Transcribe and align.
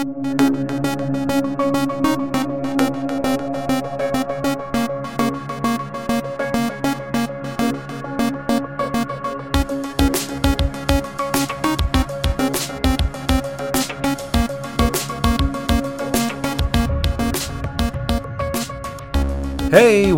Hey, 0.00 1.19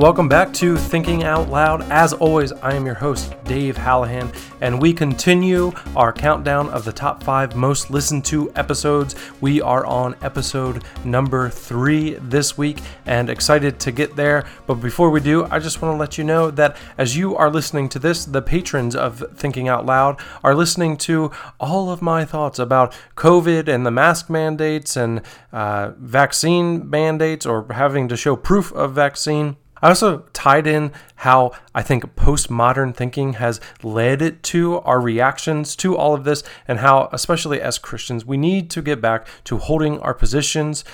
welcome 0.02 0.28
back 0.28 0.52
to 0.52 0.76
Thinking 0.76 1.22
Out 1.22 1.48
Loud. 1.48 1.82
As 1.82 2.12
always, 2.12 2.50
I 2.50 2.74
am 2.74 2.84
your 2.86 2.96
host, 2.96 3.36
Dave 3.44 3.76
Hallahan, 3.76 4.34
and 4.60 4.82
we 4.82 4.92
continue 4.92 5.70
our 5.94 6.12
countdown 6.12 6.68
of 6.70 6.84
the 6.84 6.92
top 6.92 7.22
five 7.22 7.54
most 7.54 7.88
listened 7.88 8.24
to 8.24 8.52
episodes. 8.56 9.14
We 9.40 9.62
are 9.62 9.86
on 9.86 10.16
episode 10.20 10.82
number 11.04 11.48
three 11.50 12.14
this 12.14 12.58
week 12.58 12.80
and 13.06 13.30
excited 13.30 13.78
to 13.78 13.92
get 13.92 14.16
there. 14.16 14.44
But 14.66 14.80
before 14.80 15.10
we 15.10 15.20
do, 15.20 15.44
I 15.44 15.60
just 15.60 15.80
want 15.80 15.94
to 15.94 15.98
let 15.98 16.18
you 16.18 16.24
know 16.24 16.50
that 16.50 16.76
as 16.98 17.16
you 17.16 17.36
are 17.36 17.48
listening 17.48 17.88
to 17.90 18.00
this, 18.00 18.24
the 18.24 18.42
patrons 18.42 18.96
of 18.96 19.22
Thinking 19.36 19.68
Out 19.68 19.86
Loud 19.86 20.20
are 20.42 20.56
listening 20.56 20.96
to 20.96 21.30
all 21.60 21.90
of 21.90 22.02
my 22.02 22.24
thoughts 22.24 22.58
about 22.58 22.92
COVID 23.14 23.68
and 23.68 23.86
the 23.86 23.92
mask 23.92 24.28
mandates 24.28 24.96
and 24.96 25.22
uh, 25.52 25.92
vaccine 25.96 26.90
mandates 26.90 27.46
or 27.46 27.72
having 27.72 28.08
to 28.08 28.16
show 28.16 28.34
proof 28.34 28.72
of 28.72 28.94
vaccine. 28.94 29.58
I 29.82 29.88
also 29.88 30.20
tied 30.32 30.66
in 30.68 30.92
how 31.16 31.52
I 31.74 31.82
think 31.82 32.14
postmodern 32.14 32.94
thinking 32.94 33.34
has 33.34 33.60
led 33.82 34.42
to 34.44 34.78
our 34.80 35.00
reactions 35.00 35.74
to 35.76 35.96
all 35.96 36.14
of 36.14 36.24
this, 36.24 36.44
and 36.68 36.78
how, 36.78 37.08
especially 37.12 37.60
as 37.60 37.78
Christians, 37.78 38.24
we 38.24 38.36
need 38.36 38.70
to 38.70 38.80
get 38.80 39.00
back 39.00 39.26
to 39.44 39.58
holding 39.58 39.98
our 40.00 40.14
positions 40.14 40.84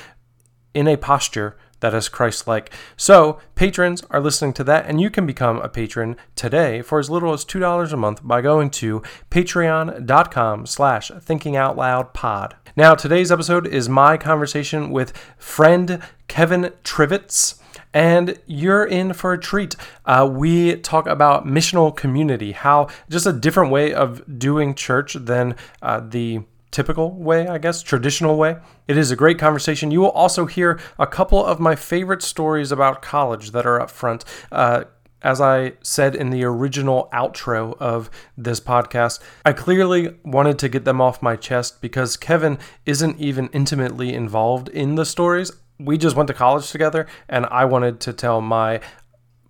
in 0.73 0.89
a 0.89 0.97
posture 0.97 1.57
that 1.81 1.95
is 1.95 2.09
Christ-like. 2.09 2.73
So, 2.97 3.39
patrons 3.55 4.03
are 4.11 4.21
listening 4.21 4.53
to 4.55 4.65
that, 4.65 4.87
and 4.87 5.01
you 5.01 5.11
can 5.11 5.27
become 5.27 5.59
a 5.59 5.69
patron 5.69 6.17
today 6.35 6.83
for 6.83 6.99
as 6.99 7.09
little 7.09 7.33
as 7.33 7.45
$2 7.45 7.93
a 7.93 7.97
month 7.97 8.21
by 8.25 8.41
going 8.41 8.71
to 8.71 9.03
patreon.com 9.31 10.67
slash 10.67 11.11
thinkingoutloudpod. 11.11 12.53
Now, 12.75 12.95
today's 12.95 13.31
episode 13.31 13.67
is 13.67 13.89
my 13.89 14.17
conversation 14.17 14.91
with 14.91 15.17
friend 15.37 16.03
Kevin 16.27 16.73
Trivits 16.83 17.61
and 17.93 18.39
you're 18.47 18.85
in 18.85 19.13
for 19.13 19.33
a 19.33 19.39
treat. 19.39 19.77
Uh, 20.05 20.29
we 20.31 20.77
talk 20.77 21.07
about 21.07 21.47
missional 21.47 21.95
community, 21.95 22.53
how 22.53 22.89
just 23.09 23.27
a 23.27 23.33
different 23.33 23.71
way 23.71 23.93
of 23.93 24.39
doing 24.39 24.75
church 24.75 25.15
than 25.15 25.57
uh, 25.83 26.01
the 26.01 26.41
typical 26.71 27.13
way, 27.13 27.49
I 27.49 27.59
guess, 27.59 27.83
traditional 27.83 28.37
way. 28.37 28.57
It 28.87 28.99
is 28.99 29.11
a 29.11 29.17
great 29.17 29.39
conversation. 29.39 29.91
You 29.91 30.01
will 30.01 30.11
also 30.11 30.47
hear 30.47 30.79
a 30.99 31.07
couple 31.07 31.45
of 31.45 31.61
my 31.61 31.75
favorite 31.75 32.23
stories 32.23 32.71
about 32.71 33.03
college 33.03 33.53
that 33.53 33.67
are 33.67 33.81
up 33.81 33.91
front. 33.91 34.25
Uh, 34.53 34.85
as 35.23 35.41
I 35.41 35.73
said 35.83 36.15
in 36.15 36.31
the 36.31 36.45
original 36.45 37.09
outro 37.13 37.77
of 37.79 38.09
this 38.37 38.61
podcast, 38.61 39.19
I 39.45 39.53
clearly 39.53 40.15
wanted 40.25 40.59
to 40.61 40.69
get 40.69 40.85
them 40.85 41.01
off 41.01 41.23
my 41.23 41.35
chest 41.35 41.81
because 41.81 42.17
Kevin 42.17 42.59
isn't 42.87 43.19
even 43.19 43.49
intimately 43.49 44.15
involved 44.15 44.69
in 44.69 44.95
the 44.95 45.05
stories 45.05 45.51
we 45.79 45.99
just 45.99 46.17
went 46.17 46.27
to 46.29 46.35
college 46.35 46.71
together, 46.71 47.07
and 47.29 47.47
I 47.47 47.65
wanted 47.65 48.01
to 48.01 48.13
tell 48.13 48.41
my 48.41 48.81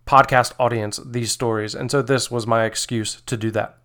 podcast 0.06 0.54
audience 0.58 0.98
these 1.04 1.30
stories. 1.30 1.74
And 1.74 1.90
so 1.90 2.02
this 2.02 2.30
was 2.30 2.46
my 2.46 2.64
excuse 2.64 3.20
to 3.26 3.36
do 3.36 3.50
that. 3.52 3.76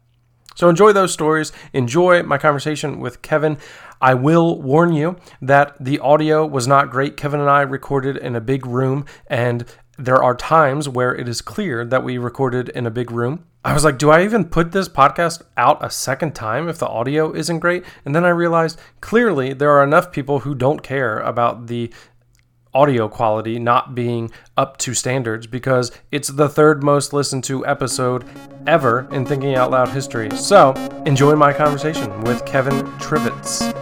So 0.55 0.69
enjoy 0.69 0.93
those 0.93 1.11
stories. 1.11 1.51
Enjoy 1.73 2.21
my 2.23 2.37
conversation 2.37 2.99
with 2.99 3.21
Kevin. 3.21 3.57
I 3.99 4.13
will 4.13 4.61
warn 4.61 4.93
you 4.93 5.17
that 5.41 5.75
the 5.83 5.99
audio 5.99 6.45
was 6.45 6.67
not 6.67 6.91
great. 6.91 7.17
Kevin 7.17 7.39
and 7.39 7.49
I 7.49 7.61
recorded 7.61 8.17
in 8.17 8.35
a 8.35 8.41
big 8.41 8.65
room, 8.65 9.05
and 9.27 9.65
there 9.97 10.21
are 10.21 10.35
times 10.35 10.87
where 10.89 11.15
it 11.15 11.27
is 11.27 11.41
clear 11.41 11.85
that 11.85 12.03
we 12.03 12.17
recorded 12.17 12.69
in 12.69 12.85
a 12.85 12.91
big 12.91 13.11
room. 13.11 13.45
I 13.65 13.73
was 13.73 13.85
like, 13.85 13.97
do 13.97 14.09
I 14.09 14.23
even 14.23 14.45
put 14.45 14.73
this 14.73 14.89
podcast 14.89 15.41
out 15.55 15.83
a 15.83 15.89
second 15.89 16.35
time 16.35 16.67
if 16.67 16.79
the 16.79 16.87
audio 16.87 17.33
isn't 17.33 17.59
great? 17.59 17.85
And 18.03 18.13
then 18.13 18.25
I 18.25 18.29
realized 18.29 18.79
clearly 18.99 19.53
there 19.53 19.71
are 19.71 19.83
enough 19.83 20.11
people 20.11 20.39
who 20.39 20.53
don't 20.53 20.83
care 20.83 21.19
about 21.19 21.67
the 21.67 21.93
audio 22.73 23.07
quality 23.07 23.59
not 23.59 23.95
being 23.95 24.31
up 24.57 24.77
to 24.77 24.93
standards 24.93 25.47
because 25.47 25.91
it's 26.11 26.29
the 26.29 26.49
third 26.49 26.83
most 26.83 27.13
listened 27.13 27.43
to 27.45 27.65
episode 27.65 28.25
ever 28.67 29.07
in 29.11 29.25
Thinking 29.25 29.55
Out 29.55 29.71
Loud 29.71 29.89
history. 29.89 30.29
So, 30.31 30.73
enjoy 31.05 31.35
my 31.35 31.53
conversation 31.53 32.21
with 32.21 32.45
Kevin 32.45 32.85
Trivits. 32.99 33.73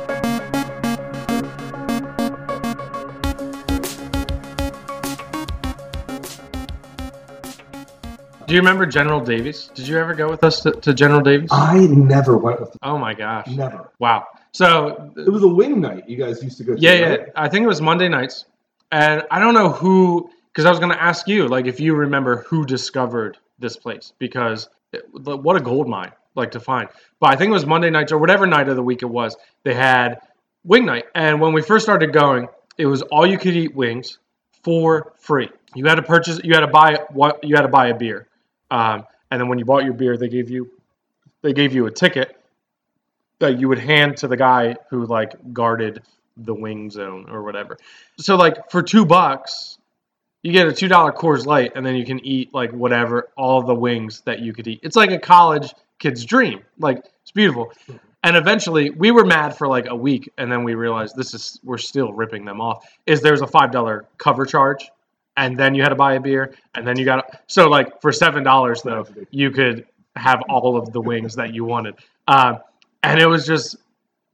Do 8.52 8.56
you 8.56 8.60
remember 8.60 8.86
General 8.86 9.22
Davies? 9.22 9.72
Did 9.74 9.88
you 9.88 9.98
ever 9.98 10.14
go 10.14 10.30
with 10.30 10.44
us 10.44 10.60
to, 10.64 10.74
to 10.74 10.94
General 10.94 11.22
Davies? 11.22 11.48
I 11.54 11.86
never 11.88 12.38
went 12.38 12.60
with. 12.60 12.76
Oh 12.82 12.98
my 12.98 13.14
gosh! 13.14 13.48
Never. 13.48 13.94
Wow. 14.00 14.28
So 14.52 15.14
it 15.16 15.30
was 15.30 15.44
a 15.44 15.48
wing 15.48 15.80
night. 15.80 16.10
You 16.10 16.18
guys 16.18 16.44
used 16.44 16.58
to 16.58 16.66
go. 16.66 16.76
To, 16.76 16.82
yeah, 16.82 16.92
right? 16.92 17.20
yeah. 17.22 17.26
I 17.38 17.48
think 17.48 17.64
it 17.64 17.68
was 17.68 17.80
Monday 17.80 18.10
nights. 18.10 18.44
And 18.92 19.24
I 19.32 19.40
don't 19.40 19.54
know 19.54 19.70
who, 19.70 20.30
because 20.52 20.66
I 20.66 20.70
was 20.70 20.80
going 20.80 20.92
to 20.92 21.02
ask 21.02 21.28
you, 21.28 21.48
like, 21.48 21.66
if 21.66 21.80
you 21.80 21.96
remember 21.96 22.44
who 22.48 22.66
discovered 22.66 23.38
this 23.60 23.78
place, 23.78 24.14
because 24.20 24.68
it, 24.92 25.04
what 25.14 25.56
a 25.56 25.62
gold 25.62 25.88
mine, 25.88 26.12
like, 26.36 26.52
to 26.52 26.60
find. 26.60 26.90
But 27.20 27.32
I 27.32 27.36
think 27.38 27.50
it 27.50 27.54
was 27.54 27.66
Monday 27.66 27.90
nights 27.90 28.12
or 28.12 28.18
whatever 28.18 28.46
night 28.46 28.68
of 28.68 28.76
the 28.76 28.84
week 28.84 29.02
it 29.02 29.08
was. 29.08 29.38
They 29.64 29.74
had 29.74 30.20
wing 30.64 30.86
night, 30.86 31.06
and 31.16 31.40
when 31.40 31.54
we 31.54 31.62
first 31.62 31.86
started 31.86 32.12
going, 32.12 32.50
it 32.78 32.86
was 32.86 33.02
all 33.04 33.26
you 33.26 33.38
could 33.38 33.56
eat 33.56 33.76
wings 33.76 34.20
for 34.64 35.14
free. 35.18 35.50
You 35.74 35.86
had 35.86 35.96
to 35.96 36.04
purchase, 36.04 36.40
you 36.44 36.54
had 36.54 36.62
to 36.62 36.68
buy 36.68 37.00
what, 37.12 37.44
you 37.44 37.56
had 37.56 37.62
to 37.62 37.70
buy 37.70 37.88
a 37.88 37.96
beer, 37.96 38.28
um, 38.70 39.06
and 39.30 39.40
then 39.40 39.48
when 39.48 39.58
you 39.58 39.66
bought 39.66 39.86
your 39.86 39.94
beer, 39.94 40.18
they 40.18 40.28
gave 40.28 40.50
you, 40.50 40.70
they 41.42 41.54
gave 41.54 41.74
you 41.74 41.86
a 41.86 41.92
ticket 41.92 42.36
that 43.40 43.60
you 43.60 43.70
would 43.70 43.80
hand 43.80 44.18
to 44.18 44.28
the 44.28 44.38
guy 44.38 44.76
who 44.90 45.06
like 45.06 45.34
guarded 45.54 46.04
the 46.46 46.54
wing 46.54 46.90
zone 46.90 47.28
or 47.30 47.44
whatever. 47.44 47.78
So 48.18 48.36
like 48.36 48.70
for 48.72 48.82
two 48.82 49.06
bucks, 49.06 49.78
you 50.44 50.52
get 50.52 50.68
a 50.68 50.74
two 50.74 50.88
dollar 50.88 51.12
Coors 51.12 51.46
Light, 51.46 51.74
and 51.76 51.86
then 51.86 51.96
you 51.96 52.06
can 52.06 52.24
eat 52.26 52.54
like 52.54 52.72
whatever 52.72 53.30
all 53.38 53.62
the 53.62 53.76
wings 53.76 54.22
that 54.22 54.40
you 54.40 54.54
could 54.54 54.68
eat. 54.68 54.80
It's 54.84 54.96
like 54.96 55.12
a 55.12 55.20
college 55.20 55.74
kid's 56.00 56.26
dream. 56.26 56.62
Like 56.80 57.04
it's 57.22 57.32
beautiful. 57.32 57.72
And 58.24 58.36
eventually, 58.36 58.92
we 58.92 59.10
were 59.10 59.26
mad 59.26 59.58
for 59.58 59.68
like 59.68 59.88
a 59.88 59.96
week, 59.96 60.32
and 60.38 60.52
then 60.52 60.64
we 60.64 60.76
realized 60.76 61.16
this 61.16 61.34
is 61.34 61.60
we're 61.64 61.80
still 61.80 62.14
ripping 62.14 62.46
them 62.46 62.62
off. 62.62 62.86
Is 63.08 63.22
there's 63.22 63.42
a 63.42 63.48
five 63.48 63.72
dollar 63.72 64.06
cover 64.18 64.46
charge, 64.46 64.90
and 65.38 65.58
then 65.58 65.74
you 65.74 65.82
had 65.82 65.90
to 65.90 65.96
buy 65.96 66.14
a 66.14 66.20
beer, 66.20 66.54
and 66.76 66.86
then 66.86 66.98
you 66.98 67.06
got 67.06 67.42
so 67.48 67.68
like 67.68 68.02
for 68.02 68.12
seven 68.12 68.44
dollars 68.44 68.84
though, 68.84 69.08
you 69.32 69.50
could 69.50 69.88
have 70.16 70.42
all 70.50 70.78
of 70.78 70.92
the 70.92 71.02
wings 71.02 71.36
that 71.36 71.54
you 71.54 71.66
wanted, 71.66 71.96
uh, 72.28 72.56
and 73.02 73.20
it 73.20 73.26
was 73.26 73.46
just 73.46 73.76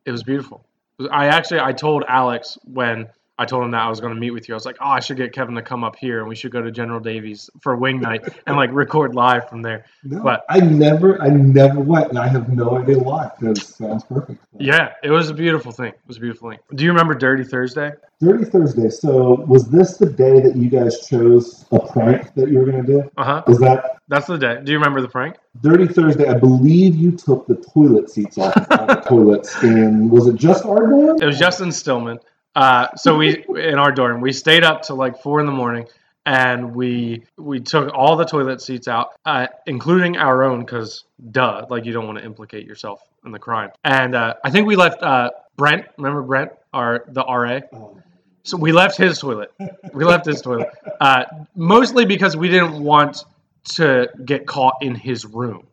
it 0.06 0.12
was 0.12 0.24
beautiful. 0.24 0.66
I 1.12 1.28
actually 1.28 1.60
I 1.60 1.74
told 1.74 2.04
Alex 2.08 2.58
when 2.66 3.08
I 3.40 3.46
told 3.46 3.64
him 3.64 3.72
that 3.72 3.82
I 3.82 3.90
was 3.90 4.00
going 4.00 4.14
to 4.16 4.20
meet 4.20 4.32
with 4.32 4.50
you. 4.50 4.56
I 4.56 4.58
was 4.58 4.66
like, 4.66 4.78
oh, 4.82 4.88
I 4.88 5.00
should 5.00 5.18
get 5.18 5.32
Kevin 5.32 5.54
to 5.56 5.62
come 5.62 5.84
up 5.84 5.96
here 5.96 6.20
and 6.20 6.28
we 6.28 6.36
should 6.36 6.52
go 6.52 6.62
to 6.62 6.72
General 6.72 7.00
Davies 7.00 7.50
for 7.62 7.76
wing 7.76 8.00
night 8.00 8.24
and 8.48 8.58
like 8.58 8.72
record 8.74 9.14
live 9.14 9.48
from 9.48 9.62
there. 9.62 9.86
No, 10.04 10.24
But- 10.24 10.44
I 10.50 10.60
never, 10.60 11.22
I 11.22 11.28
never 11.30 11.80
went, 11.80 12.10
and 12.10 12.18
I 12.18 12.28
have 12.28 12.50
no 12.50 12.78
idea 12.80 12.98
why. 12.98 13.30
Because 13.40 13.60
it 13.60 13.66
sounds 13.76 14.04
perfect. 14.06 14.44
Yeah, 14.60 14.94
it 15.04 15.12
was 15.12 15.30
a 15.30 15.34
beautiful 15.36 15.72
thing. 15.72 15.90
It 15.90 16.00
was 16.08 16.18
a 16.18 16.20
beautiful 16.20 16.50
thing. 16.50 16.60
Do 16.74 16.84
you 16.84 16.90
remember 16.92 17.14
Dirty 17.14 17.44
Thursday? 17.44 17.92
Dirty 18.20 18.46
Thursday. 18.46 18.90
So 18.90 19.36
was 19.48 19.70
this 19.70 19.98
the 19.98 20.08
day 20.08 20.40
that 20.42 20.56
you 20.56 20.70
guys 20.70 21.06
chose 21.08 21.66
a 21.72 21.80
prank 21.80 22.34
that 22.34 22.50
you 22.50 22.58
were 22.58 22.66
going 22.66 22.84
to 22.84 22.92
do? 22.92 23.12
Uh 23.18 23.24
huh. 23.24 23.44
Is 23.48 23.60
that 23.60 23.98
That's 24.08 24.26
the 24.26 24.38
day. 24.38 24.60
Do 24.64 24.72
you 24.72 24.80
remember 24.80 25.02
the 25.02 25.08
prank? 25.10 25.36
Dirty 25.62 25.86
Thursday? 25.88 26.28
I 26.28 26.34
believe 26.34 26.96
you 26.96 27.12
took 27.12 27.46
the 27.46 27.56
toilet 27.56 28.10
seats 28.10 28.40
off 28.40 28.56
of 28.58 28.88
the 28.88 28.96
toilets, 29.08 29.56
and 29.62 30.10
was 30.10 30.28
it 30.28 30.36
just 30.38 30.66
our 30.66 30.88
dorm? 30.88 31.22
It 31.22 31.26
was 31.26 31.38
Justin 31.38 31.72
Stillman. 31.72 32.20
Uh, 32.58 32.96
so 32.96 33.16
we 33.16 33.46
in 33.56 33.78
our 33.78 33.92
dorm 33.92 34.20
we 34.20 34.32
stayed 34.34 34.64
up 34.64 34.82
till 34.82 34.96
like 34.96 35.22
four 35.22 35.40
in 35.40 35.46
the 35.46 35.52
morning 35.52 35.86
and 36.26 36.76
we 36.76 37.24
we 37.38 37.62
took 37.62 37.94
all 37.94 38.18
the 38.18 38.26
toilet 38.26 38.62
seats 38.62 38.88
out, 38.90 39.14
uh, 39.26 39.48
including 39.66 40.18
our 40.18 40.44
own, 40.44 40.60
because 40.60 41.06
duh, 41.32 41.66
like 41.70 41.86
you 41.86 41.94
don't 41.94 42.06
want 42.06 42.18
to 42.18 42.26
implicate 42.26 42.68
yourself 42.68 43.00
in 43.26 43.32
the 43.32 43.40
crime. 43.40 43.70
And 43.86 44.14
uh, 44.14 44.34
I 44.44 44.50
think 44.52 44.68
we 44.68 44.76
left 44.76 45.02
uh, 45.02 45.32
Brent. 45.56 45.86
Remember 45.98 46.22
Brent, 46.22 46.52
our 46.74 47.06
the 47.08 47.24
RA. 47.24 47.62
Oh, 47.74 47.98
So 48.44 48.58
we 48.58 48.74
left 48.74 48.98
his 48.98 49.20
toilet. 49.20 49.52
We 49.94 50.04
left 50.04 50.26
his 50.26 50.42
toilet, 50.42 50.68
uh, 51.00 51.24
mostly 51.56 52.06
because 52.06 52.36
we 52.36 52.50
didn't 52.50 52.84
want 52.84 53.24
to 53.76 54.10
get 54.26 54.46
caught 54.46 54.76
in 54.82 54.96
his 54.96 55.26
room. 55.26 55.66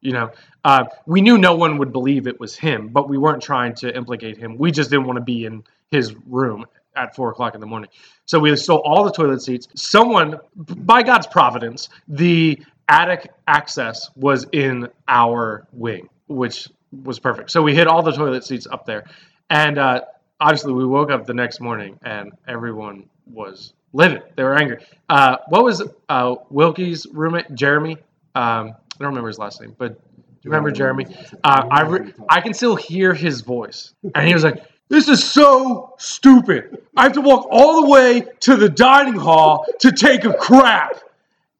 You 0.00 0.12
know, 0.12 0.30
uh, 0.64 0.86
we 1.06 1.20
knew 1.20 1.38
no 1.38 1.54
one 1.54 1.78
would 1.78 1.92
believe 1.92 2.26
it 2.26 2.40
was 2.40 2.56
him, 2.56 2.88
but 2.88 3.08
we 3.08 3.16
weren't 3.16 3.42
trying 3.42 3.74
to 3.76 3.94
implicate 3.94 4.38
him. 4.38 4.56
We 4.58 4.72
just 4.72 4.90
didn't 4.90 5.06
want 5.06 5.18
to 5.18 5.24
be 5.24 5.44
in 5.44 5.62
his 5.90 6.14
room 6.26 6.64
at 6.96 7.14
four 7.14 7.30
o'clock 7.30 7.54
in 7.54 7.60
the 7.60 7.66
morning. 7.66 7.90
So 8.26 8.38
we 8.38 8.54
stole 8.56 8.82
all 8.84 9.04
the 9.04 9.12
toilet 9.12 9.42
seats. 9.42 9.68
Someone, 9.74 10.38
by 10.56 11.02
God's 11.02 11.26
providence, 11.26 11.88
the 12.08 12.58
attic 12.88 13.30
access 13.46 14.10
was 14.16 14.46
in 14.52 14.88
our 15.08 15.66
wing, 15.72 16.08
which 16.26 16.68
was 17.04 17.18
perfect. 17.18 17.50
So 17.50 17.62
we 17.62 17.74
hid 17.74 17.86
all 17.86 18.02
the 18.02 18.12
toilet 18.12 18.44
seats 18.44 18.66
up 18.70 18.84
there. 18.86 19.04
And 19.48 19.78
uh, 19.78 20.02
obviously 20.40 20.72
we 20.72 20.84
woke 20.84 21.10
up 21.10 21.26
the 21.26 21.34
next 21.34 21.60
morning 21.60 21.98
and 22.02 22.32
everyone 22.48 23.08
was 23.26 23.72
livid. 23.92 24.22
They 24.36 24.42
were 24.42 24.56
angry. 24.56 24.84
Uh, 25.08 25.36
what 25.48 25.64
was 25.64 25.82
uh, 26.08 26.34
Wilkie's 26.50 27.06
roommate, 27.12 27.54
Jeremy? 27.54 27.96
Um, 28.34 28.74
I 28.74 29.04
don't 29.04 29.08
remember 29.08 29.28
his 29.28 29.38
last 29.38 29.60
name, 29.60 29.74
but 29.78 29.94
do 29.94 30.48
you 30.48 30.50
remember 30.50 30.70
Jeremy? 30.70 31.06
Uh, 31.44 31.66
I 31.70 31.82
re- 31.82 32.14
I 32.28 32.40
can 32.40 32.54
still 32.54 32.74
hear 32.74 33.12
his 33.12 33.42
voice, 33.42 33.92
and 34.14 34.26
he 34.26 34.32
was 34.32 34.42
like, 34.42 34.64
"This 34.90 35.08
is 35.08 35.24
so 35.24 35.94
stupid. 35.98 36.82
I 36.96 37.04
have 37.04 37.12
to 37.12 37.20
walk 37.20 37.46
all 37.50 37.80
the 37.80 37.88
way 37.88 38.26
to 38.40 38.56
the 38.56 38.68
dining 38.68 39.14
hall 39.14 39.64
to 39.78 39.92
take 39.92 40.24
a 40.24 40.34
crap," 40.34 41.00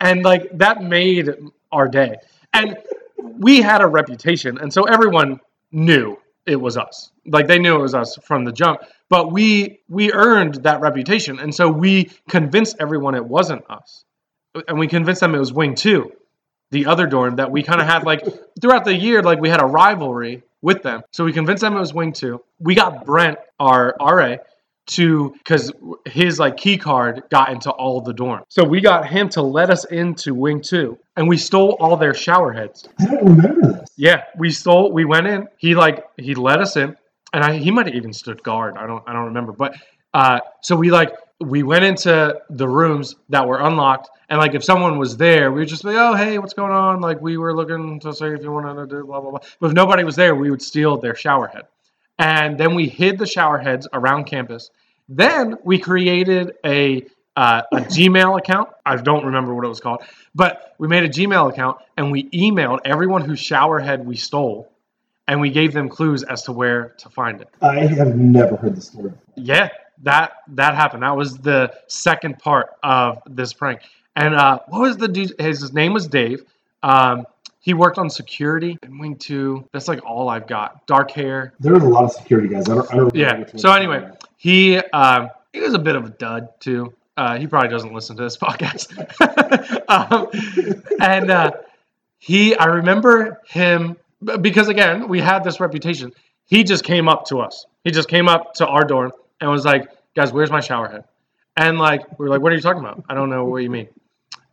and 0.00 0.22
like 0.22 0.50
that 0.58 0.82
made 0.82 1.30
our 1.72 1.88
day. 1.88 2.16
And 2.52 2.76
we 3.38 3.62
had 3.62 3.80
a 3.80 3.86
reputation, 3.86 4.58
and 4.58 4.72
so 4.72 4.82
everyone 4.82 5.40
knew 5.72 6.18
it 6.46 6.56
was 6.56 6.76
us. 6.76 7.12
Like 7.26 7.46
they 7.46 7.58
knew 7.58 7.76
it 7.76 7.82
was 7.82 7.94
us 7.94 8.18
from 8.24 8.44
the 8.44 8.52
jump. 8.52 8.80
But 9.08 9.32
we 9.32 9.80
we 9.88 10.12
earned 10.12 10.56
that 10.64 10.80
reputation, 10.80 11.38
and 11.38 11.54
so 11.54 11.68
we 11.70 12.10
convinced 12.28 12.76
everyone 12.80 13.14
it 13.14 13.24
wasn't 13.24 13.64
us, 13.70 14.04
and 14.66 14.78
we 14.78 14.88
convinced 14.88 15.20
them 15.20 15.34
it 15.34 15.38
was 15.38 15.52
Wing 15.52 15.74
Two, 15.76 16.12
the 16.72 16.86
other 16.86 17.06
dorm 17.06 17.36
that 17.36 17.50
we 17.50 17.62
kind 17.62 17.80
of 17.80 17.86
had 17.86 18.04
like 18.04 18.22
throughout 18.60 18.84
the 18.84 18.94
year. 18.94 19.22
Like 19.22 19.40
we 19.40 19.48
had 19.48 19.62
a 19.62 19.66
rivalry 19.66 20.42
with 20.62 20.82
them, 20.82 21.02
so 21.12 21.24
we 21.24 21.32
convinced 21.32 21.62
them 21.62 21.76
it 21.76 21.80
was 21.80 21.94
Wing 21.94 22.12
Two. 22.12 22.42
We 22.58 22.74
got 22.74 23.04
Brent, 23.04 23.38
our 23.58 23.96
RA, 24.00 24.36
to 24.90 25.30
because 25.38 25.72
his 26.06 26.38
like 26.38 26.56
key 26.56 26.76
card 26.76 27.22
got 27.30 27.50
into 27.50 27.70
all 27.70 28.00
the 28.00 28.12
dorms. 28.12 28.44
So 28.48 28.64
we 28.64 28.80
got 28.80 29.08
him 29.08 29.28
to 29.30 29.42
let 29.42 29.70
us 29.70 29.84
into 29.86 30.34
Wing 30.34 30.60
Two, 30.60 30.98
and 31.16 31.28
we 31.28 31.36
stole 31.36 31.76
all 31.80 31.96
their 31.96 32.14
shower 32.14 32.52
heads. 32.52 32.88
I 32.98 33.06
don't 33.06 33.24
remember 33.24 33.72
this. 33.72 33.88
Yeah, 33.96 34.24
we 34.36 34.50
stole. 34.50 34.92
We 34.92 35.04
went 35.04 35.26
in. 35.26 35.48
He 35.58 35.74
like 35.74 36.04
he 36.16 36.34
let 36.34 36.60
us 36.60 36.76
in, 36.76 36.96
and 37.32 37.44
I, 37.44 37.56
he 37.56 37.70
might 37.70 37.86
have 37.86 37.94
even 37.94 38.12
stood 38.12 38.42
guard. 38.42 38.76
I 38.76 38.86
don't 38.86 39.02
I 39.06 39.12
don't 39.12 39.26
remember. 39.26 39.52
But 39.52 39.74
uh, 40.12 40.40
so 40.62 40.76
we 40.76 40.90
like 40.90 41.14
we 41.40 41.62
went 41.62 41.84
into 41.84 42.40
the 42.50 42.68
rooms 42.68 43.16
that 43.30 43.46
were 43.46 43.60
unlocked, 43.60 44.10
and 44.28 44.38
like 44.38 44.54
if 44.54 44.62
someone 44.62 44.98
was 44.98 45.16
there, 45.16 45.50
we 45.50 45.60
would 45.60 45.68
just 45.68 45.82
be 45.82 45.90
oh 45.90 46.14
hey 46.14 46.38
what's 46.38 46.54
going 46.54 46.72
on? 46.72 47.00
Like 47.00 47.20
we 47.20 47.36
were 47.38 47.54
looking 47.56 47.98
to 48.00 48.12
see 48.12 48.26
if 48.26 48.42
you 48.42 48.52
wanted 48.52 48.74
to 48.74 48.86
do 48.86 49.04
blah 49.04 49.20
blah 49.20 49.30
blah. 49.30 49.40
But 49.58 49.68
if 49.68 49.72
nobody 49.72 50.04
was 50.04 50.16
there, 50.16 50.34
we 50.34 50.50
would 50.50 50.62
steal 50.62 50.98
their 50.98 51.14
shower 51.14 51.46
head, 51.48 51.64
and 52.18 52.58
then 52.58 52.74
we 52.74 52.88
hid 52.88 53.18
the 53.18 53.26
shower 53.26 53.58
heads 53.58 53.88
around 53.92 54.24
campus. 54.24 54.70
Then 55.08 55.56
we 55.64 55.78
created 55.78 56.54
a 56.64 57.06
uh, 57.36 57.62
a 57.72 57.76
Gmail 57.76 58.38
account. 58.38 58.68
I 58.84 58.96
don't 58.96 59.24
remember 59.24 59.54
what 59.54 59.64
it 59.64 59.68
was 59.68 59.80
called, 59.80 60.02
but 60.34 60.74
we 60.78 60.88
made 60.88 61.04
a 61.04 61.08
Gmail 61.08 61.50
account 61.50 61.78
and 61.96 62.12
we 62.12 62.24
emailed 62.30 62.80
everyone 62.84 63.22
whose 63.22 63.40
shower 63.40 63.78
head 63.80 64.04
we 64.04 64.16
stole, 64.16 64.70
and 65.26 65.40
we 65.40 65.50
gave 65.50 65.72
them 65.72 65.88
clues 65.88 66.22
as 66.22 66.42
to 66.42 66.52
where 66.52 66.90
to 66.98 67.08
find 67.08 67.40
it. 67.40 67.48
I 67.62 67.86
have 67.86 68.14
never 68.16 68.56
heard 68.56 68.76
the 68.76 68.82
story. 68.82 69.12
Yeah, 69.36 69.70
that 70.02 70.32
that 70.48 70.74
happened. 70.74 71.02
That 71.02 71.16
was 71.16 71.38
the 71.38 71.72
second 71.88 72.38
part 72.38 72.70
of 72.82 73.22
this 73.26 73.52
prank. 73.52 73.80
And 74.16 74.34
uh, 74.34 74.60
what 74.68 74.80
was 74.80 74.96
the 74.96 75.08
dude? 75.08 75.34
His, 75.38 75.72
name 75.72 75.92
was 75.92 76.06
Dave. 76.06 76.42
Um, 76.82 77.26
he 77.60 77.74
worked 77.74 77.98
on 77.98 78.08
security 78.08 78.78
in 78.82 78.98
Wing 78.98 79.16
Two. 79.16 79.68
That's 79.72 79.88
like 79.88 80.04
all 80.04 80.28
I've 80.28 80.46
got. 80.46 80.86
Dark 80.86 81.10
hair. 81.10 81.52
There 81.60 81.74
was 81.74 81.82
a 81.82 81.88
lot 81.88 82.04
of 82.04 82.12
security 82.12 82.48
guys. 82.48 82.68
I 82.68 82.74
don't. 82.74 82.92
I 82.92 82.96
don't 82.96 83.14
Yeah. 83.14 83.44
So 83.56 83.72
anyway, 83.72 84.10
he 84.36 84.78
um, 84.78 85.30
he 85.52 85.60
was 85.60 85.74
a 85.74 85.78
bit 85.78 85.96
of 85.96 86.04
a 86.06 86.10
dud 86.10 86.48
too. 86.60 86.94
Uh, 87.16 87.38
he 87.38 87.46
probably 87.46 87.68
doesn't 87.68 87.92
listen 87.92 88.16
to 88.16 88.22
this 88.22 88.36
podcast. 88.38 88.90
um, 89.88 90.28
and 91.00 91.30
uh, 91.30 91.52
he, 92.18 92.56
I 92.56 92.66
remember 92.66 93.40
him 93.46 93.96
because 94.40 94.68
again, 94.68 95.08
we 95.08 95.20
had 95.20 95.44
this 95.44 95.60
reputation. 95.60 96.12
He 96.46 96.64
just 96.64 96.82
came 96.82 97.08
up 97.08 97.26
to 97.26 97.40
us. 97.40 97.66
He 97.84 97.90
just 97.90 98.08
came 98.08 98.28
up 98.28 98.54
to 98.54 98.66
our 98.66 98.84
dorm 98.84 99.12
and 99.40 99.50
was 99.50 99.64
like, 99.64 99.88
"Guys, 100.14 100.32
where's 100.32 100.50
my 100.50 100.60
shower 100.60 100.88
head?" 100.88 101.04
And 101.56 101.78
like, 101.78 102.18
we 102.18 102.26
are 102.26 102.30
like, 102.30 102.40
"What 102.40 102.52
are 102.52 102.54
you 102.56 102.60
talking 102.60 102.80
about? 102.80 103.04
I 103.08 103.14
don't 103.14 103.30
know 103.30 103.44
what 103.44 103.62
you 103.62 103.70
mean." 103.70 103.88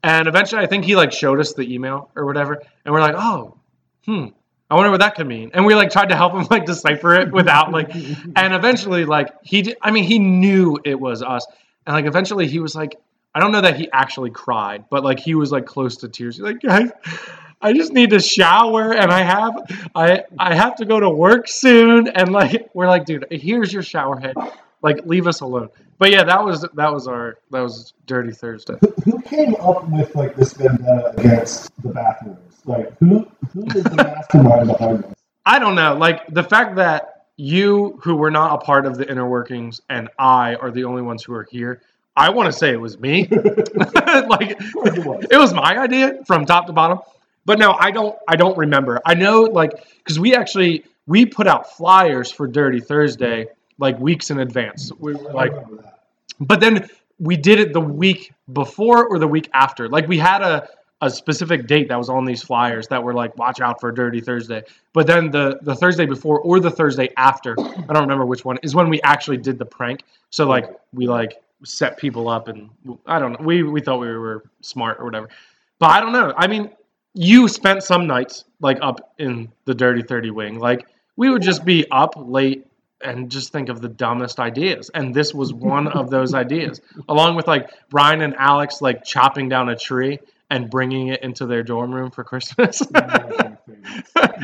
And 0.04 0.28
eventually, 0.28 0.62
I 0.62 0.68
think 0.68 0.86
he 0.86 0.96
like 0.96 1.12
showed 1.12 1.40
us 1.40 1.54
the 1.54 1.74
email 1.74 2.12
or 2.16 2.26
whatever, 2.26 2.62
and 2.86 2.94
we're 2.94 3.02
like, 3.02 3.16
"Oh, 3.16 3.58
hmm." 4.06 4.28
I 4.70 4.76
wonder 4.76 4.92
what 4.92 5.00
that 5.00 5.16
could 5.16 5.28
mean. 5.28 5.52
And 5.54 5.66
we 5.66 5.76
like 5.76 5.92
tried 5.92 6.10
to 6.10 6.16
help 6.16 6.34
him 6.34 6.46
like 6.52 6.66
decipher 6.66 7.16
it 7.16 7.32
without 7.32 7.72
like 7.72 7.94
and 8.36 8.54
eventually 8.54 9.06
like 9.06 9.34
he 9.44 9.62
did, 9.62 9.78
I 9.82 9.92
mean 9.92 10.04
he 10.04 10.20
knew 10.20 10.78
it 10.84 11.00
was 11.00 11.24
us. 11.24 11.46
And 11.86 11.96
like 11.96 12.06
eventually 12.06 12.48
he 12.48 12.60
was 12.60 12.76
like 12.76 13.00
I 13.34 13.40
don't 13.40 13.52
know 13.52 13.62
that 13.62 13.78
he 13.78 13.90
actually 13.92 14.32
cried, 14.32 14.86
but 14.90 15.04
like 15.04 15.20
he 15.20 15.36
was 15.36 15.52
like 15.52 15.66
close 15.66 15.98
to 15.98 16.10
tears. 16.10 16.38
He's 16.38 16.44
like, 16.44 16.60
guys, 16.60 16.90
I 17.62 17.72
just 17.72 17.94
need 17.94 18.10
to 18.10 18.20
shower 18.20 18.94
and 18.94 19.12
I 19.12 19.22
have 19.22 19.90
I 19.96 20.24
I 20.38 20.56
have 20.56 20.76
to 20.78 20.86
go 20.86 21.00
to 21.00 21.10
work 21.10 21.48
soon. 21.48 22.08
And 22.08 22.32
like 22.32 22.70
we're 22.74 22.88
like, 22.88 23.06
dude, 23.06 23.28
here's 23.32 23.72
your 23.72 23.84
shower 23.84 24.20
head. 24.20 24.36
Like 24.82 25.06
leave 25.06 25.28
us 25.28 25.42
alone. 25.42 25.70
But 25.98 26.12
yeah, 26.12 26.24
that 26.24 26.44
was 26.44 26.62
that 26.62 26.94
was 26.94 27.08
our 27.08 27.38
that 27.52 27.62
was 27.62 27.94
Dirty 28.06 28.32
Thursday. 28.32 28.76
Who 29.06 29.22
came 29.22 29.56
up 29.56 29.90
with 29.90 30.16
like 30.16 30.36
this 30.36 30.54
vendetta 30.54 31.14
against 31.18 31.72
the 31.82 31.90
bathrooms? 31.90 32.62
Like 32.66 32.96
who 33.00 33.28
who 33.54 33.66
is 33.66 33.84
the 33.84 33.96
mastermind 33.96 34.68
behind 34.68 35.04
this? 35.04 35.14
I 35.46 35.60
don't 35.60 35.76
know. 35.76 35.96
Like 35.96 36.28
the 36.28 36.44
fact 36.44 36.76
that 36.76 37.18
you, 37.38 38.00
who 38.04 38.16
were 38.16 38.32
not 38.32 38.56
a 38.56 38.66
part 38.66 38.86
of 38.86 38.98
the 38.98 39.10
inner 39.10 39.28
workings, 39.30 39.80
and 39.90 40.10
I 40.18 40.56
are 40.56 40.72
the 40.72 40.84
only 40.84 41.04
ones 41.04 41.24
who 41.24 41.34
are 41.34 41.48
here. 41.50 41.82
I 42.16 42.32
want 42.32 42.52
to 42.52 42.58
say 42.58 42.72
it 42.72 42.82
was 42.82 43.00
me. 43.00 43.28
like 43.32 44.58
it 44.60 45.06
was. 45.06 45.26
it 45.30 45.38
was 45.38 45.54
my 45.54 45.78
idea 45.78 46.24
from 46.26 46.46
top 46.46 46.66
to 46.66 46.74
bottom. 46.74 47.00
But 47.46 47.60
no, 47.60 47.74
I 47.80 47.92
don't. 47.92 48.18
I 48.28 48.36
don't 48.36 48.58
remember. 48.58 49.00
I 49.06 49.14
know, 49.14 49.44
like, 49.44 49.72
because 49.98 50.20
we 50.20 50.36
actually 50.36 50.84
we 51.06 51.26
put 51.26 51.48
out 51.48 51.78
flyers 51.78 52.32
for 52.32 52.48
Dirty 52.48 52.82
Thursday 52.82 53.48
like 53.80 54.00
weeks 54.00 54.32
in 54.32 54.40
advance. 54.40 54.92
We 55.00 55.14
like, 55.14 55.54
but 56.40 56.60
then 56.60 56.88
we 57.20 57.36
did 57.36 57.60
it 57.60 57.74
the 57.74 57.82
week 57.82 58.34
before 58.54 59.08
or 59.08 59.20
the 59.20 59.28
week 59.28 59.50
after. 59.54 59.90
Like 59.90 60.08
we 60.08 60.18
had 60.18 60.42
a, 60.42 60.70
a 61.02 61.10
specific 61.10 61.68
date 61.68 61.90
that 61.90 61.98
was 61.98 62.10
on 62.10 62.26
these 62.26 62.44
flyers 62.44 62.88
that 62.88 63.04
were 63.04 63.14
like, 63.14 63.38
watch 63.38 63.62
out 63.62 63.80
for 63.80 63.92
Dirty 63.92 64.20
Thursday. 64.20 64.64
But 64.94 65.08
then 65.08 65.32
the 65.32 65.60
the 65.62 65.76
Thursday 65.76 66.06
before 66.06 66.40
or 66.40 66.60
the 66.60 66.72
Thursday 66.72 67.10
after, 67.18 67.56
I 67.60 67.94
don't 67.94 68.04
remember 68.04 68.26
which 68.26 68.46
one, 68.46 68.58
is 68.64 68.76
when 68.76 68.90
we 68.90 69.02
actually 69.02 69.38
did 69.38 69.58
the 69.58 69.66
prank. 69.66 70.04
So 70.30 70.48
like 70.48 70.70
we 70.94 71.08
like 71.08 71.42
set 71.64 71.98
people 71.98 72.30
up 72.30 72.48
and 72.48 72.70
I 73.06 73.20
don't 73.20 73.34
know. 73.34 73.46
We 73.46 73.64
we 73.64 73.82
thought 73.82 74.00
we 74.00 74.08
were 74.08 74.44
smart 74.62 75.00
or 75.00 75.06
whatever. 75.06 75.30
But 75.80 75.92
I 75.92 76.00
don't 76.00 76.12
know. 76.12 76.34
I 76.38 76.48
mean, 76.48 76.72
you 77.14 77.48
spent 77.48 77.84
some 77.84 78.08
nights 78.08 78.46
like 78.60 78.78
up 78.82 79.14
in 79.18 79.52
the 79.66 79.74
Dirty 79.74 80.02
30 80.02 80.32
wing. 80.32 80.60
Like 80.60 80.88
we 81.16 81.30
would 81.30 81.42
just 81.42 81.66
be 81.66 81.86
up 81.92 82.14
late 82.16 82.67
and 83.02 83.30
just 83.30 83.52
think 83.52 83.70
of 83.70 83.82
the 83.82 83.90
dumbest 83.90 84.40
ideas. 84.40 84.90
And 84.94 85.14
this 85.14 85.34
was 85.34 85.54
one 85.54 85.88
of 85.88 86.10
those 86.10 86.34
ideas, 86.34 86.82
along 87.08 87.36
with 87.36 87.48
like 87.48 87.70
Brian 87.90 88.22
and 88.22 88.36
Alex 88.36 88.82
like 88.82 89.04
chopping 89.04 89.50
down 89.50 89.70
a 89.70 89.76
tree 89.76 90.20
and 90.50 90.70
bringing 90.70 91.10
it 91.10 91.22
into 91.24 91.46
their 91.46 91.62
dorm 91.62 91.94
room 91.94 92.10
for 92.10 92.24
Christmas. 92.24 92.82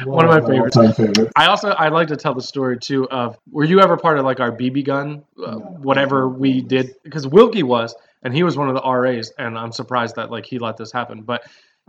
one 0.05 0.25
of 0.25 0.31
my 0.31 0.41
favorites. 0.47 0.77
all-time 0.77 0.93
favorites. 0.93 1.31
I 1.35 1.47
also 1.47 1.69
I 1.69 1.89
like 1.89 2.09
to 2.09 2.17
tell 2.17 2.33
the 2.33 2.41
story 2.41 2.77
too 2.79 3.07
of 3.09 3.37
were 3.51 3.63
you 3.63 3.79
ever 3.81 3.97
part 3.97 4.17
of 4.19 4.25
like 4.25 4.39
our 4.39 4.51
BB 4.51 4.85
gun, 4.85 5.23
uh, 5.43 5.51
No. 5.51 5.57
whatever 5.59 6.27
we 6.29 6.61
did? 6.61 6.95
Because 7.03 7.27
Wilkie 7.27 7.63
was, 7.63 7.95
and 8.21 8.33
he 8.33 8.43
was 8.43 8.57
one 8.57 8.69
of 8.69 8.75
the 8.75 8.81
RAs, 8.89 9.31
and 9.37 9.57
I'm 9.57 9.71
surprised 9.71 10.15
that 10.17 10.29
like 10.31 10.45
he 10.45 10.59
let 10.59 10.77
this 10.77 10.91
happen. 10.91 11.21
But 11.23 11.43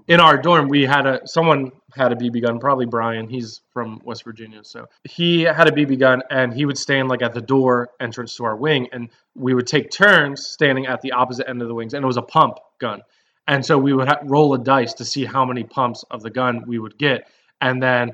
in 0.09 0.21
our 0.21 0.37
dorm, 0.37 0.69
we 0.69 0.83
had 0.83 1.07
a 1.07 1.27
someone 1.27 1.73
had 1.95 2.13
a 2.13 2.17
BB 2.17 2.43
gun, 2.43 2.59
probably 2.59 2.87
Brian. 2.87 3.29
He's 3.29 3.61
from 3.73 4.01
West 4.05 4.25
Virginia, 4.25 4.63
so 4.65 4.87
he 5.05 5.43
had 5.43 5.69
a 5.69 5.71
BB 5.71 5.99
gun, 5.99 6.23
and 6.31 6.53
he 6.53 6.67
would 6.67 6.77
stand 6.79 7.09
like 7.09 7.23
at 7.23 7.33
the 7.33 7.41
door 7.41 7.91
entrance 8.01 8.35
to 8.37 8.45
our 8.45 8.57
wing, 8.57 8.89
and 8.93 9.09
we 9.35 9.55
would 9.55 9.67
take 9.67 9.91
turns 9.91 10.47
standing 10.47 10.87
at 10.87 11.01
the 11.01 11.13
opposite 11.13 11.49
end 11.49 11.63
of 11.63 11.69
the 11.69 11.75
wings, 11.75 11.95
and 11.95 12.03
it 12.03 12.07
was 12.07 12.17
a 12.17 12.23
pump 12.23 12.59
gun. 12.81 13.01
And 13.47 13.65
so 13.65 13.79
we 13.79 13.93
would 13.93 14.09
ha- 14.09 14.21
roll 14.25 14.55
a 14.55 14.59
dice 14.59 14.95
to 14.95 15.05
see 15.05 15.25
how 15.25 15.45
many 15.45 15.65
pumps 15.65 16.05
of 16.11 16.23
the 16.23 16.31
gun 16.31 16.65
we 16.67 16.79
would 16.79 16.99
get, 16.99 17.29
and 17.61 17.83
then 17.83 18.13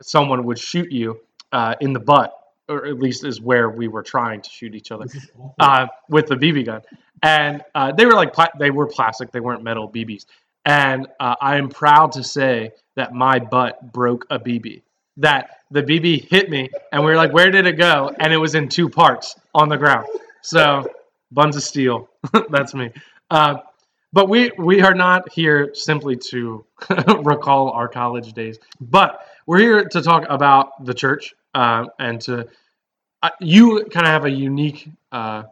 someone 0.00 0.44
would 0.46 0.58
shoot 0.58 0.90
you 0.90 1.20
uh, 1.52 1.74
in 1.80 1.92
the 1.92 2.00
butt, 2.00 2.32
or 2.68 2.86
at 2.86 2.98
least 2.98 3.24
is 3.24 3.40
where 3.40 3.68
we 3.68 3.88
were 3.88 4.02
trying 4.02 4.40
to 4.40 4.50
shoot 4.50 4.74
each 4.74 4.90
other 4.90 5.04
This 5.04 5.16
is 5.16 5.30
awful. 5.38 5.54
uh, 5.58 5.86
with 6.08 6.26
the 6.26 6.36
BB 6.36 6.66
gun. 6.66 6.82
And 7.22 7.62
uh, 7.74 7.92
they 7.92 8.06
were 8.06 8.14
like 8.14 8.32
pla- 8.32 8.48
they 8.58 8.70
were 8.70 8.86
plastic, 8.86 9.30
they 9.32 9.40
weren't 9.40 9.62
metal 9.62 9.88
BBs. 9.90 10.24
And 10.64 11.06
uh, 11.18 11.36
I 11.40 11.56
am 11.56 11.68
proud 11.68 12.12
to 12.12 12.24
say 12.24 12.72
that 12.96 13.12
my 13.12 13.38
butt 13.38 13.92
broke 13.92 14.26
a 14.30 14.38
BB. 14.38 14.82
That 15.16 15.58
the 15.70 15.82
BB 15.82 16.28
hit 16.28 16.50
me, 16.50 16.70
and 16.92 17.04
we 17.04 17.10
were 17.10 17.16
like, 17.16 17.32
"Where 17.32 17.50
did 17.50 17.66
it 17.66 17.74
go?" 17.74 18.10
And 18.18 18.32
it 18.32 18.36
was 18.36 18.54
in 18.54 18.68
two 18.68 18.88
parts 18.88 19.34
on 19.54 19.68
the 19.68 19.76
ground. 19.76 20.06
So, 20.42 20.88
buns 21.30 21.56
of 21.56 21.62
steel. 21.62 22.08
That's 22.50 22.74
me. 22.74 22.90
Uh, 23.30 23.58
but 24.12 24.28
we 24.28 24.50
we 24.58 24.82
are 24.82 24.94
not 24.94 25.30
here 25.32 25.74
simply 25.74 26.16
to 26.30 26.64
recall 27.22 27.70
our 27.70 27.88
college 27.88 28.32
days, 28.32 28.58
but 28.80 29.26
we're 29.46 29.58
here 29.58 29.84
to 29.84 30.02
talk 30.02 30.24
about 30.28 30.84
the 30.84 30.94
church 30.94 31.34
uh, 31.54 31.86
and 31.98 32.20
to 32.22 32.48
uh, 33.22 33.30
you 33.40 33.84
kind 33.92 34.06
of 34.06 34.12
have 34.12 34.24
a 34.24 34.30
unique 34.30 34.88
uh, 35.12 35.44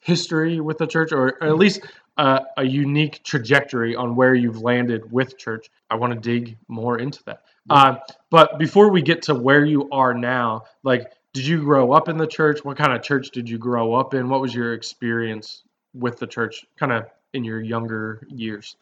history 0.00 0.60
with 0.60 0.78
the 0.78 0.86
church, 0.86 1.12
or, 1.12 1.36
or 1.40 1.48
at 1.48 1.56
least 1.56 1.80
a 2.16 2.64
unique 2.64 3.22
trajectory 3.24 3.94
on 3.94 4.16
where 4.16 4.34
you've 4.34 4.60
landed 4.62 5.10
with 5.12 5.36
church. 5.36 5.70
I 5.90 5.96
want 5.96 6.14
to 6.14 6.18
dig 6.18 6.56
more 6.68 6.98
into 6.98 7.22
that. 7.24 7.42
Uh, 7.68 7.96
but 8.30 8.58
before 8.58 8.90
we 8.90 9.02
get 9.02 9.22
to 9.22 9.34
where 9.34 9.64
you 9.64 9.88
are 9.90 10.14
now, 10.14 10.64
like, 10.82 11.12
did 11.32 11.46
you 11.46 11.60
grow 11.60 11.92
up 11.92 12.08
in 12.08 12.16
the 12.16 12.26
church? 12.26 12.64
What 12.64 12.78
kind 12.78 12.92
of 12.92 13.02
church 13.02 13.30
did 13.30 13.48
you 13.48 13.58
grow 13.58 13.94
up 13.94 14.14
in? 14.14 14.28
What 14.28 14.40
was 14.40 14.54
your 14.54 14.72
experience 14.72 15.64
with 15.92 16.18
the 16.18 16.26
church, 16.26 16.64
kind 16.78 16.92
of 16.92 17.06
in 17.34 17.44
your 17.44 17.60
younger 17.60 18.26
years? 18.30 18.76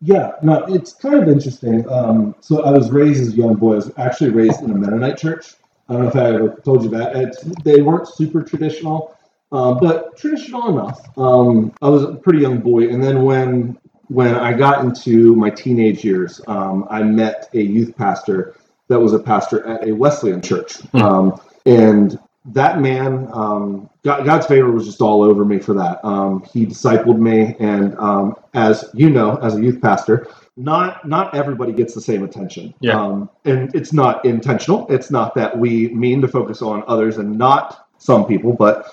Yeah, 0.00 0.32
no, 0.42 0.64
it's 0.68 0.94
kind 0.94 1.20
of 1.22 1.28
interesting. 1.28 1.86
Um, 1.90 2.34
so 2.40 2.62
I 2.62 2.70
was 2.70 2.90
raised 2.90 3.20
as 3.20 3.34
a 3.34 3.36
young 3.36 3.56
boy. 3.56 3.72
I 3.72 3.76
was 3.76 3.92
actually 3.98 4.30
raised 4.30 4.62
in 4.62 4.70
a 4.70 4.74
Mennonite 4.74 5.18
church. 5.18 5.54
I 5.88 5.94
don't 5.94 6.02
know 6.02 6.08
if 6.08 6.16
I 6.16 6.34
ever 6.34 6.60
told 6.64 6.84
you 6.84 6.90
that. 6.90 7.16
It's, 7.16 7.42
they 7.64 7.82
weren't 7.82 8.06
super 8.06 8.42
traditional, 8.42 9.16
um, 9.52 9.78
but 9.78 10.16
traditional 10.16 10.68
enough. 10.68 11.08
Um, 11.18 11.72
I 11.82 11.88
was 11.88 12.04
a 12.04 12.14
pretty 12.14 12.40
young 12.40 12.58
boy, 12.58 12.88
and 12.88 13.02
then 13.02 13.24
when 13.24 13.78
when 14.08 14.34
I 14.34 14.52
got 14.54 14.84
into 14.84 15.36
my 15.36 15.50
teenage 15.50 16.04
years, 16.04 16.40
um, 16.46 16.86
I 16.90 17.02
met 17.02 17.50
a 17.54 17.60
youth 17.60 17.94
pastor 17.96 18.54
that 18.88 18.98
was 18.98 19.12
a 19.12 19.18
pastor 19.18 19.66
at 19.66 19.86
a 19.86 19.92
Wesleyan 19.92 20.40
church, 20.40 20.78
um, 20.94 21.40
and 21.66 22.18
that 22.46 22.80
man, 22.80 23.28
um, 23.32 23.90
God, 24.02 24.24
God's 24.24 24.46
favor 24.46 24.70
was 24.70 24.86
just 24.86 25.02
all 25.02 25.22
over 25.22 25.44
me 25.44 25.58
for 25.58 25.74
that. 25.74 26.02
Um, 26.04 26.42
he 26.52 26.66
discipled 26.66 27.18
me, 27.18 27.54
and 27.58 27.96
um, 27.98 28.36
as 28.54 28.88
you 28.94 29.10
know, 29.10 29.36
as 29.36 29.56
a 29.56 29.62
youth 29.62 29.80
pastor, 29.80 30.28
not 30.56 31.06
not 31.06 31.34
everybody 31.34 31.72
gets 31.72 31.94
the 31.94 32.00
same 32.00 32.24
attention. 32.24 32.74
Yeah. 32.80 33.00
Um, 33.00 33.30
and 33.44 33.74
it's 33.74 33.92
not 33.92 34.24
intentional. 34.24 34.86
It's 34.88 35.10
not 35.10 35.34
that 35.36 35.56
we 35.56 35.88
mean 35.88 36.20
to 36.22 36.28
focus 36.28 36.62
on 36.62 36.84
others 36.86 37.18
and 37.18 37.36
not 37.36 37.88
some 37.98 38.26
people, 38.26 38.52
but 38.52 38.86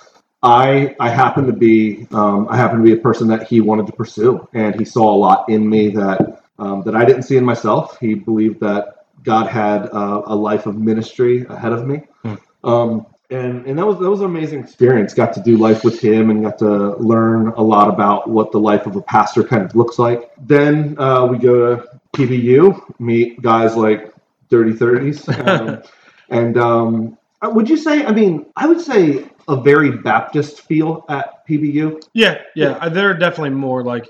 I 0.45 0.95
I 0.99 1.09
happen 1.09 1.47
to 1.47 1.53
be 1.53 2.07
um, 2.11 2.47
I 2.49 2.55
happen 2.55 2.77
to 2.77 2.83
be 2.83 2.93
a 2.93 3.01
person 3.01 3.27
that 3.29 3.47
he 3.47 3.61
wanted 3.61 3.87
to 3.87 3.93
pursue, 3.93 4.47
and 4.53 4.75
he 4.75 4.85
saw 4.85 5.13
a 5.13 5.17
lot 5.17 5.49
in 5.49 5.67
me 5.67 5.89
that 5.89 6.43
um, 6.59 6.83
that 6.83 6.95
I 6.95 7.03
didn't 7.03 7.23
see 7.23 7.35
in 7.35 7.43
myself. 7.43 7.99
He 7.99 8.13
believed 8.13 8.59
that 8.59 9.05
God 9.23 9.47
had 9.47 9.89
uh, 9.91 10.21
a 10.25 10.35
life 10.35 10.67
of 10.67 10.77
ministry 10.77 11.45
ahead 11.49 11.73
of 11.73 11.87
me. 11.87 12.03
Hmm. 12.21 12.35
Um, 12.63 13.07
and 13.31 13.65
and 13.65 13.79
that 13.79 13.87
was 13.87 13.97
that 13.97 14.07
was 14.07 14.19
an 14.19 14.27
amazing 14.27 14.59
experience. 14.59 15.15
Got 15.15 15.33
to 15.33 15.41
do 15.41 15.57
life 15.57 15.83
with 15.83 15.99
him 15.99 16.29
and 16.29 16.43
got 16.43 16.59
to 16.59 16.95
learn 16.97 17.47
a 17.47 17.61
lot 17.63 17.89
about 17.89 18.29
what 18.29 18.51
the 18.51 18.59
life 18.59 18.85
of 18.85 18.95
a 18.95 19.01
pastor 19.01 19.43
kind 19.43 19.63
of 19.63 19.75
looks 19.75 19.97
like. 19.97 20.31
Then 20.37 20.95
uh, 20.99 21.25
we 21.25 21.39
go 21.39 21.75
to 21.75 21.87
PBU, 22.15 22.99
meet 22.99 23.41
guys 23.41 23.75
like 23.75 24.13
dirty 24.49 24.73
thirties, 24.73 25.27
um, 25.47 25.81
and 26.29 26.55
um, 26.59 27.17
would 27.43 27.69
you 27.69 27.77
say? 27.77 28.05
I 28.05 28.11
mean, 28.11 28.45
I 28.55 28.67
would 28.67 28.81
say 28.81 29.29
a 29.47 29.55
very 29.61 29.91
Baptist 29.91 30.61
feel 30.61 31.05
at 31.09 31.45
PBU. 31.47 32.01
Yeah, 32.13 32.41
yeah, 32.55 32.71
uh, 32.81 32.89
they're 32.89 33.13
definitely 33.13 33.51
more 33.51 33.83
like. 33.83 34.09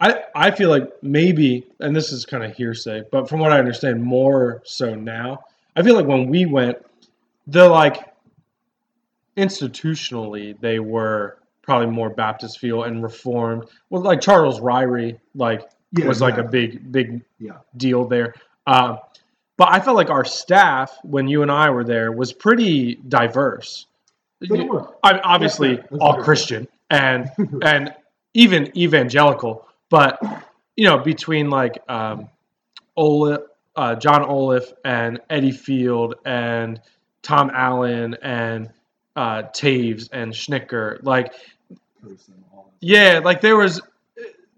I 0.00 0.24
I 0.34 0.50
feel 0.50 0.68
like 0.68 0.90
maybe, 1.02 1.66
and 1.80 1.94
this 1.94 2.12
is 2.12 2.26
kind 2.26 2.42
of 2.44 2.54
hearsay, 2.54 3.04
but 3.12 3.28
from 3.28 3.40
what 3.40 3.52
I 3.52 3.58
understand, 3.58 4.02
more 4.02 4.62
so 4.64 4.94
now. 4.94 5.44
I 5.76 5.82
feel 5.82 5.94
like 5.94 6.06
when 6.06 6.28
we 6.28 6.44
went, 6.44 6.78
the 7.46 7.68
like 7.68 8.12
institutionally 9.36 10.58
they 10.60 10.78
were 10.78 11.38
probably 11.62 11.86
more 11.86 12.10
Baptist 12.10 12.58
feel 12.58 12.82
and 12.82 13.02
reformed. 13.02 13.64
Well, 13.88 14.02
like 14.02 14.20
Charles 14.20 14.60
Ryrie, 14.60 15.18
like 15.34 15.62
Yeah, 15.92 16.06
was 16.06 16.20
like 16.20 16.38
a 16.38 16.42
big 16.42 16.90
big 16.92 17.22
Yeah. 17.38 17.58
deal 17.76 18.04
there. 18.06 18.34
Um, 18.66 18.98
but 19.56 19.68
I 19.70 19.80
felt 19.80 19.96
like 19.96 20.10
our 20.10 20.24
staff 20.24 20.96
when 21.02 21.28
you 21.28 21.42
and 21.42 21.50
I 21.50 21.70
were 21.70 21.84
there 21.84 22.12
was 22.12 22.32
pretty 22.32 22.96
diverse. 22.96 23.86
They 24.40 24.62
were. 24.62 24.88
I, 25.02 25.18
obviously. 25.20 25.76
That's 25.76 25.88
all 26.00 26.14
fair. 26.14 26.24
Christian 26.24 26.68
and 26.90 27.30
and 27.62 27.94
even 28.34 28.76
evangelical, 28.76 29.66
but 29.90 30.20
you 30.76 30.84
know 30.84 30.98
between 30.98 31.50
like 31.50 31.78
um, 31.88 32.28
Olaf, 32.96 33.42
uh, 33.76 33.94
John 33.96 34.24
Olaf 34.24 34.64
and 34.84 35.20
Eddie 35.30 35.52
Field 35.52 36.14
and 36.24 36.80
Tom 37.22 37.50
Allen 37.52 38.16
and 38.22 38.70
uh, 39.16 39.42
Taves 39.54 40.08
and 40.12 40.32
Schnicker, 40.32 41.02
like 41.02 41.34
yeah, 42.80 43.20
like 43.22 43.40
there 43.40 43.56
was 43.56 43.80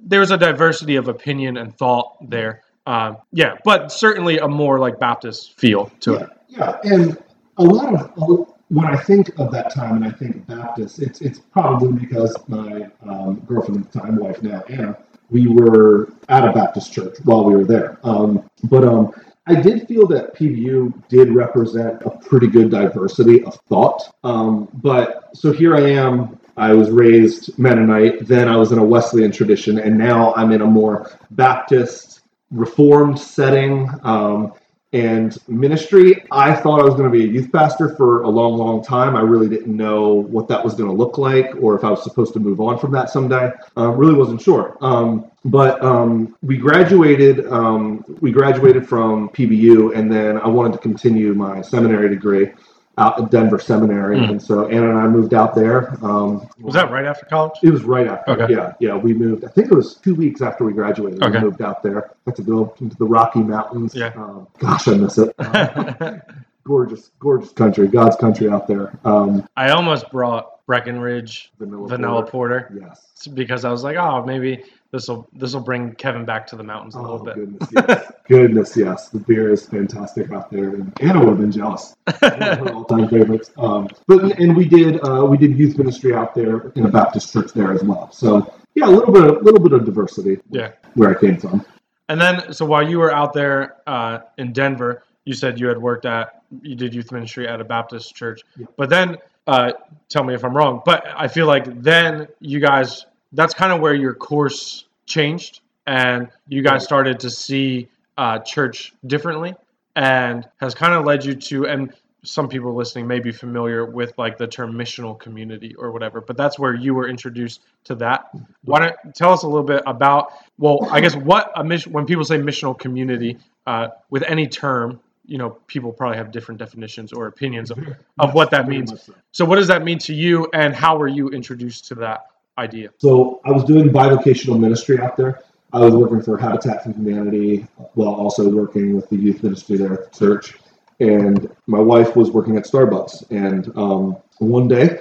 there 0.00 0.20
was 0.20 0.30
a 0.30 0.38
diversity 0.38 0.96
of 0.96 1.08
opinion 1.08 1.56
and 1.56 1.76
thought 1.76 2.16
there. 2.28 2.62
Um, 2.86 3.18
yeah, 3.32 3.56
but 3.64 3.90
certainly 3.90 4.38
a 4.38 4.48
more 4.48 4.78
like 4.78 4.98
Baptist 4.98 5.58
feel 5.58 5.90
to 6.00 6.12
yeah, 6.12 6.20
it. 6.20 6.30
yeah, 6.48 6.78
and 6.84 7.22
a 7.56 7.64
lot 7.64 7.94
of 7.94 8.54
when 8.68 8.86
I 8.86 8.96
think 8.96 9.38
of 9.38 9.52
that 9.52 9.72
time 9.72 9.96
and 9.96 10.04
I 10.04 10.10
think 10.10 10.46
Baptist, 10.46 11.00
it's 11.00 11.20
it's 11.20 11.38
probably 11.38 11.92
because 11.92 12.36
my 12.48 12.88
um, 13.02 13.40
girlfriend 13.46 13.86
at 13.86 13.92
the 13.92 14.00
time, 14.00 14.16
wife 14.16 14.42
now, 14.42 14.62
Anna, 14.68 14.98
we 15.30 15.46
were 15.46 16.12
at 16.28 16.46
a 16.46 16.52
Baptist 16.52 16.92
church 16.92 17.16
while 17.24 17.44
we 17.44 17.56
were 17.56 17.64
there. 17.64 17.98
Um, 18.02 18.48
but 18.64 18.84
um, 18.84 19.12
I 19.46 19.54
did 19.54 19.86
feel 19.86 20.06
that 20.08 20.34
PBU 20.34 21.08
did 21.08 21.30
represent 21.30 22.02
a 22.02 22.10
pretty 22.10 22.46
good 22.46 22.70
diversity 22.70 23.44
of 23.44 23.54
thought. 23.68 24.14
Um, 24.24 24.68
but 24.74 25.30
so 25.34 25.52
here 25.52 25.76
I 25.76 25.90
am. 25.90 26.38
I 26.56 26.72
was 26.72 26.90
raised 26.90 27.58
Mennonite, 27.58 28.26
then 28.26 28.48
I 28.48 28.56
was 28.56 28.70
in 28.70 28.78
a 28.78 28.84
Wesleyan 28.84 29.32
tradition, 29.32 29.80
and 29.80 29.98
now 29.98 30.32
I'm 30.34 30.52
in 30.52 30.60
a 30.60 30.66
more 30.66 31.10
Baptist 31.32 32.20
Reformed 32.54 33.18
setting. 33.18 33.90
Um, 34.02 34.52
and 34.94 35.36
ministry, 35.48 36.24
I 36.30 36.54
thought 36.54 36.80
I 36.80 36.84
was 36.84 36.94
going 36.94 37.10
to 37.10 37.10
be 37.10 37.24
a 37.24 37.26
youth 37.26 37.50
pastor 37.50 37.96
for 37.96 38.22
a 38.22 38.28
long, 38.28 38.56
long 38.56 38.82
time. 38.82 39.16
I 39.16 39.22
really 39.22 39.48
didn't 39.48 39.76
know 39.76 40.12
what 40.12 40.46
that 40.46 40.64
was 40.64 40.74
going 40.74 40.88
to 40.88 40.94
look 40.94 41.18
like 41.18 41.50
or 41.60 41.74
if 41.74 41.82
I 41.82 41.90
was 41.90 42.04
supposed 42.04 42.32
to 42.34 42.38
move 42.38 42.60
on 42.60 42.78
from 42.78 42.92
that 42.92 43.10
someday. 43.10 43.50
Uh, 43.76 43.88
really 43.88 44.14
wasn't 44.14 44.40
sure. 44.40 44.78
Um, 44.80 45.32
but 45.44 45.82
um, 45.82 46.36
we 46.42 46.56
graduated. 46.56 47.44
Um, 47.48 48.04
we 48.20 48.30
graduated 48.30 48.88
from 48.88 49.30
PBU, 49.30 49.96
and 49.96 50.10
then 50.10 50.38
I 50.38 50.46
wanted 50.46 50.74
to 50.74 50.78
continue 50.78 51.34
my 51.34 51.60
seminary 51.60 52.08
degree 52.08 52.52
out 52.98 53.20
at 53.20 53.30
Denver 53.30 53.58
Seminary, 53.58 54.18
Mm. 54.18 54.30
and 54.30 54.42
so 54.42 54.68
Anna 54.68 54.90
and 54.90 54.98
I 54.98 55.06
moved 55.08 55.34
out 55.34 55.54
there. 55.54 55.94
Um, 56.04 56.48
Was 56.60 56.74
that 56.74 56.90
right 56.90 57.04
after 57.04 57.26
college? 57.26 57.52
it 57.62 57.70
was 57.70 57.82
right 57.84 58.06
after. 58.06 58.32
Okay. 58.32 58.52
Yeah, 58.52 58.72
yeah. 58.78 58.96
We 58.96 59.12
moved. 59.14 59.44
I 59.44 59.48
think 59.48 59.70
it 59.70 59.74
was 59.74 59.96
two 59.96 60.14
weeks 60.14 60.42
after 60.42 60.64
we 60.64 60.72
graduated. 60.72 61.22
Okay. 61.22 61.38
We 61.38 61.44
moved 61.44 61.60
out 61.62 61.82
there. 61.82 62.10
Got 62.24 62.36
to 62.36 62.42
go 62.42 62.64
up 62.66 62.80
into 62.80 62.96
the 62.96 63.06
Rocky 63.06 63.40
Mountains. 63.42 63.94
Yeah. 63.94 64.12
Um, 64.16 64.46
gosh, 64.58 64.86
I 64.88 64.94
miss 64.94 65.18
it. 65.18 65.34
Um, 65.38 66.20
gorgeous, 66.64 67.10
gorgeous 67.18 67.50
country. 67.52 67.88
God's 67.88 68.16
country 68.16 68.48
out 68.48 68.66
there. 68.68 68.98
Um, 69.04 69.46
I 69.56 69.70
almost 69.70 70.10
brought 70.10 70.64
Breckenridge 70.66 71.52
vanilla, 71.58 71.88
vanilla 71.88 72.22
porter. 72.24 72.68
porter 72.70 72.86
Yes. 72.88 73.28
because 73.34 73.64
I 73.64 73.70
was 73.70 73.82
like, 73.84 73.96
oh, 73.96 74.24
maybe 74.24 74.64
this 74.94 75.08
will 75.08 75.26
this 75.32 75.52
will 75.52 75.60
bring 75.60 75.92
Kevin 75.96 76.24
back 76.24 76.46
to 76.46 76.56
the 76.56 76.62
mountains 76.62 76.94
a 76.94 77.00
Oh 77.00 77.02
little 77.02 77.24
bit. 77.24 77.34
goodness, 77.34 77.68
yes. 77.72 78.12
goodness, 78.28 78.76
yes. 78.76 79.08
The 79.08 79.18
beer 79.18 79.52
is 79.52 79.66
fantastic 79.66 80.30
out 80.32 80.52
there, 80.52 80.68
and 80.68 80.92
Anna 81.00 81.18
would 81.18 81.30
have 81.30 81.38
been 81.38 81.50
jealous. 81.50 81.96
Her 82.20 82.72
all-time 82.72 83.08
favorites. 83.08 83.50
Um, 83.58 83.88
but 84.06 84.38
and 84.38 84.56
we 84.56 84.66
did 84.66 85.00
uh, 85.04 85.26
we 85.28 85.36
did 85.36 85.58
youth 85.58 85.76
ministry 85.78 86.14
out 86.14 86.32
there 86.32 86.68
in 86.76 86.86
a 86.86 86.90
Baptist 86.90 87.32
church 87.32 87.52
there 87.52 87.72
as 87.72 87.82
well. 87.82 88.12
So 88.12 88.54
yeah, 88.76 88.86
a 88.86 88.90
little 88.90 89.12
bit, 89.12 89.24
a 89.24 89.40
little 89.40 89.60
bit 89.60 89.72
of 89.72 89.84
diversity 89.84 90.38
yeah. 90.50 90.70
where 90.94 91.10
I 91.10 91.20
came 91.20 91.38
from. 91.38 91.66
And 92.08 92.20
then, 92.20 92.52
so 92.52 92.64
while 92.64 92.88
you 92.88 93.00
were 93.00 93.12
out 93.12 93.32
there 93.32 93.76
uh, 93.88 94.20
in 94.38 94.52
Denver, 94.52 95.02
you 95.24 95.34
said 95.34 95.58
you 95.58 95.66
had 95.66 95.78
worked 95.78 96.04
at, 96.04 96.42
you 96.62 96.76
did 96.76 96.94
youth 96.94 97.10
ministry 97.10 97.48
at 97.48 97.60
a 97.60 97.64
Baptist 97.64 98.14
church. 98.14 98.42
Yeah. 98.56 98.66
But 98.76 98.90
then, 98.90 99.16
uh, 99.46 99.72
tell 100.08 100.22
me 100.22 100.34
if 100.34 100.44
I'm 100.44 100.56
wrong, 100.56 100.82
but 100.84 101.04
I 101.16 101.28
feel 101.28 101.46
like 101.46 101.82
then 101.82 102.28
you 102.40 102.60
guys, 102.60 103.06
that's 103.34 103.54
kind 103.54 103.72
of 103.72 103.80
where 103.80 103.94
your 103.94 104.14
course 104.14 104.84
changed 105.06 105.60
and 105.86 106.28
you 106.48 106.62
guys 106.62 106.84
started 106.84 107.20
to 107.20 107.30
see 107.30 107.88
uh, 108.16 108.38
church 108.38 108.94
differently 109.06 109.54
and 109.96 110.48
has 110.58 110.74
kind 110.74 110.94
of 110.94 111.04
led 111.04 111.24
you 111.24 111.34
to, 111.34 111.66
and 111.66 111.92
some 112.22 112.48
people 112.48 112.74
listening 112.74 113.06
may 113.06 113.20
be 113.20 113.30
familiar 113.30 113.84
with 113.84 114.16
like 114.16 114.38
the 114.38 114.46
term 114.46 114.72
missional 114.72 115.18
community 115.18 115.74
or 115.74 115.92
whatever, 115.92 116.20
but 116.20 116.36
that's 116.36 116.58
where 116.58 116.74
you 116.74 116.94
were 116.94 117.08
introduced 117.08 117.60
to 117.84 117.94
that. 117.96 118.30
Why 118.64 118.80
don't 118.80 119.14
tell 119.14 119.32
us 119.32 119.42
a 119.42 119.46
little 119.46 119.66
bit 119.66 119.82
about, 119.86 120.32
well, 120.58 120.88
I 120.90 121.00
guess 121.00 121.14
what 121.14 121.52
a 121.54 121.62
mission, 121.62 121.92
when 121.92 122.06
people 122.06 122.24
say 122.24 122.38
missional 122.38 122.78
community, 122.78 123.38
uh, 123.66 123.88
with 124.10 124.22
any 124.24 124.46
term, 124.46 125.00
you 125.26 125.38
know, 125.38 125.50
people 125.66 125.92
probably 125.92 126.16
have 126.16 126.30
different 126.30 126.58
definitions 126.58 127.12
or 127.12 127.26
opinions 127.26 127.70
of, 127.70 127.78
of 128.18 128.34
what 128.34 128.50
that 128.50 128.68
means. 128.68 129.02
so. 129.02 129.14
So, 129.32 129.44
what 129.44 129.56
does 129.56 129.68
that 129.68 129.82
mean 129.82 129.98
to 130.00 130.14
you, 130.14 130.48
and 130.52 130.74
how 130.74 130.98
were 130.98 131.08
you 131.08 131.30
introduced 131.30 131.86
to 131.88 131.94
that 131.96 132.26
idea? 132.58 132.90
So 132.98 133.40
I 133.44 133.50
was 133.50 133.64
doing 133.64 133.88
bivocational 133.90 134.58
ministry 134.58 134.98
out 134.98 135.16
there. 135.16 135.42
I 135.72 135.80
was 135.80 135.94
working 135.94 136.22
for 136.22 136.38
Habitat 136.38 136.84
for 136.84 136.92
Humanity 136.92 137.66
while 137.94 138.14
also 138.14 138.48
working 138.48 138.94
with 138.94 139.08
the 139.08 139.16
youth 139.16 139.42
ministry 139.42 139.76
there 139.76 139.92
at 139.94 140.12
the 140.12 140.18
church. 140.18 140.54
And 141.00 141.50
my 141.66 141.80
wife 141.80 142.14
was 142.14 142.30
working 142.30 142.56
at 142.56 142.64
Starbucks. 142.64 143.30
And 143.30 143.76
um, 143.76 144.16
one 144.38 144.68
day 144.68 145.00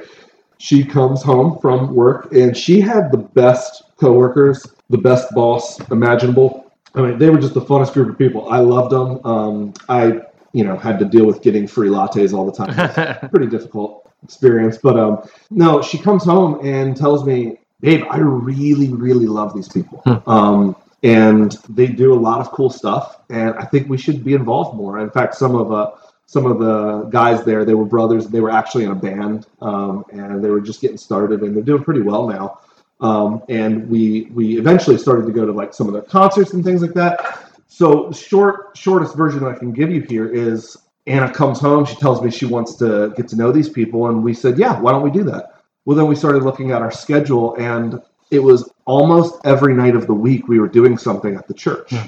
she 0.57 0.83
comes 0.83 1.21
home 1.21 1.59
from 1.59 1.93
work 1.93 2.31
and 2.33 2.57
she 2.57 2.81
had 2.81 3.11
the 3.11 3.19
best 3.19 3.83
coworkers, 3.97 4.65
the 4.89 4.97
best 4.97 5.33
boss 5.35 5.79
imaginable. 5.91 6.71
I 6.95 7.01
mean, 7.01 7.17
they 7.19 7.29
were 7.29 7.39
just 7.39 7.53
the 7.53 7.61
funnest 7.61 7.93
group 7.93 8.09
of 8.09 8.17
people. 8.17 8.49
I 8.49 8.59
loved 8.59 8.91
them. 8.91 9.23
Um, 9.25 9.73
I, 9.89 10.21
you 10.53 10.63
know, 10.63 10.75
had 10.75 10.97
to 10.99 11.05
deal 11.05 11.25
with 11.25 11.43
getting 11.43 11.67
free 11.67 11.89
lattes 11.89 12.33
all 12.33 12.49
the 12.49 12.51
time 12.51 13.29
pretty 13.29 13.47
difficult 13.47 14.02
experience. 14.23 14.77
But 14.77 14.97
um, 14.97 15.29
no, 15.49 15.81
she 15.81 15.97
comes 15.97 16.23
home 16.23 16.65
and 16.65 16.95
tells 16.95 17.25
me, 17.25 17.59
"Babe, 17.81 18.03
I 18.09 18.17
really, 18.17 18.89
really 18.89 19.27
love 19.27 19.53
these 19.53 19.67
people, 19.69 20.01
Hmm. 20.05 20.29
um, 20.29 20.75
and 21.03 21.51
they 21.69 21.87
do 21.87 22.13
a 22.13 22.19
lot 22.19 22.39
of 22.39 22.51
cool 22.51 22.69
stuff, 22.69 23.21
and 23.29 23.53
I 23.55 23.65
think 23.65 23.89
we 23.89 23.97
should 23.97 24.23
be 24.23 24.33
involved 24.33 24.75
more. 24.77 24.99
In 24.99 25.09
fact, 25.09 25.35
some 25.35 25.55
of 25.55 25.71
uh, 25.71 25.91
some 26.25 26.45
of 26.45 26.59
the 26.59 27.03
guys 27.09 27.43
there. 27.43 27.65
They 27.65 27.73
were 27.73 27.85
brothers. 27.85 28.27
They 28.27 28.39
were 28.39 28.51
actually 28.51 28.85
in 28.85 28.91
a 28.91 28.95
band, 28.95 29.47
um, 29.61 30.05
and 30.11 30.43
they 30.43 30.49
were 30.49 30.61
just 30.61 30.81
getting 30.81 30.97
started, 30.97 31.41
and 31.41 31.55
they're 31.55 31.63
doing 31.63 31.83
pretty 31.83 32.01
well 32.01 32.27
now. 32.27 32.59
Um, 33.01 33.43
and 33.49 33.89
we 33.89 34.29
we 34.33 34.57
eventually 34.57 34.97
started 34.97 35.25
to 35.25 35.31
go 35.33 35.45
to 35.45 35.51
like 35.51 35.73
some 35.73 35.87
of 35.87 35.93
their 35.93 36.03
concerts 36.03 36.53
and 36.53 36.63
things 36.63 36.81
like 36.81 36.93
that. 36.93 37.49
So 37.67 38.11
short 38.11 38.77
shortest 38.77 39.15
version 39.15 39.43
I 39.43 39.53
can 39.53 39.73
give 39.73 39.91
you 39.91 40.01
here 40.01 40.27
is 40.27 40.77
Anna 41.05 41.31
comes 41.33 41.59
home. 41.59 41.85
She 41.85 41.95
tells 41.95 42.21
me 42.21 42.31
she 42.31 42.45
wants 42.45 42.75
to 42.75 43.13
get 43.17 43.27
to 43.29 43.35
know 43.35 43.51
these 43.51 43.69
people, 43.69 44.07
and 44.07 44.23
we 44.23 44.33
said, 44.33 44.57
yeah, 44.57 44.79
why 44.79 44.91
don't 44.91 45.01
we 45.01 45.11
do 45.11 45.23
that? 45.25 45.61
Well, 45.85 45.97
then 45.97 46.07
we 46.07 46.15
started 46.15 46.43
looking 46.43 46.71
at 46.71 46.81
our 46.81 46.91
schedule, 46.91 47.55
and 47.55 48.01
it 48.31 48.39
was 48.39 48.71
almost 48.85 49.35
every 49.45 49.73
night 49.73 49.95
of 49.95 50.07
the 50.07 50.13
week 50.13 50.47
we 50.47 50.59
were 50.59 50.67
doing 50.69 50.97
something 50.97 51.35
at 51.35 51.47
the 51.47 51.53
church. 51.53 51.89
Hmm. 51.91 52.07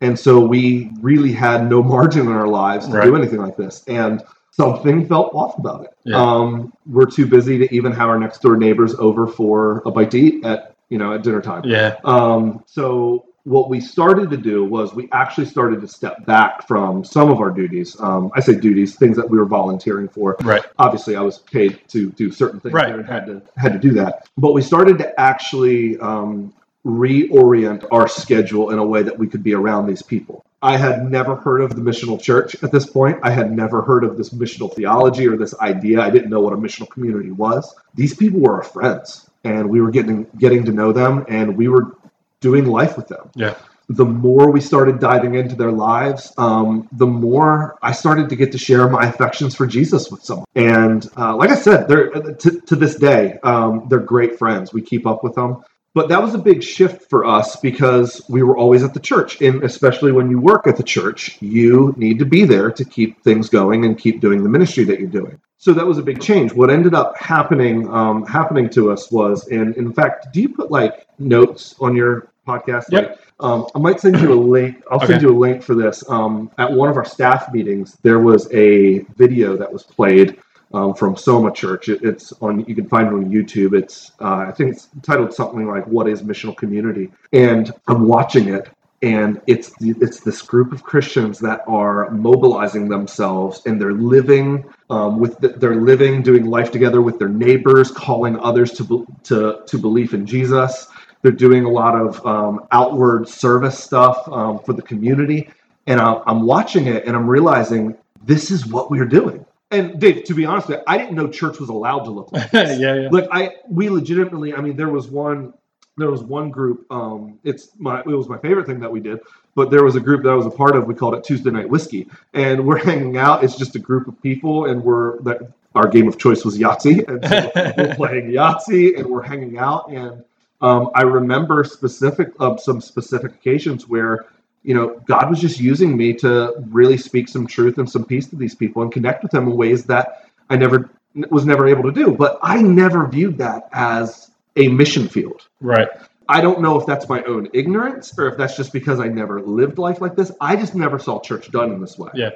And 0.00 0.18
so 0.18 0.40
we 0.40 0.90
really 1.00 1.32
had 1.32 1.70
no 1.70 1.82
margin 1.82 2.22
in 2.26 2.32
our 2.32 2.48
lives 2.48 2.88
to 2.88 2.94
Right. 2.94 3.04
do 3.04 3.14
anything 3.14 3.40
like 3.40 3.56
this. 3.56 3.84
And 3.86 4.20
something 4.50 5.06
felt 5.06 5.32
off 5.34 5.56
about 5.58 5.84
it. 5.84 5.90
Yeah. 6.04 6.20
Um, 6.20 6.72
we're 6.86 7.06
too 7.06 7.26
busy 7.26 7.56
to 7.58 7.72
even 7.74 7.92
have 7.92 8.08
our 8.08 8.18
next 8.18 8.42
door 8.42 8.56
neighbors 8.56 8.94
over 8.96 9.26
for 9.28 9.80
a 9.86 9.90
bite 9.92 10.10
to 10.10 10.18
eat 10.20 10.44
at 10.44 10.74
you 10.88 10.98
know 10.98 11.14
at 11.14 11.22
dinner 11.22 11.40
time. 11.40 11.62
Yeah. 11.64 11.96
Um, 12.04 12.62
so 12.66 13.24
what 13.44 13.68
we 13.68 13.80
started 13.80 14.30
to 14.30 14.36
do 14.36 14.64
was 14.64 14.94
we 14.94 15.08
actually 15.12 15.46
started 15.46 15.80
to 15.80 15.88
step 15.88 16.24
back 16.26 16.66
from 16.68 17.04
some 17.04 17.30
of 17.30 17.40
our 17.40 17.50
duties. 17.50 17.96
Um, 18.00 18.30
I 18.34 18.40
say 18.40 18.54
duties, 18.54 18.96
things 18.96 19.16
that 19.16 19.28
we 19.28 19.36
were 19.36 19.46
volunteering 19.46 20.08
for. 20.08 20.36
Right. 20.42 20.62
Obviously, 20.78 21.16
I 21.16 21.22
was 21.22 21.38
paid 21.38 21.80
to 21.88 22.10
do 22.12 22.30
certain 22.30 22.60
things 22.60 22.72
Right, 22.72 22.94
and 22.94 23.04
had 23.04 23.26
to 23.26 23.42
had 23.56 23.72
to 23.72 23.78
do 23.78 23.92
that. 23.94 24.28
But 24.36 24.52
we 24.52 24.62
started 24.62 24.98
to 24.98 25.20
actually 25.20 25.98
um, 25.98 26.54
reorient 26.86 27.86
our 27.90 28.06
schedule 28.06 28.70
in 28.70 28.78
a 28.78 28.86
way 28.86 29.02
that 29.02 29.18
we 29.18 29.26
could 29.26 29.42
be 29.42 29.54
around 29.54 29.86
these 29.86 30.02
people. 30.02 30.44
I 30.64 30.76
had 30.76 31.10
never 31.10 31.34
heard 31.34 31.60
of 31.60 31.74
the 31.74 31.82
missional 31.82 32.20
church 32.20 32.54
at 32.62 32.70
this 32.70 32.86
point. 32.86 33.18
I 33.24 33.30
had 33.30 33.50
never 33.50 33.82
heard 33.82 34.04
of 34.04 34.16
this 34.16 34.30
missional 34.30 34.72
theology 34.72 35.26
or 35.26 35.36
this 35.36 35.58
idea. 35.58 36.00
I 36.00 36.10
didn't 36.10 36.30
know 36.30 36.40
what 36.40 36.52
a 36.52 36.56
missional 36.56 36.88
community 36.88 37.32
was. 37.32 37.74
These 37.94 38.14
people 38.14 38.38
were 38.38 38.54
our 38.54 38.62
friends, 38.62 39.28
and 39.42 39.68
we 39.68 39.80
were 39.80 39.90
getting 39.90 40.28
getting 40.38 40.64
to 40.66 40.70
know 40.70 40.92
them, 40.92 41.24
and 41.28 41.56
we 41.56 41.66
were 41.66 41.96
doing 42.42 42.66
life 42.66 42.96
with 42.98 43.08
them. 43.08 43.30
Yeah. 43.34 43.54
The 43.88 44.04
more 44.04 44.50
we 44.50 44.60
started 44.60 45.00
diving 45.00 45.34
into 45.34 45.56
their 45.56 45.72
lives, 45.72 46.32
um, 46.38 46.88
the 46.92 47.06
more 47.06 47.78
I 47.82 47.92
started 47.92 48.28
to 48.28 48.36
get 48.36 48.52
to 48.52 48.58
share 48.58 48.88
my 48.88 49.04
affections 49.06 49.54
for 49.54 49.66
Jesus 49.66 50.10
with 50.10 50.22
someone. 50.22 50.46
And 50.54 51.08
uh, 51.16 51.34
like 51.36 51.50
I 51.50 51.56
said, 51.56 51.88
they're 51.88 52.10
to, 52.10 52.60
to 52.60 52.76
this 52.76 52.94
day, 52.94 53.38
um, 53.42 53.86
they're 53.88 54.06
great 54.14 54.38
friends. 54.38 54.72
We 54.72 54.82
keep 54.82 55.06
up 55.06 55.24
with 55.24 55.34
them. 55.34 55.62
But 55.94 56.08
that 56.08 56.22
was 56.22 56.32
a 56.34 56.38
big 56.38 56.62
shift 56.62 57.10
for 57.10 57.26
us 57.26 57.56
because 57.56 58.22
we 58.26 58.42
were 58.42 58.56
always 58.56 58.82
at 58.82 58.94
the 58.94 59.00
church. 59.00 59.42
And 59.42 59.62
especially 59.62 60.10
when 60.10 60.30
you 60.30 60.40
work 60.40 60.66
at 60.66 60.78
the 60.78 60.82
church, 60.82 61.36
you 61.42 61.92
need 61.98 62.18
to 62.20 62.24
be 62.24 62.44
there 62.46 62.70
to 62.70 62.84
keep 62.84 63.22
things 63.22 63.50
going 63.50 63.84
and 63.84 63.98
keep 63.98 64.20
doing 64.20 64.42
the 64.42 64.48
ministry 64.48 64.84
that 64.84 65.00
you're 65.00 65.10
doing. 65.10 65.38
So 65.58 65.72
that 65.74 65.86
was 65.86 65.98
a 65.98 66.02
big 66.02 66.20
change. 66.20 66.52
What 66.54 66.70
ended 66.70 66.94
up 66.94 67.16
happening 67.18 67.88
um, 67.92 68.24
happening 68.26 68.70
to 68.70 68.90
us 68.90 69.12
was, 69.12 69.46
and 69.48 69.76
in 69.76 69.92
fact, 69.92 70.32
do 70.32 70.40
you 70.40 70.48
put 70.48 70.70
like 70.70 71.06
notes 71.18 71.76
on 71.78 71.94
your 71.94 72.31
podcast? 72.46 72.84
Yep. 72.90 73.10
Like, 73.10 73.18
um, 73.40 73.66
I 73.74 73.78
might 73.78 74.00
send 74.00 74.20
you 74.20 74.32
a 74.32 74.40
link. 74.40 74.82
I'll 74.90 75.04
send 75.04 75.22
you 75.22 75.30
a 75.30 75.38
link 75.38 75.62
for 75.62 75.74
this. 75.74 76.08
Um, 76.08 76.50
at 76.58 76.70
one 76.70 76.88
of 76.88 76.96
our 76.96 77.04
staff 77.04 77.52
meetings, 77.52 77.98
there 78.02 78.20
was 78.20 78.52
a 78.52 79.00
video 79.16 79.56
that 79.56 79.72
was 79.72 79.82
played 79.82 80.38
um, 80.74 80.94
from 80.94 81.16
Soma 81.16 81.52
Church. 81.52 81.88
It, 81.88 82.02
it's 82.02 82.32
on. 82.40 82.64
You 82.66 82.74
can 82.74 82.88
find 82.88 83.08
it 83.08 83.14
on 83.14 83.30
YouTube. 83.30 83.76
It's 83.76 84.12
uh, 84.20 84.46
I 84.48 84.52
think 84.52 84.72
it's 84.72 84.88
titled 85.02 85.34
something 85.34 85.66
like 85.66 85.86
"What 85.86 86.08
is 86.08 86.22
Missional 86.22 86.56
Community?" 86.56 87.10
And 87.32 87.72
I'm 87.88 88.06
watching 88.06 88.48
it, 88.48 88.68
and 89.02 89.40
it's 89.46 89.72
it's 89.80 90.20
this 90.20 90.40
group 90.40 90.72
of 90.72 90.82
Christians 90.82 91.38
that 91.40 91.62
are 91.66 92.10
mobilizing 92.10 92.88
themselves, 92.88 93.62
and 93.66 93.80
they're 93.80 93.92
living 93.92 94.64
um, 94.90 95.18
with 95.18 95.38
the, 95.40 95.48
they're 95.48 95.80
living, 95.80 96.22
doing 96.22 96.46
life 96.46 96.70
together 96.70 97.02
with 97.02 97.18
their 97.18 97.28
neighbors, 97.28 97.90
calling 97.90 98.38
others 98.38 98.72
to 98.74 99.06
to 99.24 99.62
to 99.66 99.78
belief 99.78 100.14
in 100.14 100.24
Jesus. 100.24 100.86
They're 101.22 101.32
doing 101.32 101.64
a 101.64 101.70
lot 101.70 101.94
of 101.94 102.24
um, 102.26 102.66
outward 102.72 103.28
service 103.28 103.78
stuff 103.78 104.28
um, 104.28 104.58
for 104.58 104.72
the 104.72 104.82
community, 104.82 105.48
and 105.86 106.00
I, 106.00 106.20
I'm 106.26 106.42
watching 106.46 106.86
it, 106.86 107.04
and 107.06 107.16
I'm 107.16 107.28
realizing 107.28 107.96
this 108.24 108.50
is 108.50 108.66
what 108.66 108.90
we're 108.90 109.06
doing. 109.06 109.44
And 109.70 109.98
Dave, 109.98 110.24
to 110.24 110.34
be 110.34 110.44
honest 110.44 110.68
with 110.68 110.78
you, 110.78 110.84
I 110.86 110.98
didn't 110.98 111.14
know 111.14 111.28
church 111.28 111.58
was 111.58 111.70
allowed 111.70 112.00
to 112.04 112.10
look 112.10 112.30
like 112.32 112.50
this. 112.52 112.78
yeah. 112.78 112.94
Yeah. 112.94 113.08
Like 113.10 113.28
I, 113.32 113.56
we 113.68 113.88
legitimately. 113.88 114.54
I 114.54 114.60
mean, 114.60 114.76
there 114.76 114.90
was 114.90 115.08
one. 115.08 115.54
There 115.98 116.10
was 116.10 116.22
one 116.22 116.50
group. 116.50 116.86
Um, 116.90 117.38
it's 117.44 117.70
my. 117.78 118.00
It 118.00 118.06
was 118.06 118.28
my 118.28 118.38
favorite 118.38 118.66
thing 118.66 118.80
that 118.80 118.90
we 118.90 119.00
did. 119.00 119.20
But 119.54 119.70
there 119.70 119.84
was 119.84 119.96
a 119.96 120.00
group 120.00 120.22
that 120.24 120.30
I 120.30 120.34
was 120.34 120.46
a 120.46 120.50
part 120.50 120.76
of. 120.76 120.86
We 120.86 120.94
called 120.94 121.14
it 121.14 121.24
Tuesday 121.24 121.50
Night 121.50 121.68
Whiskey, 121.68 122.08
and 122.34 122.66
we're 122.66 122.78
hanging 122.84 123.16
out. 123.16 123.44
It's 123.44 123.56
just 123.56 123.76
a 123.76 123.78
group 123.78 124.08
of 124.08 124.20
people, 124.22 124.66
and 124.66 124.82
we're 124.82 125.20
that. 125.22 125.52
Our 125.74 125.88
game 125.88 126.06
of 126.06 126.18
choice 126.18 126.44
was 126.44 126.58
Yahtzee, 126.58 127.08
and 127.08 127.24
so 127.26 127.72
we're 127.78 127.94
playing 127.96 128.30
Yahtzee, 128.30 128.98
and 128.98 129.06
we're 129.06 129.22
hanging 129.22 129.56
out. 129.56 129.90
And 129.90 130.22
um, 130.62 130.90
I 130.94 131.02
remember 131.02 131.64
specific 131.64 132.32
of 132.38 132.60
some 132.60 132.80
specific 132.80 133.32
occasions 133.34 133.88
where 133.88 134.26
you 134.62 134.74
know, 134.74 135.00
God 135.06 135.28
was 135.28 135.40
just 135.40 135.58
using 135.60 135.96
me 135.96 136.12
to 136.14 136.54
really 136.70 136.96
speak 136.96 137.28
some 137.28 137.46
truth 137.46 137.78
and 137.78 137.90
some 137.90 138.04
peace 138.04 138.28
to 138.28 138.36
these 138.36 138.54
people 138.54 138.82
and 138.82 138.92
connect 138.92 139.22
with 139.22 139.32
them 139.32 139.48
in 139.48 139.56
ways 139.56 139.84
that 139.84 140.30
I 140.50 140.56
never 140.56 140.90
was 141.30 141.44
never 141.44 141.66
able 141.66 141.82
to 141.84 141.92
do. 141.92 142.12
But 142.12 142.38
I 142.42 142.62
never 142.62 143.06
viewed 143.06 143.38
that 143.38 143.68
as 143.72 144.30
a 144.56 144.68
mission 144.68 145.08
field. 145.08 145.48
Right. 145.60 145.88
I 146.28 146.40
don't 146.40 146.60
know 146.60 146.78
if 146.78 146.86
that's 146.86 147.08
my 147.08 147.22
own 147.24 147.48
ignorance 147.52 148.16
or 148.16 148.28
if 148.28 148.38
that's 148.38 148.56
just 148.56 148.72
because 148.72 149.00
I 149.00 149.08
never 149.08 149.42
lived 149.42 149.78
life 149.78 150.00
like 150.00 150.14
this. 150.14 150.30
I 150.40 150.56
just 150.56 150.74
never 150.74 150.98
saw 150.98 151.20
church 151.20 151.50
done 151.50 151.72
in 151.72 151.80
this 151.80 151.98
way. 151.98 152.10
Yeah. 152.14 152.30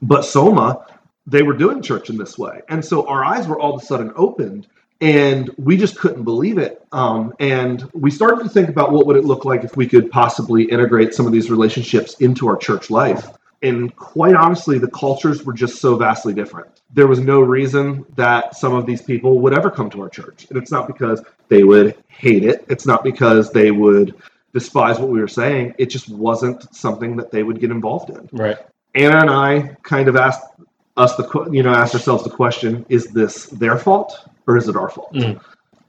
But 0.00 0.22
Soma, 0.24 0.86
they 1.26 1.42
were 1.42 1.54
doing 1.54 1.82
church 1.82 2.08
in 2.08 2.16
this 2.16 2.38
way. 2.38 2.62
And 2.68 2.84
so 2.84 3.06
our 3.06 3.24
eyes 3.24 3.46
were 3.48 3.58
all 3.58 3.74
of 3.74 3.82
a 3.82 3.84
sudden 3.84 4.12
opened 4.14 4.68
and 5.00 5.50
we 5.58 5.76
just 5.76 5.98
couldn't 5.98 6.24
believe 6.24 6.58
it. 6.58 6.86
Um, 6.92 7.34
and 7.40 7.88
we 7.92 8.10
started 8.10 8.42
to 8.44 8.48
think 8.48 8.68
about 8.68 8.92
what 8.92 9.06
would 9.06 9.16
it 9.16 9.24
look 9.24 9.44
like 9.44 9.64
if 9.64 9.76
we 9.76 9.86
could 9.86 10.10
possibly 10.10 10.64
integrate 10.64 11.14
some 11.14 11.26
of 11.26 11.32
these 11.32 11.50
relationships 11.50 12.14
into 12.20 12.48
our 12.48 12.56
church 12.56 12.90
life. 12.90 13.28
And 13.62 13.94
quite 13.96 14.34
honestly, 14.34 14.78
the 14.78 14.90
cultures 14.90 15.44
were 15.44 15.54
just 15.54 15.80
so 15.80 15.96
vastly 15.96 16.34
different. 16.34 16.82
There 16.92 17.06
was 17.06 17.18
no 17.18 17.40
reason 17.40 18.04
that 18.14 18.56
some 18.56 18.74
of 18.74 18.84
these 18.84 19.00
people 19.00 19.40
would 19.40 19.54
ever 19.54 19.70
come 19.70 19.88
to 19.90 20.02
our 20.02 20.08
church. 20.08 20.46
And 20.50 20.58
it's 20.58 20.70
not 20.70 20.86
because 20.86 21.22
they 21.48 21.64
would 21.64 21.96
hate 22.08 22.44
it, 22.44 22.64
it's 22.68 22.86
not 22.86 23.02
because 23.02 23.52
they 23.52 23.70
would 23.70 24.14
despise 24.52 24.98
what 24.98 25.08
we 25.08 25.18
were 25.18 25.28
saying. 25.28 25.74
It 25.78 25.86
just 25.86 26.08
wasn't 26.08 26.74
something 26.74 27.16
that 27.16 27.30
they 27.30 27.42
would 27.42 27.58
get 27.58 27.70
involved 27.70 28.10
in. 28.10 28.28
Right. 28.32 28.58
Anna 28.94 29.18
and 29.18 29.30
I 29.30 29.76
kind 29.82 30.08
of 30.08 30.16
asked 30.16 30.44
us 30.96 31.16
the 31.16 31.48
you 31.50 31.62
know 31.62 31.72
asked 31.72 31.94
ourselves 31.94 32.22
the 32.22 32.30
question: 32.30 32.86
Is 32.88 33.08
this 33.08 33.46
their 33.46 33.76
fault 33.76 34.28
or 34.46 34.56
is 34.56 34.68
it 34.68 34.76
our 34.76 34.90
fault? 34.90 35.12
Mm. 35.14 35.40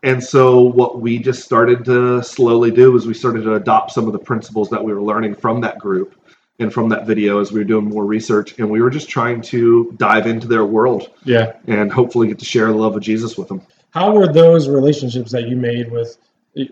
And 0.03 0.23
so 0.23 0.61
what 0.61 1.01
we 1.01 1.17
just 1.17 1.43
started 1.43 1.83
to 1.85 2.21
slowly 2.23 2.69
do 2.71 2.95
is 2.95 3.07
we 3.07 3.13
started 3.13 3.43
to 3.43 3.55
adopt 3.55 3.91
some 3.91 4.05
of 4.05 4.13
the 4.13 4.19
principles 4.19 4.69
that 4.69 4.83
we 4.83 4.93
were 4.93 5.01
learning 5.01 5.35
from 5.35 5.61
that 5.61 5.79
group 5.79 6.15
and 6.59 6.71
from 6.71 6.89
that 6.89 7.05
video 7.05 7.39
as 7.41 7.51
we 7.51 7.59
were 7.59 7.65
doing 7.65 7.85
more 7.85 8.05
research, 8.05 8.57
and 8.59 8.69
we 8.69 8.81
were 8.81 8.89
just 8.89 9.09
trying 9.09 9.41
to 9.41 9.93
dive 9.97 10.25
into 10.25 10.47
their 10.47 10.63
world 10.63 11.09
Yeah. 11.25 11.53
and 11.67 11.91
hopefully 11.91 12.27
get 12.27 12.39
to 12.39 12.45
share 12.45 12.67
the 12.67 12.75
love 12.77 12.95
of 12.95 13.01
Jesus 13.01 13.37
with 13.37 13.49
them. 13.49 13.61
How 13.91 14.13
were 14.13 14.31
those 14.31 14.69
relationships 14.69 15.31
that 15.31 15.47
you 15.49 15.57
made 15.57 15.91
with, 15.91 16.17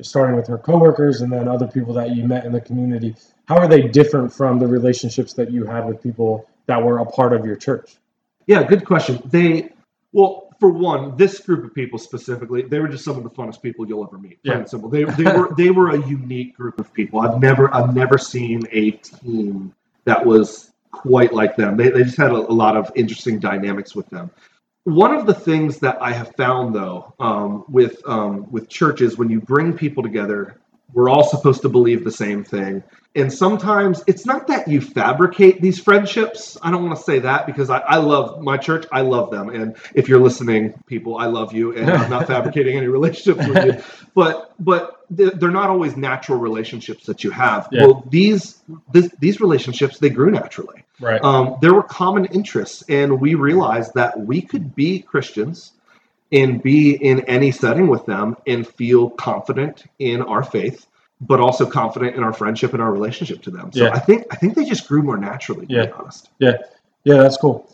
starting 0.02 0.36
with 0.36 0.48
her 0.48 0.58
coworkers 0.58 1.22
and 1.22 1.32
then 1.34 1.48
other 1.48 1.68
people 1.68 1.94
that 1.96 2.16
you 2.16 2.26
met 2.26 2.46
in 2.46 2.54
the 2.54 2.62
community? 2.62 3.16
How 3.46 3.58
are 3.58 3.68
they 3.68 3.82
different 3.82 4.32
from 4.32 4.60
the 4.60 4.68
relationships 4.68 5.34
that 5.34 5.52
you 5.52 5.66
had 5.66 5.86
with 5.86 6.02
people 6.02 6.48
that 6.68 6.82
were 6.82 7.00
a 7.00 7.06
part 7.06 7.34
of 7.34 7.46
your 7.46 7.58
church? 7.58 7.98
Yeah, 8.46 8.64
good 8.64 8.86
question. 8.86 9.22
They, 9.26 9.72
well, 10.14 10.56
for 10.60 10.70
one, 10.70 11.18
this 11.18 11.40
group 11.40 11.66
of 11.66 11.74
people 11.74 12.00
specifically, 12.00 12.62
they 12.62 12.80
were 12.80 12.88
just 12.88 13.04
some 13.04 13.18
of 13.18 13.24
the 13.24 13.30
funnest 13.30 13.62
people 13.62 13.86
you'll 13.88 14.06
ever 14.06 14.18
meet. 14.18 14.40
Yeah. 14.44 14.64
simple. 14.64 14.88
They, 14.88 15.04
they 15.04 15.24
were 15.24 15.54
they 15.56 15.72
were 15.72 15.90
a 15.90 16.08
unique 16.08 16.56
group 16.56 16.80
of 16.80 16.94
people. 16.94 17.20
I've 17.20 17.42
never 17.42 17.74
I've 17.74 17.94
never 17.94 18.18
seen 18.18 18.62
a 18.72 18.92
team 18.92 19.74
that 20.06 20.26
was 20.26 20.72
quite 20.92 21.34
like 21.34 21.56
them. 21.56 21.76
They, 21.76 21.90
they 21.90 22.04
just 22.04 22.18
had 22.18 22.32
a, 22.32 22.36
a 22.36 22.54
lot 22.54 22.78
of 22.78 22.92
interesting 22.96 23.40
dynamics 23.40 23.96
with 23.96 24.08
them. 24.10 24.30
One 24.86 25.14
of 25.14 25.26
the 25.26 25.34
things 25.34 25.80
that 25.80 26.02
I 26.02 26.12
have 26.12 26.36
found 26.36 26.76
though 26.76 27.14
um, 27.20 27.66
with 27.68 28.02
um, 28.08 28.50
with 28.52 28.70
churches, 28.70 29.18
when 29.18 29.30
you 29.30 29.42
bring 29.42 29.76
people 29.76 30.04
together, 30.04 30.62
we're 30.94 31.10
all 31.10 31.24
supposed 31.24 31.62
to 31.64 31.70
believe 31.70 32.04
the 32.04 32.12
same 32.12 32.44
thing. 32.44 32.84
And 33.16 33.32
sometimes 33.32 34.04
it's 34.08 34.26
not 34.26 34.48
that 34.48 34.68
you 34.68 34.82
fabricate 34.82 35.62
these 35.62 35.80
friendships. 35.80 36.58
I 36.64 36.72
don't 36.72 36.84
want 36.84 36.98
to 36.98 37.04
say 37.04 37.20
that 37.20 37.46
because 37.46 37.70
I, 37.70 37.78
I 37.80 37.98
love 37.98 38.42
my 38.42 38.58
church. 38.58 38.86
I 38.92 39.02
love 39.02 39.30
them. 39.30 39.50
And 39.50 39.76
if 39.94 40.10
you're 40.10 40.20
listening, 40.20 40.74
people, 40.88 41.18
I 41.18 41.28
love 41.28 41.54
you. 41.54 41.76
And 41.76 41.90
I'm 41.92 42.10
not 42.10 42.26
fabricating 42.36 42.76
any 42.76 42.88
relationships 42.88 43.48
with 43.48 43.66
you. 43.66 43.84
But 44.16 44.54
but 44.60 45.06
they're 45.12 45.52
not 45.52 45.70
always 45.70 45.96
natural 45.96 46.40
relationships 46.40 47.06
that 47.06 47.24
you 47.24 47.30
have. 47.30 47.70
Yeah. 47.72 47.86
Well, 47.86 48.08
these 48.10 48.64
this, 48.92 49.10
these 49.20 49.40
relationships 49.40 50.00
they 50.00 50.10
grew 50.10 50.32
naturally 50.32 50.84
Right. 51.00 51.22
um, 51.24 51.58
there 51.60 51.74
were 51.74 51.84
common 51.84 52.26
interests, 52.26 52.84
and 52.88 53.20
we 53.20 53.36
realized 53.36 53.94
that 53.96 54.20
we 54.20 54.42
could 54.42 54.76
be 54.76 55.00
Christians 55.00 55.74
and 56.34 56.62
be 56.62 56.96
in 56.96 57.22
any 57.22 57.52
setting 57.52 57.88
with 57.88 58.06
them 58.06 58.36
and 58.48 58.68
feel 58.68 59.10
confident 59.12 59.86
in 60.00 60.22
our 60.24 60.44
faith, 60.44 60.88
but 61.22 61.40
also 61.40 61.66
confident 61.66 62.16
in 62.18 62.24
our 62.24 62.34
friendship 62.34 62.74
and 62.74 62.82
our 62.82 62.92
relationship 62.92 63.42
to 63.44 63.52
them. 63.52 63.72
So 63.72 63.86
Yeah. 63.86 63.92
I 63.94 64.00
think 64.00 64.26
I 64.32 64.36
think 64.36 64.56
they 64.56 64.66
just 64.66 64.88
grew 64.88 65.04
more 65.04 65.16
naturally, 65.18 65.66
to 65.68 65.74
Yeah. 65.74 65.86
be 65.86 65.92
honest. 65.94 66.30
Yeah, 66.40 66.58
that's 67.06 67.38
cool. 67.38 67.70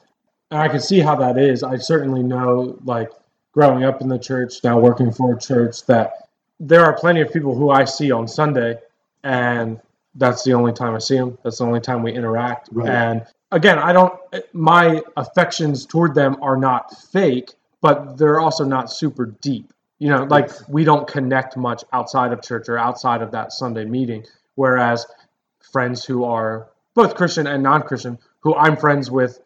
and 0.51 0.59
I 0.59 0.67
can 0.67 0.79
see 0.79 0.99
how 0.99 1.15
that 1.15 1.37
is. 1.37 1.61
I 1.61 1.77
certainly 1.77 2.23
know, 2.23 2.75
like 2.83 3.11
growing 3.53 3.83
up 3.83 4.01
in 4.01 4.07
the 4.09 4.17
church, 4.17 4.63
now 4.63 4.79
working 4.79 5.11
for 5.11 5.35
a 5.35 5.39
church, 5.39 5.85
that 5.85 6.27
there 6.59 6.83
are 6.83 6.93
plenty 6.93 7.21
of 7.21 7.31
people 7.31 7.53
who 7.53 7.69
I 7.69 7.85
see 7.85 8.11
on 8.11 8.27
Sunday, 8.27 8.79
and 9.23 9.79
that's 10.15 10.43
the 10.43 10.53
only 10.53 10.73
time 10.73 10.95
I 10.95 10.97
see 10.97 11.17
them. 11.17 11.37
That's 11.43 11.59
the 11.59 11.65
only 11.65 11.79
time 11.79 12.01
we 12.01 12.11
interact. 12.13 12.69
Right. 12.71 12.89
And 12.89 13.25
again, 13.51 13.77
I 13.77 13.93
don't. 13.93 14.13
My 14.53 15.01
affections 15.17 15.85
toward 15.85 16.15
them 16.15 16.37
are 16.41 16.57
not 16.57 16.97
fake, 16.97 17.51
but 17.81 18.17
they're 18.17 18.39
also 18.39 18.63
not 18.65 18.91
super 18.91 19.25
deep. 19.41 19.73
You 19.99 20.09
know, 20.09 20.23
like 20.23 20.49
we 20.69 20.83
don't 20.83 21.07
connect 21.07 21.57
much 21.57 21.83
outside 21.91 22.31
of 22.31 22.41
church 22.41 22.69
or 22.69 22.77
outside 22.77 23.21
of 23.21 23.31
that 23.31 23.51
Sunday 23.51 23.85
meeting. 23.85 24.25
Whereas 24.55 25.05
friends 25.71 26.05
who 26.05 26.23
are 26.23 26.69
both 26.93 27.15
Christian 27.15 27.47
and 27.47 27.61
non-Christian, 27.63 28.17
who 28.39 28.55
I'm 28.55 28.77
friends 28.77 29.11
with 29.11 29.39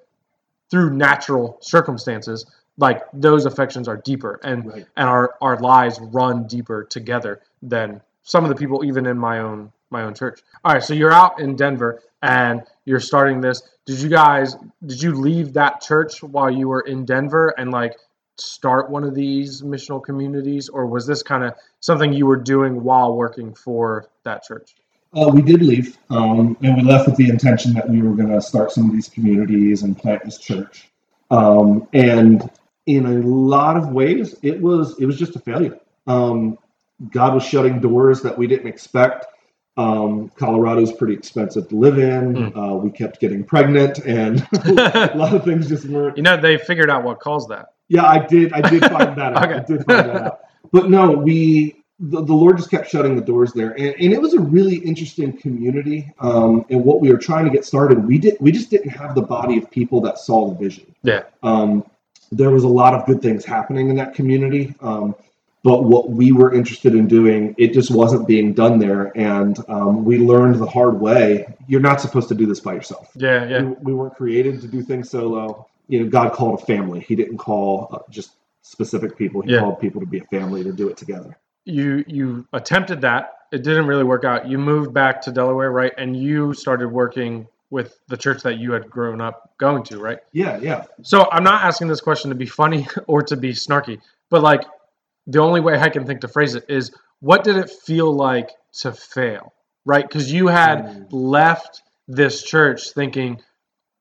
through 0.69 0.91
natural 0.96 1.58
circumstances, 1.62 2.46
like 2.78 3.04
those 3.13 3.46
affections 3.46 3.88
are 3.88 3.98
deeper 3.98 4.39
and 4.43 4.65
Right. 4.65 4.86
and 4.96 5.08
our 5.08 5.36
our 5.41 5.58
lives 5.60 6.00
run 6.02 6.48
deeper 6.48 6.84
together 6.84 7.41
than 7.62 8.02
some 8.24 8.43
of 8.43 8.50
the 8.50 8.56
people 8.56 8.84
even 8.84 9.06
in 9.06 9.17
my 9.17 9.39
own 9.39 9.72
my 9.91 10.04
own 10.04 10.13
church. 10.15 10.41
All 10.63 10.74
right, 10.74 10.84
so 10.84 10.93
you're 10.96 11.12
out 11.12 11.39
in 11.39 11.56
Denver 11.56 12.02
and 12.22 12.63
you're 12.86 13.00
starting 13.00 13.41
this. 13.41 13.62
Did 13.86 14.00
you 14.00 14.10
guys 14.10 14.56
did 14.86 15.02
you 15.02 15.13
leave 15.13 15.54
that 15.54 15.82
church 15.82 16.24
while 16.24 16.50
you 16.50 16.67
were 16.67 16.82
in 16.82 17.06
Denver 17.06 17.54
and 17.58 17.72
like 17.72 17.96
start 18.38 18.89
one 18.89 19.04
of 19.04 19.13
these 19.13 19.62
missional 19.62 20.04
communities 20.04 20.69
or 20.69 20.88
was 20.88 21.06
this 21.06 21.22
kind 21.24 21.43
of 21.43 21.54
something 21.80 22.13
you 22.13 22.26
were 22.26 22.38
doing 22.38 22.84
while 22.84 23.15
working 23.15 23.54
for 23.54 24.08
that 24.24 24.43
church? 24.43 24.76
Uh, 25.15 25.30
we 25.32 25.43
did 25.43 25.62
leave, 25.62 25.98
um, 26.10 26.58
and 26.63 26.76
we 26.76 26.82
left 26.82 27.08
with 27.08 27.15
the 27.17 27.30
intention 27.30 27.72
that 27.74 27.88
we 27.88 28.02
were 28.02 28.15
going 28.15 28.30
to 28.30 28.41
start 28.41 28.72
some 28.72 28.89
of 28.89 28.96
these 28.96 29.08
communities 29.08 29.84
and 29.84 29.96
plant 29.96 30.24
this 30.26 30.39
church. 30.39 30.89
Um, 31.30 31.88
and 31.93 32.50
in 32.88 33.06
a 33.06 33.28
lot 33.28 33.78
of 33.78 33.89
ways, 33.89 34.36
it 34.41 34.60
was 34.60 35.00
it 35.00 35.06
was 35.06 35.17
just 35.17 35.36
a 35.36 35.39
failure. 35.39 35.80
Um, 36.08 36.58
God 37.12 37.36
was 37.36 37.43
shutting 37.43 37.80
doors 37.80 38.22
that 38.22 38.38
we 38.38 38.48
didn't 38.48 38.67
expect. 38.67 39.26
Um, 39.78 40.30
Colorado's 40.30 40.91
pretty 40.91 41.13
expensive 41.13 41.67
to 41.69 41.76
live 41.76 41.98
in. 41.98 42.34
Mm. 42.34 42.58
Uh, 42.58 42.76
we 42.76 42.91
kept 42.91 43.19
getting 43.19 43.43
pregnant, 43.43 44.00
and 44.00 44.48
a 44.65 45.12
lot 45.15 45.36
of 45.36 45.43
things 45.43 45.69
just 45.69 45.86
weren't. 45.86 46.17
You 46.17 46.24
know, 46.24 46.38
they 46.38 46.58
figured 46.58 46.89
out 46.89 47.04
what 47.04 47.19
caused 47.19 47.50
that. 47.50 47.72
Yeah, 47.93 48.06
I 48.06 48.25
did. 48.25 48.51
I 48.53 48.67
did 48.67 48.82
find 48.86 49.15
that 49.15 49.34
out. 49.38 49.43
Okay. 49.43 49.53
I 49.53 49.60
did 49.60 49.86
find 49.86 50.10
that 50.10 50.23
out. 50.23 50.39
But 50.71 50.89
no, 50.89 51.12
we 51.12 51.75
the, 51.99 52.23
the 52.23 52.34
Lord 52.34 52.58
just 52.58 52.71
kept 52.71 52.89
shutting 52.89 53.15
the 53.15 53.21
doors 53.21 53.53
there, 53.53 53.71
and, 53.71 53.95
and 53.99 54.12
it 54.12 54.19
was 54.19 54.34
a 54.34 54.39
really 54.39 54.77
interesting 54.77 55.38
community. 55.38 56.12
Um, 56.19 56.65
and 56.71 56.84
what 56.84 57.01
we 57.01 57.12
were 57.12 57.19
trying 57.19 57.45
to 57.45 57.51
get 57.51 57.65
started, 57.65 58.03
we 58.06 58.17
did 58.17 58.36
we 58.39 58.51
just 58.51 58.71
didn't 58.71 58.89
have 58.89 59.13
the 59.13 59.21
body 59.21 59.60
of 59.60 59.69
people 59.69 60.01
that 60.01 60.17
saw 60.17 60.49
the 60.49 60.56
vision. 60.56 60.93
Yeah. 61.03 61.21
Um, 61.43 61.86
there 62.32 62.49
was 62.49 62.63
a 62.63 62.67
lot 62.67 62.95
of 62.95 63.06
good 63.06 63.21
things 63.21 63.45
happening 63.45 63.91
in 63.91 63.95
that 63.97 64.15
community, 64.15 64.73
um, 64.82 65.15
but 65.63 65.84
what 65.84 66.10
we 66.10 66.32
were 66.32 66.51
interested 66.51 66.95
in 66.95 67.08
doing, 67.08 67.53
it 67.60 67.73
just 67.73 67.91
wasn't 67.91 68.27
being 68.27 68.53
done 68.53 68.79
there, 68.79 69.15
and 69.15 69.60
um, 69.69 70.03
we 70.03 70.17
learned 70.17 70.56
the 70.56 70.65
hard 70.65 70.99
way. 70.99 71.45
You're 71.67 71.79
not 71.79 72.01
supposed 72.01 72.27
to 72.29 72.36
do 72.36 72.47
this 72.47 72.60
by 72.60 72.73
yourself 72.73 73.12
Yeah, 73.15 73.47
yeah. 73.47 73.62
we, 73.62 73.75
we 73.82 73.93
weren't 73.93 74.15
created 74.15 74.62
to 74.62 74.67
do 74.67 74.82
things 74.82 75.12
solo. 75.12 75.67
You 75.93 76.03
know, 76.03 76.10
God 76.10 76.34
called 76.34 76.60
a 76.62 76.65
family. 76.65 77.01
He 77.01 77.15
didn't 77.15 77.38
call 77.38 77.89
uh, 77.93 77.99
just 78.10 78.32
specific 78.63 79.17
people. 79.17 79.41
He 79.41 79.51
Yeah. 79.51 79.60
called 79.62 79.79
people 79.79 79.99
to 80.01 80.08
be 80.08 80.19
a 80.19 80.25
family 80.25 80.63
to 80.63 80.71
do 80.71 80.89
it 80.89 80.97
together. 80.97 81.38
you 81.65 82.03
you 82.08 82.45
attempted 82.53 83.01
that 83.01 83.23
it 83.51 83.62
didn't 83.63 83.86
really 83.88 84.03
work 84.03 84.25
out 84.25 84.47
you 84.51 84.58
moved 84.58 84.93
back 84.93 85.21
to 85.21 85.32
delaware 85.32 85.71
right 85.71 85.93
and 85.97 86.10
you 86.17 86.53
started 86.53 86.89
working 86.89 87.47
with 87.69 87.89
the 88.10 88.17
church 88.17 88.41
that 88.43 88.58
you 88.58 88.73
had 88.73 88.89
grown 88.89 89.21
up 89.21 89.38
going 89.60 89.84
to 89.84 89.97
right 90.08 90.19
Yeah, 90.34 90.58
yeah. 90.69 90.84
so 91.03 91.17
i'm 91.32 91.43
not 91.51 91.63
asking 91.63 91.88
this 91.88 92.01
question 92.01 92.29
to 92.32 92.36
be 92.36 92.45
funny 92.47 92.82
or 93.08 93.21
to 93.23 93.38
be 93.38 93.51
snarky 93.53 93.97
but 94.29 94.41
like 94.41 94.63
the 95.27 95.39
only 95.39 95.62
way 95.62 95.79
i 95.79 95.89
can 95.89 96.06
think 96.06 96.19
to 96.21 96.27
phrase 96.27 96.56
it 96.56 96.65
is 96.67 96.91
what 97.21 97.45
did 97.45 97.56
it 97.63 97.69
feel 97.69 98.12
like 98.13 98.49
to 98.82 98.91
fail 98.91 99.53
right 99.86 100.06
because 100.08 100.32
you 100.38 100.47
had 100.47 100.77
Mm. 100.86 101.08
left 101.12 101.82
this 102.10 102.43
church 102.43 102.91
thinking 102.99 103.32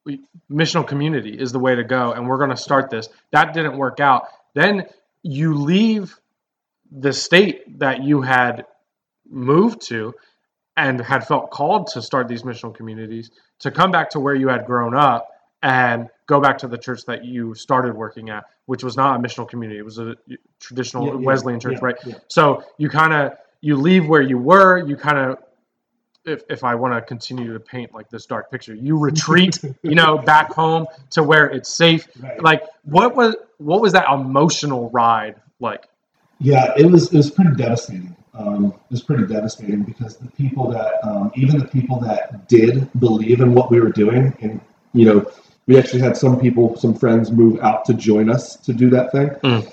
we- 0.05 0.21
missional 0.51 0.87
community 0.87 1.31
is 1.39 1.53
the 1.53 1.59
way 1.59 1.75
to 1.75 1.85
go 1.85 2.13
and 2.13 2.27
we're 2.29 2.39
going 2.39 2.51
to 2.51 2.57
start 2.57 2.91
this. 2.91 3.09
That 3.31 3.55
didn't 3.55 3.77
work 3.77 4.01
out. 4.01 4.27
Then 4.55 4.87
you 5.23 5.55
leave 5.55 6.19
the 6.91 7.13
state 7.13 7.79
that 7.79 8.03
you 8.03 8.21
had 8.23 8.67
moved 9.29 9.81
to 9.89 10.15
and 10.77 11.01
had 11.01 11.27
felt 11.27 11.51
called 11.51 11.89
to 11.89 12.03
start 12.03 12.29
these 12.29 12.43
missional 12.43 12.75
communities 12.75 13.31
to 13.61 13.71
come 13.71 13.91
back 13.91 14.11
to 14.11 14.21
where 14.21 14.35
you 14.35 14.49
had 14.49 14.67
grown 14.67 14.95
up 14.95 15.29
and 15.63 16.09
go 16.27 16.41
back 16.41 16.59
to 16.59 16.69
the 16.69 16.79
church 16.79 17.05
that 17.07 17.25
you 17.25 17.55
started 17.55 17.95
working 17.95 18.31
at 18.31 18.45
which 18.67 18.85
was 18.85 18.97
not 18.97 19.19
a 19.19 19.23
missional 19.23 19.49
community. 19.49 19.79
It 19.79 19.85
was 19.85 19.99
a 19.99 20.17
traditional 20.61 21.07
Yeah, 21.07 21.13
yeah, 21.13 21.19
wesleyan 21.27 21.61
church 21.61 21.79
yeah, 21.81 21.87
right? 21.87 21.97
so 22.29 22.65
you 22.79 22.89
kind 22.89 23.13
of 23.13 23.33
you 23.61 23.77
leave 23.77 24.07
where 24.09 24.23
you 24.23 24.39
were 24.39 24.79
you 24.87 24.97
kind 24.97 25.19
of 25.19 25.39
if, 26.25 26.43
if 26.49 26.65
i 26.65 26.75
want 26.75 26.95
to 26.95 27.01
continue 27.03 27.53
to 27.53 27.61
paint 27.61 27.93
like 27.95 28.09
this 28.11 28.27
dark 28.27 28.51
picture 28.51 28.75
you 28.75 28.99
retreat 28.99 29.59
you 29.83 29.95
know 29.95 30.19
back 30.19 30.53
home 30.53 30.87
to 31.11 31.23
where 31.23 31.47
it's 31.47 31.69
safe 31.75 32.09
Right. 32.21 32.43
like 32.43 32.63
what 32.85 33.15
was 33.17 33.37
what 33.59 33.81
was 33.81 33.93
that 33.93 34.07
emotional 34.13 34.91
ride 34.91 35.37
like 35.61 35.85
Yeah, 36.41 36.73
it 36.77 36.87
was 36.87 37.13
it 37.13 37.17
was 37.17 37.31
pretty 37.31 37.55
devastating. 37.55 38.17
Um, 38.35 38.73
it 38.73 38.91
was 38.91 39.03
pretty 39.03 39.27
devastating 39.27 39.83
because 39.83 40.17
the 40.17 40.29
people 40.33 40.71
that 40.73 40.95
um, 41.05 41.31
even 41.37 41.59
the 41.59 41.67
people 41.67 42.01
that 42.01 42.49
did 42.49 42.89
believe 42.99 43.41
in 43.41 43.55
what 43.55 43.71
we 43.71 43.79
were 43.79 43.91
doing, 43.93 44.37
and 44.41 44.61
you 44.93 45.05
know, 45.05 45.31
we 45.67 45.79
actually 45.79 46.01
had 46.01 46.17
some 46.17 46.41
people, 46.41 46.75
some 46.77 46.95
friends, 46.95 47.31
move 47.31 47.61
out 47.61 47.85
to 47.85 47.95
join 47.95 48.29
us 48.31 48.57
to 48.57 48.73
do 48.73 48.91
that 48.91 49.13
thing. 49.13 49.29
Mm. 49.45 49.73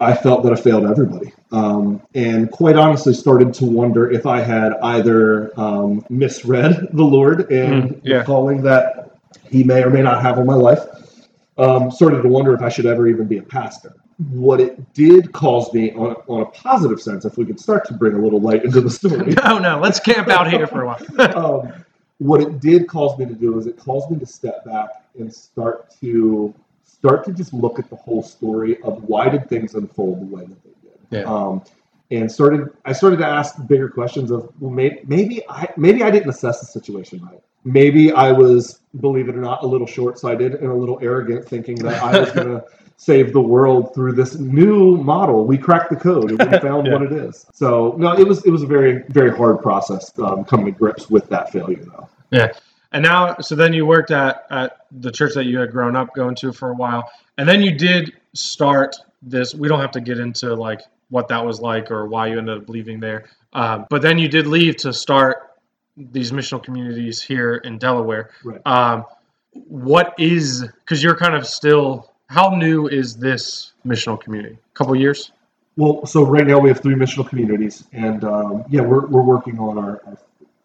I 0.00 0.14
felt 0.14 0.42
that 0.44 0.52
I 0.52 0.56
failed 0.56 0.86
everybody, 0.86 1.32
um, 1.52 2.02
and 2.14 2.50
quite 2.50 2.76
honestly, 2.76 3.14
started 3.14 3.54
to 3.54 3.64
wonder 3.64 4.10
if 4.10 4.26
I 4.26 4.40
had 4.40 4.74
either 4.82 5.58
um, 5.58 6.04
misread 6.08 6.88
the 6.92 7.04
Lord 7.04 7.50
and 7.50 7.90
Mm, 7.90 8.00
yeah. 8.04 8.24
calling 8.24 8.62
that 8.62 9.16
He 9.50 9.64
may 9.64 9.82
or 9.82 9.90
may 9.90 10.02
not 10.02 10.22
have 10.22 10.38
on 10.38 10.46
my 10.46 10.54
life. 10.54 10.80
Um, 11.56 11.90
started 11.90 12.22
to 12.22 12.28
wonder 12.28 12.54
if 12.54 12.62
I 12.62 12.68
should 12.68 12.86
ever 12.86 13.08
even 13.08 13.26
be 13.26 13.38
a 13.38 13.42
pastor 13.42 13.94
what 14.30 14.60
it 14.60 14.94
did 14.94 15.32
cause 15.32 15.72
me 15.72 15.92
on, 15.92 16.16
on 16.26 16.40
a 16.40 16.46
positive 16.46 17.00
sense, 17.00 17.24
if 17.24 17.38
we 17.38 17.46
could 17.46 17.60
start 17.60 17.86
to 17.86 17.94
bring 17.94 18.14
a 18.14 18.18
little 18.18 18.40
light 18.40 18.64
into 18.64 18.80
the 18.80 18.90
story, 18.90 19.32
no 19.44 19.58
no 19.60 19.78
let's 19.78 20.00
camp 20.00 20.28
out 20.28 20.50
here 20.50 20.66
for 20.66 20.82
a 20.82 20.86
while 20.86 21.00
um, 21.36 21.84
what 22.18 22.40
it 22.40 22.60
did 22.60 22.88
cause 22.88 23.16
me 23.18 23.26
to 23.26 23.34
do 23.34 23.56
is 23.58 23.66
it 23.66 23.76
caused 23.78 24.10
me 24.10 24.18
to 24.18 24.26
step 24.26 24.64
back 24.64 25.04
and 25.18 25.32
start 25.32 25.88
to 26.00 26.52
start 26.84 27.24
to 27.24 27.32
just 27.32 27.52
look 27.52 27.78
at 27.78 27.88
the 27.90 27.96
whole 27.96 28.22
story 28.22 28.80
of 28.82 29.04
why 29.04 29.28
did 29.28 29.48
things 29.48 29.74
unfold 29.76 30.20
the 30.20 30.34
way 30.34 30.44
that 30.44 30.62
they 30.64 30.70
did. 30.70 30.77
Yeah. 31.10 31.22
Um, 31.22 31.62
and 32.10 32.30
started 32.30 32.68
I 32.84 32.92
started 32.92 33.18
to 33.18 33.26
ask 33.26 33.54
bigger 33.66 33.88
questions 33.88 34.30
of 34.30 34.50
well 34.60 34.70
maybe, 34.70 35.00
maybe 35.06 35.42
I 35.48 35.68
maybe 35.76 36.02
I 36.02 36.10
didn't 36.10 36.30
assess 36.30 36.60
the 36.60 36.66
situation 36.66 37.20
right. 37.24 37.40
Maybe 37.64 38.12
I 38.12 38.32
was, 38.32 38.80
believe 39.00 39.28
it 39.28 39.34
or 39.34 39.40
not, 39.40 39.62
a 39.62 39.66
little 39.66 39.86
short-sighted 39.86 40.54
and 40.54 40.70
a 40.70 40.74
little 40.74 40.98
arrogant, 41.02 41.46
thinking 41.46 41.74
that 41.80 42.02
I 42.02 42.20
was 42.20 42.30
going 42.30 42.46
to 42.60 42.64
save 42.96 43.32
the 43.32 43.40
world 43.40 43.92
through 43.94 44.12
this 44.12 44.36
new 44.36 44.96
model. 44.96 45.44
We 45.44 45.58
cracked 45.58 45.90
the 45.90 45.96
code 45.96 46.30
and 46.30 46.38
we 46.50 46.58
found 46.60 46.86
Yeah. 46.86 46.94
what 46.94 47.02
it 47.02 47.12
is. 47.12 47.44
So 47.52 47.94
no, 47.98 48.12
it 48.18 48.26
was 48.26 48.44
it 48.46 48.50
was 48.50 48.62
a 48.62 48.66
very 48.66 49.02
very 49.10 49.36
hard 49.36 49.60
process 49.60 50.16
um, 50.20 50.44
coming 50.44 50.66
to 50.66 50.72
grips 50.72 51.10
with 51.10 51.28
that 51.28 51.52
failure 51.52 51.84
though. 51.84 52.08
Yeah. 52.30 52.52
And 52.92 53.02
now, 53.02 53.36
so 53.38 53.54
then 53.54 53.74
you 53.74 53.84
worked 53.84 54.10
at, 54.10 54.46
at 54.50 54.86
the 54.90 55.12
church 55.12 55.34
that 55.34 55.44
you 55.44 55.58
had 55.58 55.70
grown 55.72 55.94
up 55.94 56.14
going 56.14 56.34
to 56.36 56.52
for 56.54 56.70
a 56.70 56.74
while. 56.74 57.10
And 57.36 57.46
then 57.46 57.60
you 57.60 57.76
did 57.76 58.14
start 58.32 58.96
this. 59.20 59.54
We 59.54 59.68
don't 59.68 59.80
have 59.80 59.90
to 59.90 60.00
get 60.00 60.18
into 60.18 60.54
like 60.54 60.80
what 61.10 61.28
that 61.28 61.44
was 61.44 61.60
like 61.60 61.90
or 61.90 62.06
why 62.06 62.26
you 62.26 62.38
ended 62.38 62.62
up 62.62 62.68
leaving 62.68 63.00
there. 63.00 63.26
Um, 63.52 63.86
but 63.90 64.02
then 64.02 64.18
you 64.18 64.28
did 64.28 64.46
leave 64.46 64.76
to 64.78 64.92
start 64.92 65.56
these 65.96 66.32
missional 66.32 66.62
communities 66.62 67.22
here 67.22 67.56
in 67.56 67.78
Delaware. 67.78 68.30
Right. 68.44 68.60
Um, 68.66 69.04
what 69.52 70.14
is, 70.18 70.64
because 70.84 71.02
you're 71.02 71.16
kind 71.16 71.34
of 71.34 71.46
still, 71.46 72.12
how 72.26 72.50
new 72.50 72.88
is 72.88 73.16
this 73.16 73.72
missional 73.86 74.20
community? 74.20 74.56
A 74.56 74.74
couple 74.74 74.94
years? 74.94 75.32
Well, 75.76 76.04
so 76.06 76.24
right 76.24 76.46
now 76.46 76.58
we 76.58 76.68
have 76.68 76.80
three 76.80 76.94
missional 76.94 77.28
communities, 77.28 77.84
and 77.92 78.24
um, 78.24 78.64
yeah, 78.68 78.80
we're, 78.80 79.06
we're 79.06 79.22
working 79.22 79.58
on 79.60 79.78
our, 79.78 80.02
our, 80.06 80.18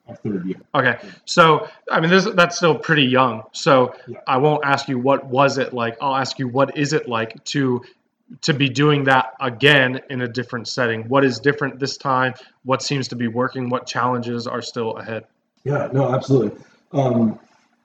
our 0.07 0.15
third 0.15 0.43
year. 0.45 0.57
Okay, 0.73 0.97
so 1.25 1.69
I 1.91 1.99
mean, 1.99 2.09
this 2.09 2.27
that's 2.33 2.57
still 2.57 2.75
pretty 2.75 3.03
young. 3.03 3.43
So 3.51 3.95
Yeah. 4.07 4.19
I 4.27 4.37
won't 4.37 4.65
ask 4.65 4.87
you 4.87 4.97
what 4.97 5.23
was 5.25 5.59
it 5.59 5.71
like. 5.71 5.97
I'll 6.01 6.15
ask 6.15 6.39
you 6.39 6.47
what 6.47 6.75
is 6.75 6.93
it 6.93 7.07
like 7.07 7.41
to 7.45 7.83
to 8.41 8.53
be 8.53 8.69
doing 8.69 9.03
that 9.05 9.33
again 9.39 10.01
in 10.09 10.21
a 10.21 10.27
different 10.27 10.67
setting. 10.67 11.03
What 11.07 11.23
is 11.23 11.39
different 11.39 11.79
this 11.79 11.97
time? 11.97 12.33
What 12.63 12.81
seems 12.81 13.07
to 13.09 13.15
be 13.15 13.27
working? 13.27 13.69
What 13.69 13.85
challenges 13.85 14.47
are 14.47 14.61
still 14.61 14.97
ahead? 14.97 15.25
Yeah, 15.63 15.89
no, 15.93 16.13
absolutely. 16.13 16.59
Um, 16.91 17.39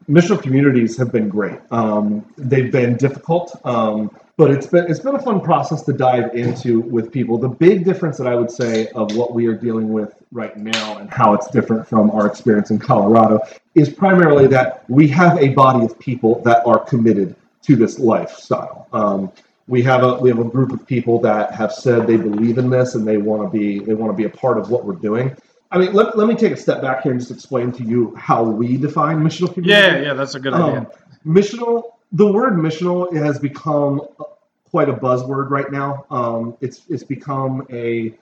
missional 0.08 0.42
communities 0.42 0.96
have 0.96 1.12
been 1.12 1.28
great. 1.28 1.60
Um, 1.70 2.24
they've 2.36 2.72
been 2.72 2.96
difficult, 2.96 3.58
um, 3.64 4.10
but 4.36 4.50
it's 4.50 4.66
been 4.66 4.86
it's 4.88 5.00
been 5.00 5.14
a 5.14 5.22
fun 5.22 5.40
process 5.40 5.82
to 5.82 5.92
dive 5.92 6.34
into 6.34 6.80
with 6.80 7.12
people. 7.12 7.38
The 7.38 7.48
big 7.48 7.84
difference 7.84 8.18
that 8.18 8.26
I 8.26 8.34
would 8.34 8.50
say 8.50 8.88
of 8.94 9.14
what 9.16 9.34
we 9.34 9.46
are 9.46 9.54
dealing 9.54 9.92
with 9.92 10.14
right 10.32 10.56
now 10.56 10.98
and 10.98 11.10
how 11.10 11.34
it's 11.34 11.48
different 11.50 11.86
from 11.86 12.10
our 12.10 12.26
experience 12.26 12.70
in 12.70 12.78
Colorado 12.78 13.40
is 13.74 13.88
primarily 13.88 14.46
that 14.48 14.88
we 14.88 15.08
have 15.08 15.38
a 15.38 15.48
body 15.50 15.84
of 15.84 15.98
people 15.98 16.40
that 16.42 16.64
are 16.66 16.78
committed 16.78 17.34
to 17.62 17.76
this 17.76 17.98
lifestyle. 17.98 18.88
Um, 18.92 19.32
we 19.68 19.82
have 19.82 20.02
a 20.02 20.14
we 20.14 20.30
have 20.30 20.38
a 20.38 20.44
group 20.44 20.72
of 20.72 20.86
people 20.86 21.20
that 21.20 21.54
have 21.54 21.72
said 21.72 22.06
they 22.06 22.16
believe 22.16 22.58
in 22.58 22.70
this 22.70 22.94
and 22.94 23.06
they 23.06 23.18
want 23.18 23.42
to 23.42 23.56
be 23.56 23.78
they 23.78 23.94
want 23.94 24.10
to 24.12 24.16
be 24.16 24.24
a 24.24 24.30
part 24.30 24.58
of 24.58 24.70
what 24.70 24.84
we're 24.84 24.94
doing. 24.94 25.36
I 25.70 25.78
mean, 25.78 25.92
let, 25.92 26.16
let 26.16 26.26
me 26.26 26.34
take 26.34 26.52
a 26.52 26.56
step 26.56 26.80
back 26.80 27.02
here 27.02 27.12
and 27.12 27.20
just 27.20 27.30
explain 27.30 27.72
to 27.72 27.84
you 27.84 28.14
how 28.16 28.42
we 28.42 28.78
define 28.78 29.18
missional 29.18 29.52
community. 29.52 29.70
Yeah, 29.70 29.98
yeah, 29.98 30.14
that's 30.14 30.34
a 30.34 30.40
good 30.40 30.54
idea. 30.54 30.78
Um, 30.78 30.86
missional, 31.26 31.92
the 32.12 32.26
word 32.26 32.54
missional 32.54 33.14
has 33.14 33.38
become 33.38 34.00
quite 34.70 34.88
a 34.88 34.94
buzzword 34.94 35.50
right 35.50 35.70
now. 35.70 36.06
Um, 36.10 36.56
it's 36.62 36.82
it's 36.88 37.04
become 37.04 37.66
a 37.70 38.14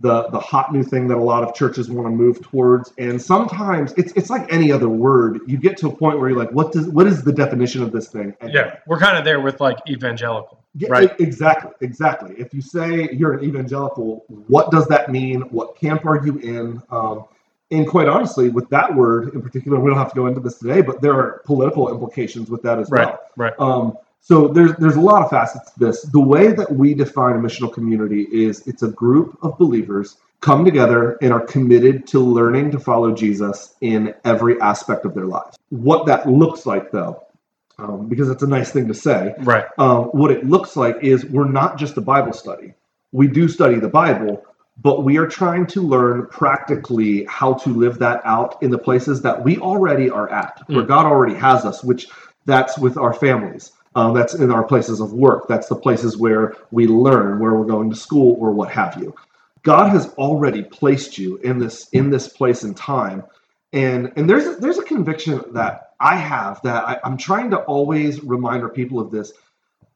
the 0.00 0.28
the 0.28 0.38
hot 0.38 0.72
new 0.72 0.84
thing 0.84 1.08
that 1.08 1.16
a 1.16 1.22
lot 1.22 1.42
of 1.42 1.54
churches 1.54 1.90
want 1.90 2.06
to 2.06 2.10
move 2.10 2.40
towards, 2.42 2.92
and 2.98 3.20
sometimes 3.20 3.92
it's 3.96 4.12
it's 4.12 4.30
like 4.30 4.52
any 4.52 4.70
other 4.70 4.88
word. 4.88 5.40
You 5.46 5.56
get 5.56 5.76
to 5.78 5.88
a 5.88 5.96
point 5.96 6.20
where 6.20 6.28
you're 6.28 6.38
like, 6.38 6.52
what 6.52 6.70
does 6.70 6.86
what 6.88 7.08
is 7.08 7.24
the 7.24 7.32
definition 7.32 7.82
of 7.82 7.90
this 7.90 8.08
thing? 8.08 8.34
And 8.40 8.52
Yeah, 8.52 8.78
we're 8.86 8.98
kind 9.00 9.18
of 9.18 9.24
there 9.24 9.40
with 9.40 9.60
like 9.60 9.78
evangelical. 9.88 10.63
Yeah, 10.76 10.88
Right. 10.90 11.20
exactly, 11.20 11.70
exactly. 11.80 12.34
If 12.38 12.52
you 12.52 12.60
say 12.60 13.08
you're 13.12 13.34
an 13.34 13.44
evangelical, 13.44 14.24
what 14.48 14.70
does 14.70 14.86
that 14.88 15.10
mean? 15.10 15.42
What 15.50 15.76
camp 15.76 16.04
are 16.04 16.24
you 16.24 16.38
in? 16.38 16.82
Um, 16.90 17.24
and 17.70 17.86
quite 17.88 18.08
honestly, 18.08 18.50
with 18.50 18.68
that 18.70 18.94
word 18.94 19.34
in 19.34 19.42
particular, 19.42 19.80
we 19.80 19.90
don't 19.90 19.98
have 19.98 20.10
to 20.10 20.14
go 20.16 20.26
into 20.26 20.40
this 20.40 20.58
today, 20.58 20.80
but 20.82 21.00
there 21.00 21.14
are 21.14 21.42
political 21.44 21.90
implications 21.92 22.50
with 22.50 22.62
that 22.62 22.78
as 22.78 22.90
Right, 22.90 23.06
well. 23.06 23.20
right. 23.36 23.52
Um, 23.58 23.96
so 24.20 24.48
there's 24.48 24.74
there's 24.76 24.96
a 24.96 25.00
lot 25.00 25.22
of 25.22 25.30
facets 25.30 25.72
to 25.72 25.78
this. 25.80 26.02
The 26.02 26.20
way 26.20 26.52
that 26.52 26.72
we 26.72 26.94
define 26.94 27.36
a 27.36 27.38
missional 27.38 27.72
community 27.72 28.22
is 28.32 28.66
it's 28.66 28.82
a 28.82 28.88
group 28.88 29.38
of 29.42 29.58
believers 29.58 30.16
come 30.40 30.64
together 30.64 31.18
and 31.22 31.32
are 31.32 31.40
committed 31.40 32.06
to 32.08 32.20
learning 32.20 32.70
to 32.72 32.78
follow 32.78 33.12
Jesus 33.14 33.74
in 33.80 34.14
every 34.24 34.60
aspect 34.60 35.04
of 35.04 35.14
their 35.14 35.24
lives. 35.26 35.56
What 35.70 36.06
that 36.06 36.28
looks 36.28 36.66
like, 36.66 36.90
though, 36.90 37.23
um, 37.78 38.08
because 38.08 38.30
it's 38.30 38.42
a 38.42 38.46
nice 38.46 38.70
thing 38.70 38.88
to 38.88 38.94
say, 38.94 39.34
Right. 39.40 39.64
um, 39.78 40.04
what 40.06 40.30
it 40.30 40.46
looks 40.48 40.76
like 40.76 40.96
is 41.02 41.24
we're 41.26 41.48
not 41.48 41.78
just 41.78 41.96
a 41.96 42.00
Bible 42.00 42.32
study. 42.32 42.74
We 43.12 43.28
do 43.28 43.48
study 43.48 43.76
the 43.80 43.88
Bible, 43.88 44.44
but 44.82 45.04
we 45.04 45.18
are 45.18 45.26
trying 45.26 45.66
to 45.68 45.82
learn 45.82 46.26
practically 46.28 47.24
how 47.26 47.54
to 47.54 47.70
live 47.70 47.98
that 48.00 48.20
out 48.24 48.62
in 48.62 48.70
the 48.70 48.78
places 48.78 49.22
that 49.22 49.44
we 49.44 49.58
already 49.58 50.10
are 50.10 50.30
at, 50.30 50.62
where 50.68 50.84
Mm. 50.84 50.88
God 50.88 51.06
already 51.06 51.34
has 51.34 51.64
us, 51.64 51.84
which 51.84 52.08
that's 52.46 52.78
with 52.78 52.96
our 52.98 53.14
families. 53.14 53.72
Um, 53.96 54.14
that's 54.14 54.34
in 54.34 54.50
our 54.50 54.64
places 54.64 55.00
of 55.00 55.12
work. 55.12 55.48
That's 55.48 55.68
the 55.68 55.76
places 55.76 56.16
where 56.18 56.54
we 56.72 56.88
learn, 56.88 57.38
where 57.38 57.54
we're 57.54 57.64
going 57.66 57.90
to 57.90 57.96
school, 57.96 58.36
or 58.40 58.50
what 58.52 58.70
have 58.72 58.96
you. 59.00 59.14
God 59.62 59.90
has 59.90 60.08
already 60.14 60.62
placed 60.64 61.16
you 61.18 61.36
in 61.38 61.58
this 61.58 61.88
in 61.92 62.10
this 62.10 62.28
place 62.28 62.64
and 62.64 62.76
time, 62.76 63.22
and 63.72 64.12
and 64.16 64.28
there's 64.28 64.46
a, 64.46 64.56
there's 64.56 64.78
a 64.78 64.82
conviction 64.84 65.42
that 65.52 65.93
I 66.00 66.16
have 66.16 66.60
that 66.62 66.84
I, 66.84 66.98
I'm 67.04 67.16
trying 67.16 67.50
to 67.50 67.58
always 67.58 68.22
remind 68.22 68.62
our 68.62 68.68
people 68.68 69.00
of 69.00 69.10
this. 69.10 69.32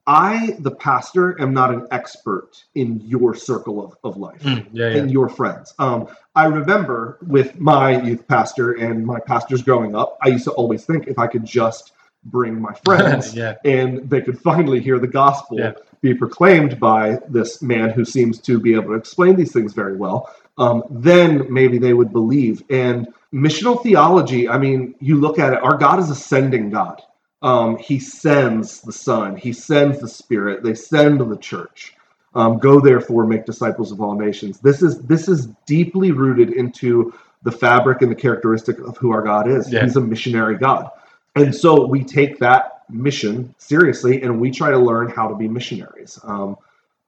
I, 0.07 0.57
the 0.61 0.71
pastor, 0.71 1.39
am 1.39 1.53
not 1.53 1.73
an 1.73 1.87
expert 1.91 2.65
in 2.75 3.03
your 3.03 3.35
circle 3.35 3.85
of, 3.85 3.95
of 4.03 4.17
life 4.17 4.41
Mm, 4.41 4.67
yeah, 4.73 4.89
yeah. 4.89 4.97
and 4.97 5.11
your 5.11 5.29
friends. 5.29 5.75
Um, 5.79 6.09
I 6.35 6.47
remember 6.47 7.19
with 7.27 7.61
my 7.61 8.01
youth 8.01 8.27
pastor 8.27 8.73
and 8.73 9.05
my 9.05 9.21
pastors 9.21 9.61
growing 9.61 9.95
up, 9.95 10.17
I 10.23 10.29
used 10.29 10.45
to 10.45 10.53
always 10.53 10.87
think 10.87 11.09
if 11.09 11.19
I 11.19 11.27
could 11.27 11.45
just 11.45 11.93
bring 12.25 12.59
my 12.59 12.73
friends 12.85 13.35
yeah. 13.35 13.57
and 13.67 14.09
they 14.09 14.23
could 14.23 14.41
finally 14.41 14.81
hear 14.81 14.99
the 14.99 15.07
gospel 15.07 15.75
be 16.01 16.15
proclaimed 16.15 16.79
by 16.79 17.19
this 17.29 17.61
man 17.61 17.91
who 17.91 18.05
seems 18.05 18.39
to 18.41 18.59
be 18.59 18.75
able 18.75 18.89
to 18.89 18.95
explain 18.95 19.37
these 19.37 19.53
things 19.53 19.73
very 19.73 19.97
well, 19.97 20.33
um, 20.59 20.83
then 20.91 21.53
maybe 21.53 21.79
they 21.79 21.95
would 21.95 22.13
believe. 22.13 22.63
And 22.69 23.09
missional 23.33 23.83
theology, 23.83 24.49
I 24.49 24.59
mean, 24.59 24.95
you 25.01 25.17
look 25.17 25.39
at 25.39 25.53
it, 25.53 25.63
our 25.63 25.77
God 25.77 26.01
is 26.01 26.11
a 26.11 26.15
sending 26.15 26.71
God. 26.71 27.01
Um, 27.41 27.79
he 27.79 28.01
sends 28.01 28.81
the 28.81 28.93
Son, 28.93 29.37
He 29.37 29.53
sends 29.53 30.01
the 30.01 30.09
Spirit, 30.09 30.65
they 30.65 30.75
send 30.75 31.21
the 31.21 31.37
church. 31.37 31.95
Um, 32.35 32.59
Go 32.59 32.81
therefore, 32.81 33.27
make 33.27 33.47
disciples 33.47 33.93
of 33.93 34.01
all 34.01 34.15
nations. 34.15 34.59
This 34.59 34.83
is 34.83 35.01
this 35.03 35.29
is 35.29 35.47
deeply 35.65 36.13
rooted 36.13 36.51
into 36.51 37.15
the 37.45 37.53
fabric 37.53 38.03
and 38.03 38.11
the 38.11 38.17
characteristic 38.17 38.81
of 38.81 38.97
who 38.99 39.13
our 39.13 39.23
God 39.23 39.49
is. 39.49 39.73
Yeah. 39.73 39.85
He's 39.85 39.97
a 39.97 40.01
missionary 40.01 40.57
God. 40.57 40.91
And 41.37 41.55
so 41.55 41.87
we 41.87 42.03
take 42.05 42.39
that 42.41 42.83
mission 42.91 43.55
seriously 43.59 44.23
and 44.23 44.41
we 44.41 44.51
try 44.51 44.71
to 44.71 44.79
learn 44.79 45.09
how 45.09 45.29
to 45.29 45.37
be 45.37 45.47
missionaries. 45.47 46.19
Um, 46.25 46.57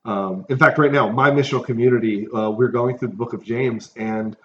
um, 0.05 0.47
in 0.49 0.59
fact, 0.59 0.79
right 0.79 0.93
now, 0.93 1.09
my 1.11 1.31
missional 1.31 1.65
community, 1.65 2.27
uh, 2.29 2.51
we're 2.51 2.69
going 2.69 2.99
through 2.99 3.09
the 3.09 3.17
book 3.17 3.33
of 3.33 3.45
James, 3.45 3.93
and 3.97 4.37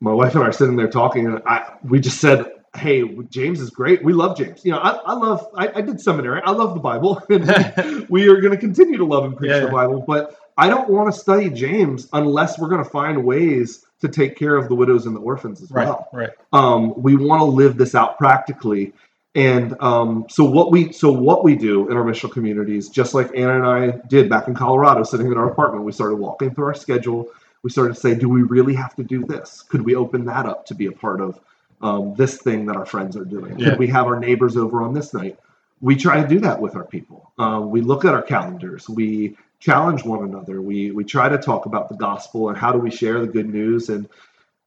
my 0.00 0.12
wife 0.12 0.34
and 0.34 0.44
I 0.44 0.48
are 0.48 0.52
sitting 0.52 0.76
there 0.76 0.88
talking, 0.88 1.26
and 1.26 1.42
I 1.46 1.74
we 1.82 2.00
just 2.00 2.20
said, 2.20 2.46
Hey, 2.76 3.02
James 3.30 3.60
is 3.60 3.70
great. 3.70 4.04
We 4.04 4.12
love 4.12 4.36
James. 4.36 4.64
You 4.64 4.72
know, 4.72 4.78
I, 4.78 4.90
I 4.90 5.12
love, 5.14 5.48
I, 5.56 5.68
I 5.74 5.80
did 5.80 6.00
seminary. 6.00 6.40
I 6.44 6.52
love 6.52 6.74
the 6.74 6.80
Bible. 6.80 7.20
And 7.30 8.08
we 8.08 8.28
are 8.28 8.40
going 8.40 8.52
to 8.52 8.58
continue 8.58 8.96
to 8.96 9.04
love 9.04 9.24
and 9.24 9.36
preach 9.36 9.50
Yeah, 9.50 9.60
the. 9.60 9.68
Bible, 9.68 10.04
but 10.06 10.36
I 10.56 10.68
don't 10.68 10.88
want 10.88 11.12
to 11.12 11.18
study 11.20 11.50
James 11.50 12.08
unless 12.12 12.58
we're 12.58 12.68
going 12.68 12.84
to 12.84 12.88
find 12.90 13.24
ways 13.24 13.84
to 14.00 14.08
take 14.08 14.36
care 14.36 14.54
of 14.56 14.68
the 14.68 14.74
widows 14.74 15.06
and 15.06 15.16
the 15.16 15.20
orphans 15.20 15.62
as 15.62 15.70
Right, 15.70 15.86
well 15.86 16.08
right. 16.12 16.30
um, 16.52 16.94
we 17.02 17.16
want 17.16 17.40
to 17.40 17.44
live 17.44 17.76
this 17.76 17.94
out 17.94 18.18
practically 18.18 18.92
and 19.34 19.76
um, 19.80 20.26
so 20.28 20.44
what 20.44 20.72
we 20.72 20.92
so 20.92 21.12
what 21.12 21.44
we 21.44 21.54
do 21.54 21.88
in 21.88 21.96
our 21.96 22.02
missional 22.02 22.32
communities 22.32 22.88
just 22.88 23.14
like 23.14 23.30
anna 23.36 23.56
and 23.56 23.66
i 23.66 23.90
did 24.08 24.28
back 24.28 24.48
in 24.48 24.54
colorado 24.54 25.04
sitting 25.04 25.26
in 25.28 25.38
our 25.38 25.50
apartment 25.50 25.84
we 25.84 25.92
started 25.92 26.16
walking 26.16 26.54
through 26.54 26.66
our 26.66 26.74
schedule. 26.74 27.28
We 27.62 27.70
started 27.70 27.94
to 27.94 28.00
say 28.00 28.14
do 28.14 28.28
we 28.28 28.42
really 28.42 28.74
have 28.74 28.94
to 28.96 29.02
do 29.02 29.24
this? 29.24 29.62
Could 29.62 29.82
we 29.82 29.94
open 29.94 30.24
that 30.26 30.46
up 30.46 30.66
to 30.66 30.74
be 30.74 30.86
a 30.86 30.92
part 30.92 31.20
of 31.20 31.38
um, 31.82 32.14
this 32.14 32.38
thing 32.38 32.66
that 32.66 32.76
our 32.76 32.86
friends 32.86 33.16
are 33.16 33.24
doing? 33.24 33.58
Yeah. 33.58 33.70
could 33.70 33.78
we 33.78 33.86
have 33.88 34.06
our 34.06 34.18
neighbors 34.18 34.56
over 34.56 34.82
on 34.82 34.94
this 34.94 35.12
night? 35.12 35.38
We 35.80 35.96
try 35.96 36.22
to 36.22 36.28
do 36.28 36.40
that 36.40 36.60
with 36.60 36.76
our 36.76 36.84
people. 36.84 37.32
Um, 37.38 37.70
we 37.70 37.80
look 37.80 38.04
at 38.04 38.14
our 38.14 38.22
calendars. 38.22 38.88
We 38.88 39.36
challenge 39.58 40.04
one 40.04 40.24
another. 40.24 40.60
We 40.62 40.90
we 40.90 41.04
try 41.04 41.28
to 41.28 41.38
talk 41.38 41.66
about 41.66 41.88
the 41.88 41.96
gospel 41.96 42.48
and 42.48 42.56
how 42.56 42.72
do 42.72 42.78
we 42.78 42.90
share 42.90 43.20
the 43.20 43.26
good 43.26 43.48
news 43.48 43.88
and 43.88 44.08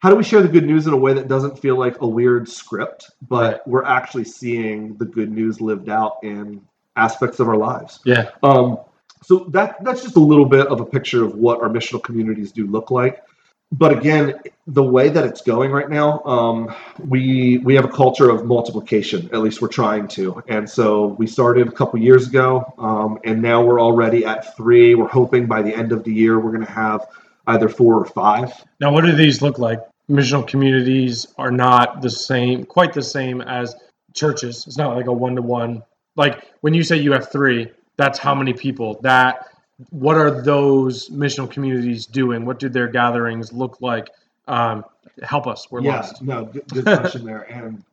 how 0.03 0.09
do 0.09 0.17
we 0.17 0.23
share 0.23 0.41
the 0.41 0.49
good 0.49 0.65
news 0.65 0.85
in 0.85 0.91
a 0.91 0.97
way 0.97 1.13
that 1.13 1.29
doesn't 1.29 1.57
feel 1.57 1.79
like 1.79 2.01
a 2.01 2.07
weird 2.07 2.49
script, 2.49 3.09
but 3.29 3.65
we're 3.65 3.85
actually 3.85 4.25
seeing 4.25 4.97
the 4.97 5.05
good 5.05 5.31
news 5.31 5.61
lived 5.61 5.87
out 5.87 6.17
in 6.23 6.61
aspects 6.97 7.39
of 7.39 7.47
our 7.47 7.55
lives? 7.55 8.01
Yeah. 8.03 8.31
Um, 8.43 8.79
so 9.23 9.45
that 9.51 9.81
that's 9.81 10.03
just 10.03 10.17
a 10.17 10.19
little 10.19 10.43
bit 10.45 10.67
of 10.67 10.81
a 10.81 10.85
picture 10.85 11.23
of 11.23 11.35
what 11.35 11.61
our 11.61 11.69
missional 11.69 12.03
communities 12.03 12.51
do 12.51 12.67
look 12.67 12.91
like. 12.91 13.23
But 13.71 13.97
again, 13.97 14.33
the 14.67 14.83
way 14.83 15.07
that 15.07 15.23
it's 15.23 15.41
going 15.41 15.71
right 15.71 15.89
now, 15.89 16.21
um, 16.25 16.75
we 17.07 17.59
we 17.59 17.73
have 17.75 17.85
a 17.85 17.91
culture 17.91 18.29
of 18.29 18.45
multiplication. 18.45 19.29
At 19.31 19.39
least 19.39 19.61
we're 19.61 19.69
trying 19.69 20.09
to. 20.09 20.43
And 20.49 20.69
so 20.69 21.15
we 21.17 21.27
started 21.27 21.69
a 21.69 21.71
couple 21.71 21.97
years 22.01 22.27
ago, 22.27 22.73
um, 22.77 23.19
and 23.23 23.41
now 23.41 23.63
we're 23.63 23.79
already 23.79 24.25
at 24.25 24.57
three. 24.57 24.95
We're 24.95 25.07
hoping 25.07 25.45
by 25.45 25.61
the 25.61 25.73
end 25.73 25.93
of 25.93 26.03
the 26.03 26.11
year 26.13 26.41
we're 26.41 26.51
going 26.51 26.65
to 26.65 26.71
have 26.73 27.07
either 27.47 27.69
four 27.69 27.95
or 27.95 28.05
five. 28.05 28.51
Now, 28.81 28.91
what 28.91 29.05
do 29.05 29.13
these 29.13 29.41
look 29.41 29.59
like? 29.59 29.79
Missional 30.09 30.45
communities 30.47 31.27
are 31.37 31.51
not 31.51 32.01
the 32.01 32.09
same, 32.09 32.65
quite 32.65 32.93
the 32.93 33.01
same 33.01 33.41
as 33.41 33.73
churches. 34.13 34.65
It's 34.67 34.77
not 34.77 34.95
like 34.95 35.07
a 35.07 35.13
one 35.13 35.35
to 35.35 35.41
one. 35.41 35.83
Like 36.15 36.45
when 36.61 36.73
you 36.73 36.83
say 36.83 36.97
you 36.97 37.13
have 37.13 37.31
three, 37.31 37.71
that's 37.97 38.19
how 38.19 38.35
many 38.35 38.53
people. 38.53 38.99
That 39.01 39.47
what 39.89 40.17
are 40.17 40.41
those 40.41 41.09
missional 41.09 41.49
communities 41.49 42.05
doing? 42.05 42.45
What 42.45 42.59
do 42.59 42.69
their 42.69 42.87
gatherings 42.87 43.51
look 43.53 43.81
like? 43.81 44.09
Um, 44.47 44.83
help 45.21 45.47
us. 45.47 45.67
We're 45.71 45.81
yeah, 45.81 45.97
lost. 45.97 46.21
no, 46.21 46.45
good, 46.45 46.67
good 46.67 46.85
question 46.99 47.25
there. 47.25 47.43
And 47.43 47.83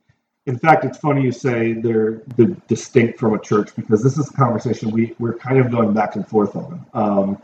in 0.45 0.57
fact, 0.57 0.85
it's 0.85 0.97
funny 0.97 1.21
you 1.23 1.31
say 1.31 1.73
they're 1.73 2.21
the 2.35 2.57
distinct 2.67 3.19
from 3.19 3.33
a 3.33 3.39
church 3.39 3.75
because 3.75 4.01
this 4.03 4.17
is 4.17 4.29
a 4.29 4.33
conversation 4.33 4.91
we 4.91 5.15
we're 5.19 5.35
kind 5.35 5.59
of 5.59 5.71
going 5.71 5.93
back 5.93 6.15
and 6.15 6.27
forth 6.27 6.55
on. 6.55 6.85
Um, 6.93 7.41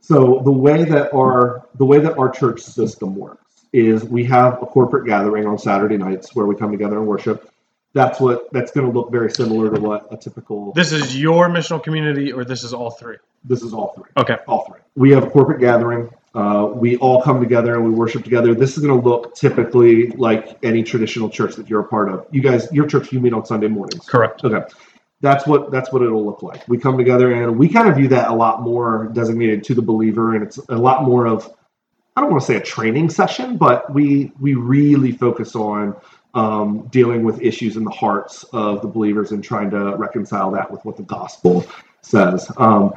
so 0.00 0.40
the 0.44 0.52
way 0.52 0.84
that 0.84 1.12
our 1.14 1.66
the 1.76 1.84
way 1.84 1.98
that 1.98 2.18
our 2.18 2.30
church 2.30 2.60
system 2.60 3.14
works 3.14 3.49
is 3.72 4.04
we 4.04 4.24
have 4.24 4.62
a 4.62 4.66
corporate 4.66 5.06
gathering 5.06 5.46
on 5.46 5.58
Saturday 5.58 5.96
nights 5.96 6.34
where 6.34 6.46
we 6.46 6.54
come 6.54 6.70
together 6.70 6.98
and 6.98 7.06
worship. 7.06 7.50
That's 7.92 8.20
what 8.20 8.52
that's 8.52 8.70
going 8.70 8.86
to 8.86 8.92
look 8.96 9.10
very 9.10 9.30
similar 9.30 9.74
to 9.74 9.80
what 9.80 10.06
a 10.12 10.16
typical. 10.16 10.72
This 10.72 10.92
is 10.92 11.20
your 11.20 11.48
missional 11.48 11.82
community, 11.82 12.32
or 12.32 12.44
this 12.44 12.62
is 12.62 12.72
all 12.72 12.92
three? 12.92 13.16
This 13.44 13.62
is 13.62 13.72
all 13.72 13.92
three. 13.94 14.10
Okay. 14.16 14.36
all 14.46 14.64
three. 14.66 14.80
We 14.94 15.10
have 15.10 15.24
a 15.24 15.30
corporate 15.30 15.60
gathering. 15.60 16.10
Uh, 16.32 16.70
we 16.72 16.96
all 16.98 17.20
come 17.20 17.40
together 17.40 17.74
and 17.74 17.84
we 17.84 17.90
worship 17.90 18.22
together. 18.22 18.54
This 18.54 18.76
is 18.76 18.84
going 18.84 19.00
to 19.00 19.08
look 19.08 19.34
typically 19.34 20.10
like 20.10 20.56
any 20.62 20.84
traditional 20.84 21.28
church 21.28 21.56
that 21.56 21.68
you're 21.68 21.80
a 21.80 21.88
part 21.88 22.08
of. 22.08 22.26
You 22.30 22.40
guys, 22.40 22.70
your 22.70 22.86
church, 22.86 23.12
you 23.12 23.18
meet 23.18 23.32
on 23.32 23.44
Sunday 23.44 23.66
mornings. 23.66 24.06
Correct. 24.06 24.44
Okay, 24.44 24.62
that's 25.20 25.46
what 25.46 25.72
that's 25.72 25.92
what 25.92 26.02
it'll 26.02 26.24
look 26.24 26.42
like. 26.42 26.66
We 26.68 26.78
come 26.78 26.96
together 26.96 27.32
and 27.32 27.58
we 27.58 27.68
kind 27.68 27.88
of 27.88 27.96
view 27.96 28.06
that 28.08 28.30
a 28.30 28.34
lot 28.34 28.62
more 28.62 29.10
designated 29.12 29.64
to 29.64 29.74
the 29.74 29.82
believer, 29.82 30.34
and 30.34 30.44
it's 30.44 30.58
a 30.68 30.76
lot 30.76 31.02
more 31.02 31.26
of 31.26 31.52
I 32.16 32.20
don't 32.20 32.30
want 32.30 32.42
to 32.42 32.46
say 32.46 32.56
a 32.56 32.60
training 32.62 33.10
session, 33.10 33.56
but 33.56 33.92
we 33.92 34.32
we 34.40 34.54
really 34.54 35.12
focus 35.12 35.54
on 35.54 35.96
um, 36.34 36.88
dealing 36.90 37.24
with 37.24 37.40
issues 37.40 37.76
in 37.76 37.84
the 37.84 37.90
hearts 37.90 38.44
of 38.52 38.82
the 38.82 38.88
believers 38.88 39.32
and 39.32 39.42
trying 39.42 39.70
to 39.70 39.96
reconcile 39.96 40.50
that 40.52 40.70
with 40.70 40.84
what 40.84 40.96
the 40.96 41.02
gospel 41.02 41.66
says. 42.02 42.50
Um, 42.56 42.92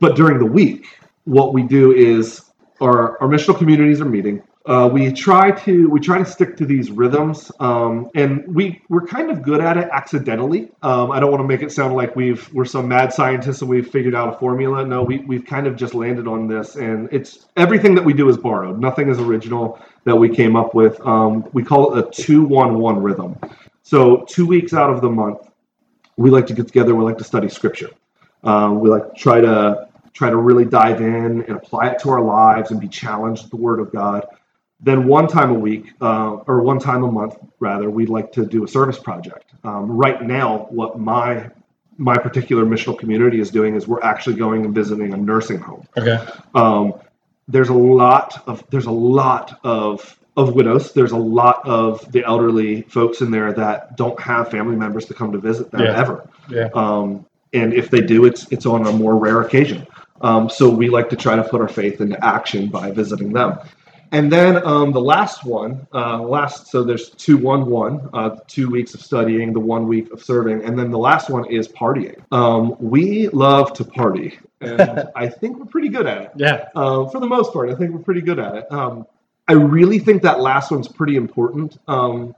but 0.00 0.16
during 0.16 0.38
the 0.38 0.46
week, 0.46 0.86
what 1.24 1.54
we 1.54 1.62
do 1.62 1.92
is 1.92 2.42
our, 2.80 3.20
our 3.20 3.28
missional 3.28 3.56
communities 3.56 4.00
are 4.00 4.06
meeting. 4.06 4.42
Uh, 4.66 4.90
we 4.92 5.12
try 5.12 5.52
to 5.52 5.88
we 5.88 6.00
try 6.00 6.18
to 6.18 6.24
stick 6.24 6.56
to 6.56 6.66
these 6.66 6.90
rhythms, 6.90 7.52
um, 7.60 8.10
and 8.16 8.44
we 8.52 8.82
we're 8.88 9.06
kind 9.06 9.30
of 9.30 9.40
good 9.40 9.60
at 9.60 9.76
it 9.76 9.88
accidentally. 9.92 10.72
Um, 10.82 11.12
I 11.12 11.20
don't 11.20 11.30
want 11.30 11.40
to 11.40 11.46
make 11.46 11.62
it 11.62 11.70
sound 11.70 11.94
like 11.94 12.16
we've 12.16 12.52
we're 12.52 12.64
some 12.64 12.88
mad 12.88 13.12
scientists 13.12 13.60
and 13.60 13.70
we've 13.70 13.88
figured 13.88 14.16
out 14.16 14.34
a 14.34 14.36
formula. 14.38 14.84
No, 14.84 15.04
we 15.04 15.18
we've 15.18 15.44
kind 15.44 15.68
of 15.68 15.76
just 15.76 15.94
landed 15.94 16.26
on 16.26 16.48
this, 16.48 16.74
and 16.74 17.08
it's 17.12 17.46
everything 17.56 17.94
that 17.94 18.04
we 18.04 18.12
do 18.12 18.28
is 18.28 18.36
borrowed. 18.36 18.80
Nothing 18.80 19.08
is 19.08 19.20
original 19.20 19.78
that 20.02 20.16
we 20.16 20.28
came 20.28 20.56
up 20.56 20.74
with. 20.74 21.00
Um, 21.06 21.48
we 21.52 21.62
call 21.62 21.94
it 21.94 22.04
a 22.04 22.10
two 22.10 22.44
one 22.44 22.80
one 22.80 23.00
rhythm. 23.00 23.38
So 23.84 24.24
two 24.28 24.48
weeks 24.48 24.74
out 24.74 24.90
of 24.90 25.00
the 25.00 25.08
month, 25.08 25.48
we 26.16 26.28
like 26.28 26.46
to 26.48 26.54
get 26.54 26.66
together. 26.66 26.92
We 26.96 27.04
like 27.04 27.18
to 27.18 27.24
study 27.24 27.48
scripture. 27.48 27.90
Um, 28.42 28.80
we 28.80 28.90
like 28.90 29.14
to 29.14 29.20
try 29.20 29.40
to 29.40 29.86
try 30.12 30.30
to 30.30 30.36
really 30.36 30.64
dive 30.64 31.00
in 31.02 31.42
and 31.42 31.50
apply 31.50 31.88
it 31.90 31.98
to 32.00 32.10
our 32.10 32.22
lives 32.22 32.72
and 32.72 32.80
be 32.80 32.88
challenged 32.88 33.42
with 33.42 33.50
the 33.50 33.56
Word 33.58 33.78
of 33.78 33.92
God. 33.92 34.26
Then 34.80 35.06
one 35.06 35.26
time 35.26 35.50
a 35.50 35.54
week, 35.54 35.92
uh, 36.00 36.36
or 36.46 36.62
one 36.62 36.78
time 36.78 37.02
a 37.02 37.10
month, 37.10 37.36
rather, 37.60 37.88
we'd 37.88 38.10
like 38.10 38.30
to 38.32 38.44
do 38.44 38.62
a 38.64 38.68
service 38.68 38.98
project. 38.98 39.52
Um, 39.64 39.90
right 39.90 40.22
now, 40.22 40.66
what 40.70 40.98
my 40.98 41.50
my 41.98 42.16
particular 42.18 42.66
missional 42.66 42.98
community 42.98 43.40
is 43.40 43.50
doing 43.50 43.74
is 43.74 43.88
we're 43.88 44.02
actually 44.02 44.36
going 44.36 44.66
and 44.66 44.74
visiting 44.74 45.14
a 45.14 45.16
nursing 45.16 45.58
home. 45.58 45.86
Okay. 45.96 46.22
Um, 46.54 46.92
there's 47.48 47.70
a 47.70 47.74
lot 47.74 48.42
of 48.46 48.62
there's 48.70 48.86
a 48.86 48.90
lot 48.90 49.58
of 49.64 50.18
of 50.36 50.54
widows. 50.54 50.92
There's 50.92 51.12
a 51.12 51.16
lot 51.16 51.66
of 51.66 52.12
the 52.12 52.22
elderly 52.24 52.82
folks 52.82 53.22
in 53.22 53.30
there 53.30 53.54
that 53.54 53.96
don't 53.96 54.20
have 54.20 54.50
family 54.50 54.76
members 54.76 55.06
to 55.06 55.14
come 55.14 55.32
to 55.32 55.38
visit 55.38 55.70
them 55.70 55.80
Yeah. 55.80 55.98
ever. 55.98 56.28
Yeah. 56.50 56.68
Um, 56.74 57.24
and 57.54 57.72
if 57.72 57.90
they 57.90 58.02
do, 58.02 58.26
it's 58.26 58.46
it's 58.52 58.66
on 58.66 58.86
a 58.86 58.92
more 58.92 59.16
rare 59.16 59.40
occasion. 59.40 59.86
Um, 60.20 60.48
so 60.50 60.68
we 60.68 60.88
like 60.88 61.08
to 61.10 61.16
try 61.16 61.36
to 61.36 61.44
put 61.44 61.60
our 61.60 61.68
faith 61.68 62.00
into 62.00 62.22
action 62.24 62.68
by 62.68 62.90
visiting 62.90 63.32
them. 63.32 63.58
And 64.12 64.30
then 64.30 64.64
um, 64.64 64.92
the 64.92 65.00
last 65.00 65.44
one, 65.44 65.86
uh, 65.92 66.22
last 66.22 66.68
so 66.68 66.82
there's 66.82 67.10
two 67.10 67.36
one 67.36 67.66
one, 67.66 68.08
uh, 68.12 68.36
two 68.46 68.70
weeks 68.70 68.94
of 68.94 69.00
studying, 69.02 69.52
the 69.52 69.60
one 69.60 69.86
week 69.86 70.12
of 70.12 70.22
serving, 70.22 70.64
and 70.64 70.78
then 70.78 70.90
the 70.90 70.98
last 70.98 71.30
one 71.30 71.44
is 71.50 71.68
partying. 71.68 72.20
Um, 72.32 72.76
we 72.78 73.28
love 73.28 73.72
to 73.74 73.84
party, 73.84 74.38
and 74.60 75.08
I 75.16 75.28
think 75.28 75.58
we're 75.58 75.66
pretty 75.66 75.88
good 75.88 76.06
at 76.06 76.22
it. 76.22 76.30
Yeah. 76.36 76.68
Uh, 76.74 77.08
for 77.08 77.20
the 77.20 77.26
most 77.26 77.52
part, 77.52 77.70
I 77.70 77.74
think 77.74 77.92
we're 77.92 78.02
pretty 78.02 78.22
good 78.22 78.38
at 78.38 78.54
it. 78.54 78.72
Um, 78.72 79.06
I 79.48 79.52
really 79.52 79.98
think 79.98 80.22
that 80.22 80.40
last 80.40 80.70
one's 80.70 80.88
pretty 80.88 81.16
important. 81.16 81.78
Um, 81.86 82.34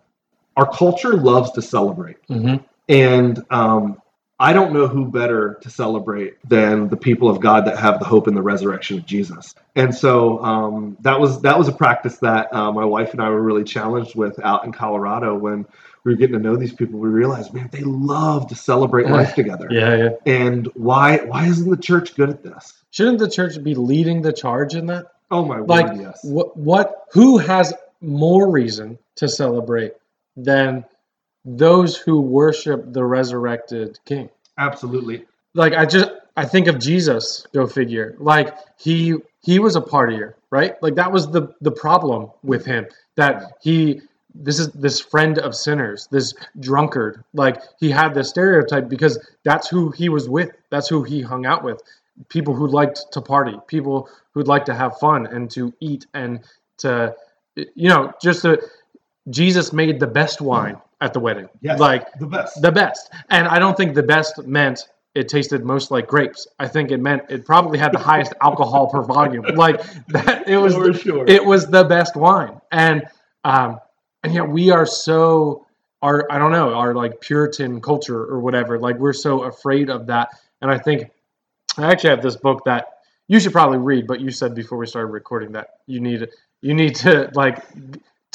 our 0.56 0.70
culture 0.70 1.14
loves 1.14 1.52
to 1.52 1.62
celebrate. 1.62 2.16
hmm 2.26 2.56
And 2.88 3.44
um, 3.50 4.02
I 4.40 4.52
don't 4.52 4.72
know 4.72 4.86
who 4.86 5.06
better 5.06 5.58
to 5.62 5.70
celebrate 5.70 6.36
than 6.48 6.88
the 6.88 6.96
people 6.96 7.28
of 7.28 7.40
God 7.40 7.66
that 7.66 7.78
have 7.78 7.98
the 7.98 8.04
hope 8.04 8.28
in 8.28 8.34
the 8.34 8.42
resurrection 8.42 8.98
of 8.98 9.04
Jesus. 9.04 9.54
And 9.74 9.92
so 9.92 10.42
um, 10.44 10.96
that 11.00 11.18
was 11.18 11.42
that 11.42 11.58
was 11.58 11.66
a 11.66 11.72
practice 11.72 12.18
that 12.18 12.54
uh, 12.54 12.70
my 12.70 12.84
wife 12.84 13.10
and 13.12 13.20
I 13.20 13.30
were 13.30 13.42
really 13.42 13.64
challenged 13.64 14.14
with 14.14 14.38
out 14.38 14.64
in 14.64 14.70
Colorado 14.72 15.34
when 15.36 15.66
we 16.04 16.12
were 16.12 16.16
getting 16.16 16.34
to 16.34 16.38
know 16.42 16.54
these 16.56 16.72
people. 16.72 17.00
We 17.00 17.08
realized, 17.08 17.52
man, 17.52 17.68
they 17.72 17.80
love 17.82 18.46
to 18.48 18.54
celebrate 18.54 19.08
life 19.08 19.34
together. 19.34 19.66
Yeah. 19.70 19.96
Yeah. 19.96 20.08
And 20.24 20.66
why 20.74 21.18
why 21.18 21.46
isn't 21.46 21.68
the 21.68 21.76
church 21.76 22.14
good 22.14 22.30
at 22.30 22.44
this? 22.44 22.74
Shouldn't 22.90 23.18
the 23.18 23.28
church 23.30 23.62
be 23.62 23.74
leading 23.74 24.22
the 24.22 24.32
charge 24.32 24.74
in 24.74 24.86
that? 24.86 25.06
Oh 25.30 25.44
my 25.44 25.58
word, 25.58 25.68
Like, 25.68 25.96
yes. 25.98 26.20
what? 26.22 26.56
What? 26.56 27.04
Who 27.12 27.38
has 27.38 27.74
more 28.00 28.48
reason 28.50 28.98
to 29.16 29.28
celebrate 29.28 29.94
than 30.36 30.84
those 31.56 31.96
who 31.96 32.20
worship 32.20 32.92
the 32.92 33.04
resurrected 33.04 33.98
King? 34.04 34.28
Absolutely. 34.58 35.24
like 35.54 35.72
I 35.72 35.86
just 35.86 36.10
I 36.36 36.44
think 36.44 36.68
of 36.68 36.78
Jesus, 36.78 37.46
go 37.52 37.66
figure. 37.66 38.16
Like 38.18 38.56
he 38.78 39.16
he 39.40 39.58
was 39.58 39.76
a 39.76 39.80
partier, 39.80 40.34
right? 40.50 40.80
Like 40.82 40.94
that 40.96 41.10
was 41.10 41.30
the 41.30 41.54
the 41.60 41.70
problem 41.72 42.30
with 42.42 42.64
him 42.64 42.86
that 43.16 43.54
he 43.60 44.02
this 44.34 44.58
is 44.58 44.68
this 44.72 45.00
friend 45.00 45.38
of 45.38 45.54
sinners, 45.54 46.08
this 46.10 46.34
drunkard. 46.60 47.24
Like 47.34 47.62
he 47.80 47.90
had 47.90 48.14
this 48.14 48.28
stereotype 48.28 48.88
because 48.88 49.18
that's 49.44 49.68
who 49.68 49.90
he 49.90 50.08
was 50.08 50.28
with. 50.28 50.50
That's 50.70 50.88
who 50.88 51.02
he 51.02 51.22
hung 51.22 51.46
out 51.46 51.64
with. 51.64 51.80
People 52.28 52.54
who 52.54 52.66
liked 52.66 53.06
to 53.12 53.20
party, 53.20 53.56
people 53.66 54.08
who'd 54.32 54.48
like 54.48 54.64
to 54.66 54.74
have 54.74 54.98
fun 54.98 55.26
and 55.26 55.50
to 55.52 55.72
eat 55.80 56.06
and 56.14 56.40
to 56.78 57.14
you 57.74 57.88
know, 57.88 58.12
just 58.22 58.42
to 58.42 58.60
Jesus 59.30 59.72
made 59.72 60.00
the 60.00 60.06
best 60.06 60.40
wine 60.40 60.80
at 61.00 61.12
the 61.12 61.20
wedding. 61.20 61.48
Yes. 61.60 61.78
Like 61.78 62.12
the 62.18 62.26
best. 62.26 62.60
the 62.62 62.72
best. 62.72 63.10
And 63.30 63.46
I 63.46 63.58
don't 63.58 63.76
think 63.76 63.94
the 63.94 64.02
best 64.02 64.38
meant 64.46 64.88
it 65.14 65.28
tasted 65.28 65.64
most 65.64 65.90
like 65.90 66.06
grapes. 66.06 66.46
I 66.58 66.68
think 66.68 66.90
it 66.90 66.98
meant 66.98 67.22
it 67.28 67.44
probably 67.44 67.78
had 67.78 67.92
the 67.92 67.98
highest 67.98 68.34
alcohol 68.42 68.88
per 68.88 69.02
volume. 69.02 69.44
Like 69.54 69.82
that, 70.08 70.48
it 70.48 70.56
was 70.56 70.74
For 70.74 70.92
sure. 70.92 71.24
it 71.26 71.44
was 71.44 71.66
the 71.66 71.84
best 71.84 72.16
wine. 72.16 72.60
And 72.70 73.04
um, 73.44 73.80
and 74.22 74.34
yet 74.34 74.48
we 74.48 74.70
are 74.70 74.86
so 74.86 75.66
our 76.02 76.26
I 76.30 76.38
don't 76.38 76.52
know 76.52 76.74
our 76.74 76.94
like 76.94 77.20
Puritan 77.20 77.80
culture 77.80 78.22
or 78.24 78.40
whatever. 78.40 78.78
Like 78.78 78.98
we're 78.98 79.12
so 79.12 79.42
afraid 79.44 79.90
of 79.90 80.06
that. 80.06 80.28
And 80.60 80.70
I 80.70 80.78
think 80.78 81.10
I 81.76 81.90
actually 81.90 82.10
have 82.10 82.22
this 82.22 82.36
book 82.36 82.64
that 82.64 82.86
you 83.28 83.40
should 83.40 83.52
probably 83.52 83.78
read. 83.78 84.06
But 84.06 84.20
you 84.20 84.30
said 84.30 84.54
before 84.54 84.78
we 84.78 84.86
started 84.86 85.08
recording 85.08 85.52
that 85.52 85.68
you 85.86 86.00
need 86.00 86.28
you 86.60 86.74
need 86.74 86.94
to 86.96 87.30
like 87.34 87.64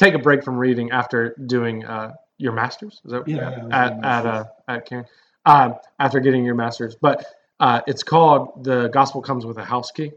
take 0.03 0.13
a 0.13 0.19
break 0.19 0.43
from 0.43 0.57
reading 0.57 0.91
after 0.91 1.35
doing 1.47 1.85
uh, 1.85 2.13
your 2.37 2.51
masters. 2.53 3.01
Is 3.05 3.11
that 3.11 3.27
Yeah, 3.27 3.35
yeah, 3.37 3.43
I 3.43 3.49
was 3.49 3.59
doing 3.59 3.71
at 3.73 4.05
at 4.05 4.25
uh, 4.25 4.43
at 4.67 4.85
Cairn, 4.85 5.05
um, 5.45 5.75
after 5.99 6.19
getting 6.19 6.43
your 6.45 6.55
masters? 6.55 6.95
But 6.99 7.25
uh, 7.59 7.81
it's 7.87 8.03
called 8.03 8.63
"The 8.63 8.87
Gospel 8.89 9.21
Comes 9.21 9.45
with 9.45 9.57
a 9.57 9.63
House 9.63 9.91
Key," 9.91 10.11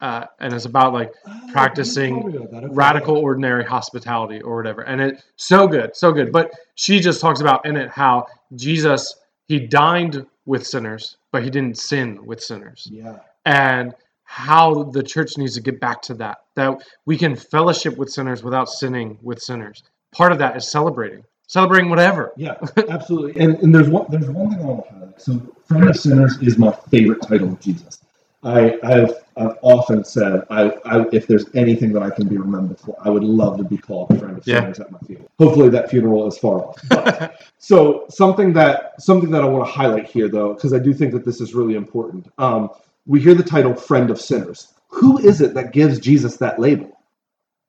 uh, 0.00 0.24
and 0.40 0.52
it's 0.52 0.64
about 0.64 0.92
like 0.92 1.12
Oh, 1.26 1.40
practicing 1.52 2.20
told 2.22 2.32
me 2.32 2.38
about 2.38 2.50
that. 2.52 2.64
Okay. 2.64 2.74
radical 2.74 3.16
ordinary 3.18 3.64
hospitality 3.64 4.40
or 4.42 4.56
whatever 4.56 4.82
and 4.82 5.00
it 5.00 5.22
so 5.36 5.66
good 5.66 5.94
so 5.96 6.12
good 6.12 6.30
but 6.32 6.52
she 6.76 7.00
just 7.00 7.20
talks 7.20 7.40
about 7.40 7.66
in 7.66 7.76
it 7.76 7.90
how 7.90 8.24
jesus 8.54 9.16
he 9.48 9.58
dined 9.58 10.24
with 10.46 10.64
sinners 10.66 11.16
but 11.32 11.42
he 11.42 11.50
didn't 11.50 11.76
sin 11.76 12.24
with 12.24 12.40
sinners 12.42 12.88
Yeah. 12.90 13.18
and 13.46 13.94
how 14.32 14.84
the 14.84 15.02
church 15.02 15.36
needs 15.38 15.54
to 15.54 15.60
get 15.60 15.80
back 15.80 16.00
to 16.00 16.14
that 16.14 16.38
that 16.54 16.72
we 17.04 17.16
can 17.18 17.34
fellowship 17.34 17.96
with 17.98 18.08
sinners 18.08 18.44
without 18.44 18.68
sinning 18.68 19.18
with 19.22 19.40
sinners 19.42 19.82
part 20.12 20.30
of 20.30 20.38
that 20.38 20.56
is 20.56 20.70
celebrating 20.70 21.24
celebrating 21.48 21.90
whatever 21.90 22.32
Yeah, 22.36 22.54
absolutely. 22.88 23.42
And, 23.42 23.56
and 23.58 23.74
there's 23.74 23.88
one 23.88 24.06
there's 24.08 24.28
one 24.30 24.50
thing 24.50 24.60
I 24.60 24.64
want 24.64 24.86
to 24.86 24.92
highlight. 24.94 25.20
So, 25.20 25.32
friend 25.66 25.88
of 25.88 25.96
sinners 25.96 26.38
is 26.40 26.58
my 26.58 26.70
favorite 26.92 27.22
title 27.22 27.48
of 27.48 27.60
Jesus. 27.60 27.98
I, 28.44 28.78
I've 28.84 29.12
I've 29.36 29.56
often 29.62 30.04
said 30.04 30.44
I, 30.48 30.70
I 30.84 31.04
if 31.12 31.26
there's 31.26 31.46
anything 31.54 31.92
that 31.94 32.02
I 32.04 32.10
can 32.10 32.28
be 32.28 32.38
remembered 32.38 32.78
for, 32.78 32.96
I 33.04 33.10
would 33.10 33.24
love 33.24 33.58
to 33.58 33.64
be 33.64 33.76
called 33.76 34.08
friend 34.20 34.38
of 34.38 34.46
Yeah. 34.46 34.60
sinners 34.60 34.78
at 34.78 34.92
my 34.92 34.98
funeral. 35.00 35.28
Hopefully, 35.40 35.68
that 35.70 35.90
funeral 35.90 36.26
is 36.28 36.38
far 36.38 36.64
off. 36.66 36.76
But, 36.88 37.42
so 37.58 38.06
something 38.08 38.52
that 38.54 39.02
something 39.02 39.30
that 39.32 39.42
I 39.42 39.46
want 39.46 39.66
to 39.66 39.70
highlight 39.72 40.06
here, 40.06 40.28
though, 40.28 40.54
because 40.54 40.72
I 40.72 40.78
do 40.78 40.94
think 40.94 41.12
that 41.12 41.24
this 41.24 41.40
is 41.40 41.52
really 41.52 41.74
important. 41.74 42.28
Um, 42.38 42.70
we 43.06 43.20
hear 43.20 43.34
the 43.34 43.42
title 43.44 43.74
"friend 43.74 44.10
of 44.10 44.20
sinners." 44.20 44.72
Who 44.90 45.18
is 45.18 45.40
it 45.40 45.54
that 45.54 45.72
gives 45.72 46.00
Jesus 46.00 46.38
that 46.38 46.58
label? 46.60 46.90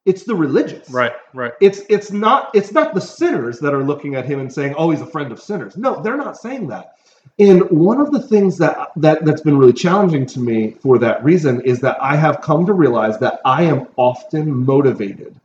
It's 0.06 0.24
the 0.26 0.36
religious 0.36 0.90
right 0.92 1.14
right 1.34 1.54
it's 1.62 1.82
it's 1.90 2.12
not 2.12 2.52
it's 2.54 2.74
not 2.74 2.94
the 2.94 3.02
sinners 3.02 3.60
that 3.60 3.74
are 3.74 3.84
looking 3.84 4.16
at 4.16 4.26
him 4.26 4.40
and 4.40 4.54
saying 4.54 4.76
oh 4.78 4.92
he's 4.92 5.02
a 5.02 5.08
friend 5.08 5.32
of 5.32 5.42
sinners 5.42 5.78
no 5.78 6.02
they're 6.04 6.18
not 6.18 6.38
saying 6.38 6.68
that 6.70 6.98
and 7.40 7.64
one 7.72 8.02
of 8.02 8.12
the 8.12 8.22
things 8.22 8.58
that 8.60 8.92
that 8.98 9.26
that's 9.26 9.42
been 9.42 9.58
really 9.58 9.74
challenging 9.74 10.26
to 10.28 10.40
me 10.42 10.74
for 10.82 11.00
that 11.00 11.24
reason 11.24 11.62
is 11.62 11.82
that 11.82 11.98
i 12.04 12.16
have 12.18 12.42
come 12.42 12.66
to 12.66 12.74
realize 12.74 13.20
that 13.20 13.40
i 13.46 13.64
am 13.64 13.88
often 13.98 14.66
motivated 14.66 15.36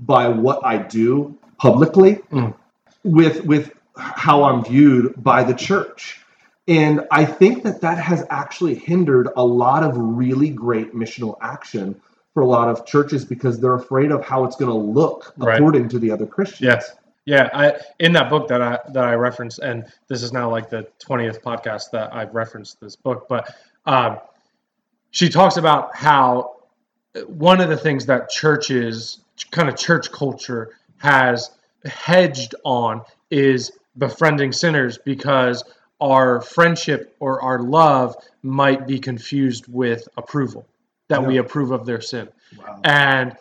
by 0.00 0.28
what 0.28 0.64
i 0.66 0.78
do 0.78 1.36
publicly 1.58 2.16
Mm. 2.32 2.54
with 3.04 3.44
with 3.46 3.72
how 3.96 4.44
i'm 4.44 4.64
viewed 4.64 5.14
by 5.22 5.44
the 5.44 5.54
church 5.54 6.20
and 6.68 7.00
i 7.10 7.24
think 7.24 7.62
that 7.62 7.80
that 7.80 7.98
has 7.98 8.24
actually 8.30 8.74
hindered 8.74 9.28
a 9.36 9.44
lot 9.44 9.82
of 9.82 9.96
really 9.96 10.50
great 10.50 10.94
missional 10.94 11.36
action 11.40 11.98
for 12.34 12.42
a 12.42 12.46
lot 12.46 12.68
of 12.68 12.84
churches 12.84 13.24
because 13.24 13.58
they're 13.60 13.74
afraid 13.76 14.10
of 14.10 14.24
how 14.24 14.44
it's 14.44 14.56
going 14.56 14.70
to 14.70 14.76
look 14.76 15.32
Right. 15.38 15.54
according 15.56 15.88
to 15.88 15.98
the 15.98 16.10
other 16.10 16.26
Christians. 16.26 16.60
Yes. 16.60 16.94
Yeah, 17.24 17.48
I 17.52 17.80
in 17.98 18.12
that 18.12 18.28
book 18.30 18.46
that 18.48 18.60
I 18.62 18.78
that 18.92 19.04
I 19.04 19.14
referenced, 19.14 19.58
and 19.58 19.84
this 20.06 20.22
is 20.22 20.32
now 20.32 20.48
like 20.48 20.70
the 20.70 20.86
twentieth 21.00 21.42
podcast 21.42 21.90
that 21.90 22.14
I've 22.14 22.32
referenced 22.34 22.78
this 22.80 22.94
book, 22.94 23.26
but 23.28 23.52
um, 23.84 24.18
she 25.10 25.28
talks 25.28 25.56
about 25.56 25.96
how 25.96 26.56
one 27.26 27.60
of 27.60 27.68
the 27.68 27.76
things 27.76 28.06
that 28.06 28.28
churches, 28.30 29.20
kind 29.50 29.68
of 29.68 29.76
church 29.76 30.12
culture, 30.12 30.76
has 30.98 31.50
hedged 31.84 32.54
on 32.64 33.02
is 33.30 33.72
befriending 33.98 34.52
sinners 34.52 34.96
because 34.98 35.64
our 36.00 36.40
friendship 36.40 37.16
or 37.20 37.40
our 37.42 37.60
love 37.60 38.16
might 38.42 38.86
be 38.86 38.98
confused 38.98 39.66
with 39.68 40.08
approval, 40.16 40.66
that 41.08 41.24
we 41.24 41.38
approve 41.38 41.70
of 41.70 41.86
their 41.86 42.00
sin. 42.00 42.28
Wow. 42.58 42.80
And 42.84 43.36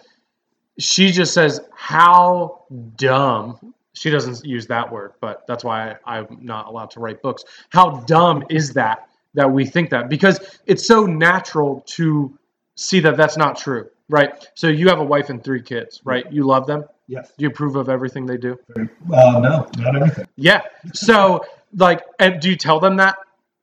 she 0.79 1.11
just 1.11 1.33
says, 1.33 1.61
How 1.75 2.63
dumb. 2.95 3.73
She 3.93 4.09
doesn't 4.09 4.43
use 4.45 4.67
that 4.67 4.91
word, 4.91 5.13
but 5.21 5.47
that's 5.47 5.63
why 5.63 5.95
I, 6.05 6.17
I'm 6.17 6.39
not 6.41 6.67
allowed 6.67 6.91
to 6.91 6.99
write 6.99 7.21
books. 7.21 7.45
How 7.69 8.01
dumb 8.01 8.43
is 8.49 8.73
that 8.73 9.07
that 9.35 9.49
we 9.49 9.65
think 9.65 9.89
that? 9.91 10.09
Because 10.09 10.59
it's 10.65 10.85
so 10.85 11.05
natural 11.05 11.81
to 11.87 12.37
see 12.75 12.99
that 13.01 13.15
that's 13.15 13.37
not 13.37 13.57
true. 13.57 13.89
right? 14.09 14.47
So 14.53 14.67
you 14.67 14.89
have 14.89 14.99
a 14.99 15.03
wife 15.03 15.29
and 15.29 15.43
three 15.43 15.61
kids, 15.61 16.01
right? 16.03 16.25
Mm-hmm. 16.25 16.35
You 16.35 16.43
love 16.43 16.67
them. 16.67 16.85
Yes. 17.07 17.31
Do 17.37 17.43
you 17.43 17.49
approve 17.49 17.75
of 17.75 17.89
everything 17.89 18.25
they 18.25 18.37
do? 18.37 18.57
Uh, 18.77 19.39
no, 19.39 19.67
not 19.77 19.95
everything. 19.95 20.25
Yeah. 20.35 20.61
So 20.93 21.45
like, 21.75 22.03
and 22.19 22.39
do 22.41 22.49
you 22.49 22.55
tell 22.55 22.79
them 22.79 22.97
that 22.97 23.17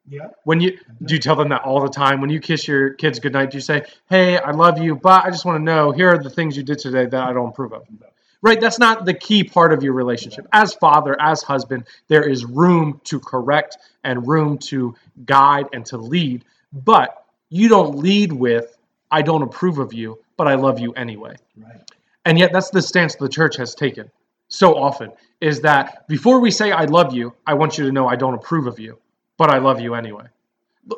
Yeah. 0.09 0.29
when 0.45 0.61
you 0.61 0.79
do 1.05 1.15
you 1.15 1.21
tell 1.21 1.37
them 1.37 1.49
that 1.51 1.63
all 1.63 1.81
the 1.81 1.89
time 1.89 2.21
when 2.21 2.31
you 2.31 2.41
kiss 2.41 2.67
your 2.69 2.91
kids 2.95 3.19
goodnight? 3.19 3.51
Do 3.51 3.57
you 3.57 3.61
say, 3.63 3.85
"Hey, 4.09 4.39
I 4.39 4.53
love 4.53 4.79
you, 4.79 4.95
but 4.97 5.25
I 5.25 5.31
just 5.31 5.45
want 5.45 5.59
to 5.59 5.63
know 5.63 5.91
here 5.93 6.11
are 6.11 6.19
the 6.23 6.31
things 6.31 6.57
you 6.57 6.63
did 6.63 6.79
today 6.79 7.07
that 7.07 7.23
I 7.29 7.33
don't 7.33 7.49
approve 7.49 7.73
of." 7.73 7.83
Right. 8.43 8.61
That's 8.61 8.79
not 8.79 9.05
the 9.05 9.15
key 9.15 9.45
part 9.45 9.73
of 9.73 9.83
your 9.85 9.93
relationship. 9.93 10.47
As 10.53 10.75
father, 10.75 11.17
as 11.21 11.43
husband, 11.43 11.85
there 12.09 12.29
is 12.29 12.45
room 12.45 13.01
to 13.05 13.21
correct 13.21 13.79
and 14.05 14.27
room 14.27 14.59
to 14.59 14.95
guide 15.25 15.67
and 15.73 15.87
to 15.87 15.97
lead, 15.97 16.45
but 16.73 17.25
you 17.51 17.69
don't 17.69 17.97
lead 17.99 18.33
with, 18.33 18.77
"I 19.11 19.23
don't 19.23 19.43
approve 19.43 19.79
of 19.79 19.93
you, 19.93 20.19
but 20.37 20.49
I 20.49 20.55
love 20.55 20.81
you 20.81 20.93
anyway." 20.95 21.37
Right. 21.57 21.81
And 22.25 22.39
yet 22.39 22.53
that's 22.53 22.71
the 22.71 22.83
stance 22.83 23.17
the 23.17 23.29
church 23.29 23.57
has 23.57 23.75
taken 23.75 24.11
so 24.49 24.77
often 24.77 25.11
is 25.41 25.61
that 25.63 26.07
before 26.09 26.41
we 26.41 26.51
say 26.51 26.71
I 26.71 26.85
love 26.85 27.15
you, 27.15 27.35
I 27.47 27.55
want 27.55 27.79
you 27.79 27.85
to 27.87 27.93
know 27.93 28.07
I 28.07 28.17
don't 28.17 28.35
approve 28.35 28.67
of 28.67 28.79
you, 28.79 28.99
but 29.39 29.51
I 29.51 29.59
love 29.59 29.81
you 29.81 29.95
anyway. 29.95 30.25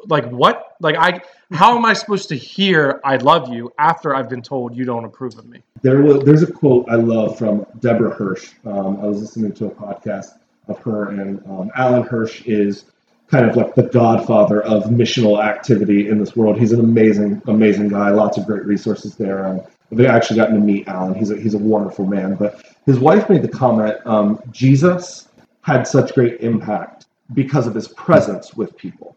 Like 0.07 0.29
what? 0.31 0.77
Like 0.81 0.97
I 0.97 1.21
how 1.53 1.77
am 1.77 1.85
I 1.85 1.93
supposed 1.93 2.29
to 2.31 2.37
hear 2.37 3.01
I 3.05 3.17
love 3.17 3.53
you 3.53 3.73
after 3.79 4.15
I've 4.15 4.29
been 4.29 4.43
told 4.43 4.75
you 4.77 4.85
don't 4.85 5.05
approve 5.05 5.39
of 5.39 5.47
me? 5.47 5.63
There 5.83 6.03
was 6.03 6.25
there's 6.25 6.43
a 6.43 6.51
quote 6.51 6.87
I 6.89 6.97
love 6.97 7.39
from 7.39 7.67
Deborah 7.81 8.15
Hirsch. 8.15 8.53
Um, 8.65 8.99
I 9.01 9.07
was 9.07 9.21
listening 9.21 9.53
to 9.53 9.67
a 9.67 9.71
podcast 9.71 10.39
of 10.69 10.79
her, 10.81 11.11
and 11.11 11.45
um, 11.47 11.71
Alan 11.77 12.03
Hirsch 12.03 12.43
is 12.47 12.87
kind 13.29 13.49
of 13.49 13.57
like 13.57 13.75
the 13.75 13.85
godfather 13.85 14.63
of 14.63 14.85
missional 14.85 15.43
activity 15.43 16.09
in 16.09 16.19
this 16.19 16.35
world. 16.35 16.59
He's 16.59 16.73
an 16.73 16.81
amazing, 16.81 17.43
amazing 17.47 17.89
guy. 17.89 18.11
Lots 18.11 18.39
of 18.39 18.47
great 18.47 18.65
resources 18.65 19.17
there. 19.17 19.47
I've 19.93 20.01
actually 20.07 20.37
gotten 20.37 20.55
to 20.55 20.61
meet 20.61 20.89
Alan. 20.89 21.15
He's 21.15 21.31
a, 21.31 21.37
he's 21.37 21.55
a 21.55 21.59
wonderful 21.59 22.07
man. 22.07 22.35
But 22.35 22.65
his 22.87 22.99
wife 22.99 23.29
made 23.29 23.43
the 23.43 23.49
comment: 23.49 23.97
um, 24.07 24.41
Jesus 24.51 25.29
had 25.63 25.87
such 25.87 26.15
great 26.15 26.41
impact 26.41 27.07
because 27.33 27.67
of 27.67 27.75
his 27.75 27.89
presence 27.89 28.55
with 28.55 28.77
people, 28.77 29.17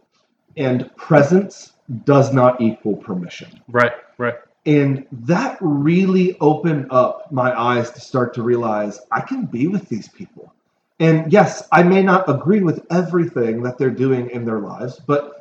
and 0.56 0.94
presence 0.96 1.74
does 2.04 2.34
not 2.34 2.60
equal 2.62 2.96
permission. 2.96 3.62
Right, 3.70 3.94
right. 4.18 4.36
And 4.66 5.08
that 5.12 5.58
really 5.62 6.38
opened 6.42 6.88
up 6.92 7.32
my 7.32 7.58
eyes 7.58 7.90
to 7.92 8.02
start 8.02 8.34
to 8.34 8.44
realize 8.44 9.00
I 9.12 9.22
can 9.22 9.46
be 9.46 9.68
with 9.68 9.88
these 9.88 10.10
people. 10.10 10.54
And 11.00 11.32
yes, 11.32 11.68
I 11.72 11.84
may 11.84 12.02
not 12.02 12.30
agree 12.30 12.62
with 12.62 12.86
everything 12.90 13.62
that 13.64 13.78
they're 13.78 13.90
doing 13.90 14.30
in 14.32 14.44
their 14.46 14.60
lives, 14.60 15.00
but 15.00 15.37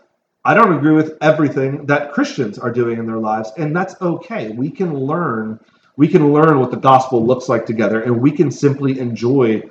I 0.46 0.54
don't 0.54 0.72
agree 0.72 0.92
with 0.92 1.18
everything 1.20 1.86
that 1.86 2.12
Christians 2.12 2.56
are 2.56 2.70
doing 2.70 3.00
in 3.00 3.06
their 3.06 3.18
lives, 3.18 3.50
and 3.58 3.74
that's 3.74 4.00
okay. 4.00 4.50
We 4.50 4.70
can 4.70 4.94
learn 4.94 5.58
we 5.96 6.06
can 6.06 6.32
learn 6.32 6.60
what 6.60 6.70
the 6.70 6.76
gospel 6.76 7.24
looks 7.24 7.48
like 7.48 7.66
together 7.66 8.02
and 8.02 8.20
we 8.20 8.30
can 8.30 8.50
simply 8.50 8.98
enjoy 9.00 9.62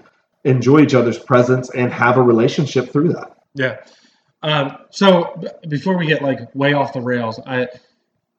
enjoy 0.44 0.82
each 0.82 0.94
other's 0.94 1.18
presence 1.18 1.70
and 1.72 1.92
have 1.94 2.18
a 2.18 2.22
relationship 2.22 2.92
through 2.92 3.14
that. 3.14 3.38
Yeah. 3.54 3.78
Um, 4.44 4.78
so 4.90 5.42
before 5.70 5.98
we 5.98 6.06
get 6.06 6.22
like 6.22 6.54
way 6.54 6.74
off 6.74 6.94
the 6.94 7.02
rails, 7.02 7.40
I 7.48 7.68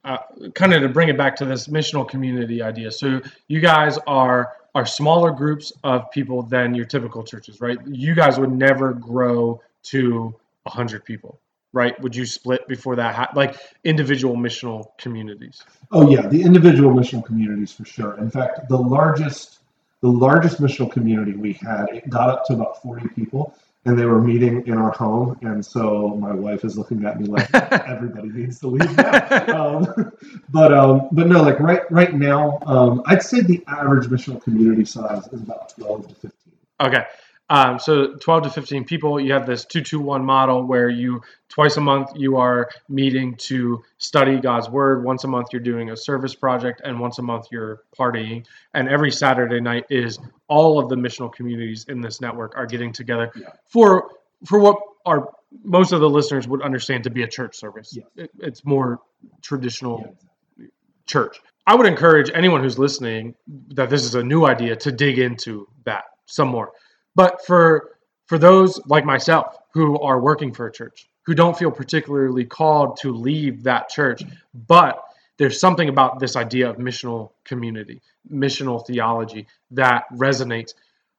uh, 0.05 0.19
kind 0.55 0.73
of 0.73 0.83
to 0.83 0.89
bring 0.89 1.09
it 1.09 1.17
back 1.17 1.35
to 1.37 1.45
this 1.45 1.67
missional 1.69 2.09
community 2.09 2.63
idea. 2.63 2.93
So 2.93 3.21
you 3.49 3.61
guys 3.61 3.99
are 4.07 4.53
are 4.75 4.85
smaller 4.85 5.31
groups 5.31 5.73
of 5.85 6.11
people 6.11 6.43
than 6.43 6.75
your 6.75 6.85
typical 6.85 7.25
churches, 7.25 7.63
right? 7.63 7.79
You 7.87 8.15
guys 8.15 8.39
would 8.39 8.53
never 8.53 8.93
grow 8.93 9.63
to 9.85 10.35
hundred 10.67 11.05
people, 11.05 11.41
right? 11.73 12.01
Would 12.01 12.15
you 12.17 12.27
split 12.27 12.67
before 12.69 12.97
that? 12.97 13.15
Ha- 13.15 13.33
like 13.35 13.57
individual 13.85 14.37
missional 14.37 14.97
communities? 14.99 15.63
Oh 15.93 16.11
yeah, 16.11 16.27
the 16.27 16.43
individual 16.43 16.93
missional 16.93 17.25
communities 17.25 17.73
for 17.73 17.85
sure. 17.85 18.19
In 18.19 18.31
fact, 18.31 18.69
the 18.69 18.79
largest 18.79 19.59
the 20.03 20.09
largest 20.09 20.61
missional 20.61 20.91
community 20.91 21.33
we 21.33 21.55
had 21.55 21.87
it 21.93 22.09
got 22.11 22.29
up 22.29 22.45
to 22.47 22.53
about 22.53 22.81
40 22.83 23.09
people 23.09 23.55
and 23.87 23.99
they 23.99 24.05
were 24.05 24.21
meeting 24.21 24.67
in 24.67 24.77
our 24.77 24.91
home 24.91 25.39
and 25.43 25.65
so 25.65 26.17
my 26.21 26.33
wife 26.33 26.65
is 26.65 26.77
looking 26.77 27.05
at 27.05 27.19
me 27.19 27.27
like 27.27 27.49
everybody 27.89 28.29
needs 28.29 28.61
to 28.61 28.69
leave 28.69 28.95
now. 28.97 29.77
um, 29.77 30.13
but 30.51 30.73
um, 30.73 31.09
but 31.13 31.27
no 31.27 31.43
like 31.43 31.59
right 31.61 31.91
right 31.91 32.15
now 32.15 32.59
um, 32.67 33.03
i'd 33.07 33.23
say 33.23 33.41
the 33.41 33.65
average 33.69 34.07
missional 34.09 34.41
community 34.43 34.85
size 34.85 35.27
is 35.29 35.41
about 35.41 35.71
12 35.71 36.09
to 36.09 36.15
15 36.15 36.33
Okay. 36.79 37.05
Um, 37.49 37.79
so 37.79 38.15
12 38.17 38.43
to 38.45 38.51
15 38.51 38.85
people, 38.85 39.21
you 39.21 39.33
have 39.33 39.47
this 39.47 39.65
221 39.65 40.25
model 40.25 40.65
where 40.65 40.89
you 40.89 41.23
twice 41.49 41.77
a 41.77 41.81
month 41.81 42.11
you 42.17 42.37
are 42.37 42.69
meeting 42.89 43.37
to 43.37 43.85
study 43.99 44.41
God's 44.41 44.69
word. 44.69 45.05
Once 45.05 45.23
a 45.23 45.29
month 45.29 45.49
you're 45.53 45.63
doing 45.63 45.91
a 45.91 45.97
service 45.97 46.35
project, 46.35 46.81
and 46.85 46.99
once 46.99 47.19
a 47.19 47.23
month 47.23 47.47
you're 47.53 47.83
partying. 47.97 48.45
And 48.75 48.89
every 48.89 49.13
Saturday 49.13 49.61
night 49.61 49.85
is 49.91 50.19
all 50.49 50.81
of 50.81 50.89
the 50.89 50.97
missional 50.97 51.33
communities 51.33 51.87
in 51.89 52.01
this 52.01 52.21
network 52.21 52.57
are 52.57 52.67
getting 52.67 52.93
together 52.93 53.31
Yeah. 53.37 53.51
for 53.69 54.11
for 54.45 54.59
what 54.59 54.77
are 55.07 55.31
most 55.63 55.93
of 55.93 56.01
the 56.01 56.11
listeners 56.11 56.49
would 56.49 56.63
understand 56.63 57.05
to 57.05 57.11
be 57.11 57.23
a 57.23 57.29
church 57.29 57.57
service. 57.57 57.95
Yes. 57.97 58.07
It, 58.17 58.31
it's 58.41 58.65
more 58.65 59.01
traditional 59.41 60.01
Yeah, 60.01 60.07
exactly. 60.11 60.69
church. 61.07 61.41
I 61.69 61.75
would 61.77 61.87
encourage 61.87 62.31
anyone 62.35 62.61
who's 62.63 62.79
listening 62.79 63.37
that 63.69 63.89
this 63.89 64.05
is 64.05 64.17
a 64.17 64.23
new 64.23 64.47
idea 64.47 64.75
to 64.77 64.91
dig 64.93 65.19
into 65.21 65.69
that 65.85 66.05
some 66.27 66.49
more. 66.49 66.73
But 67.17 67.45
for 67.45 67.97
for 68.27 68.39
those 68.39 68.81
like 68.87 69.05
myself 69.05 69.57
who 69.73 69.99
are 70.01 70.21
working 70.21 70.53
for 70.53 70.67
a 70.67 70.73
church, 70.73 71.09
who 71.23 71.35
don't 71.35 71.59
feel 71.59 71.71
particularly 71.71 72.45
called 72.45 72.99
to 72.99 73.13
leave 73.13 73.63
that 73.65 73.89
church, 73.89 74.23
but 74.69 75.03
there's 75.39 75.59
something 75.61 75.89
about 75.89 76.19
this 76.21 76.37
idea 76.37 76.69
of 76.71 76.77
missional 76.77 77.31
community, 77.45 78.01
missional 78.33 78.87
theology 78.87 79.47
that 79.71 80.05
resonates. 80.15 80.75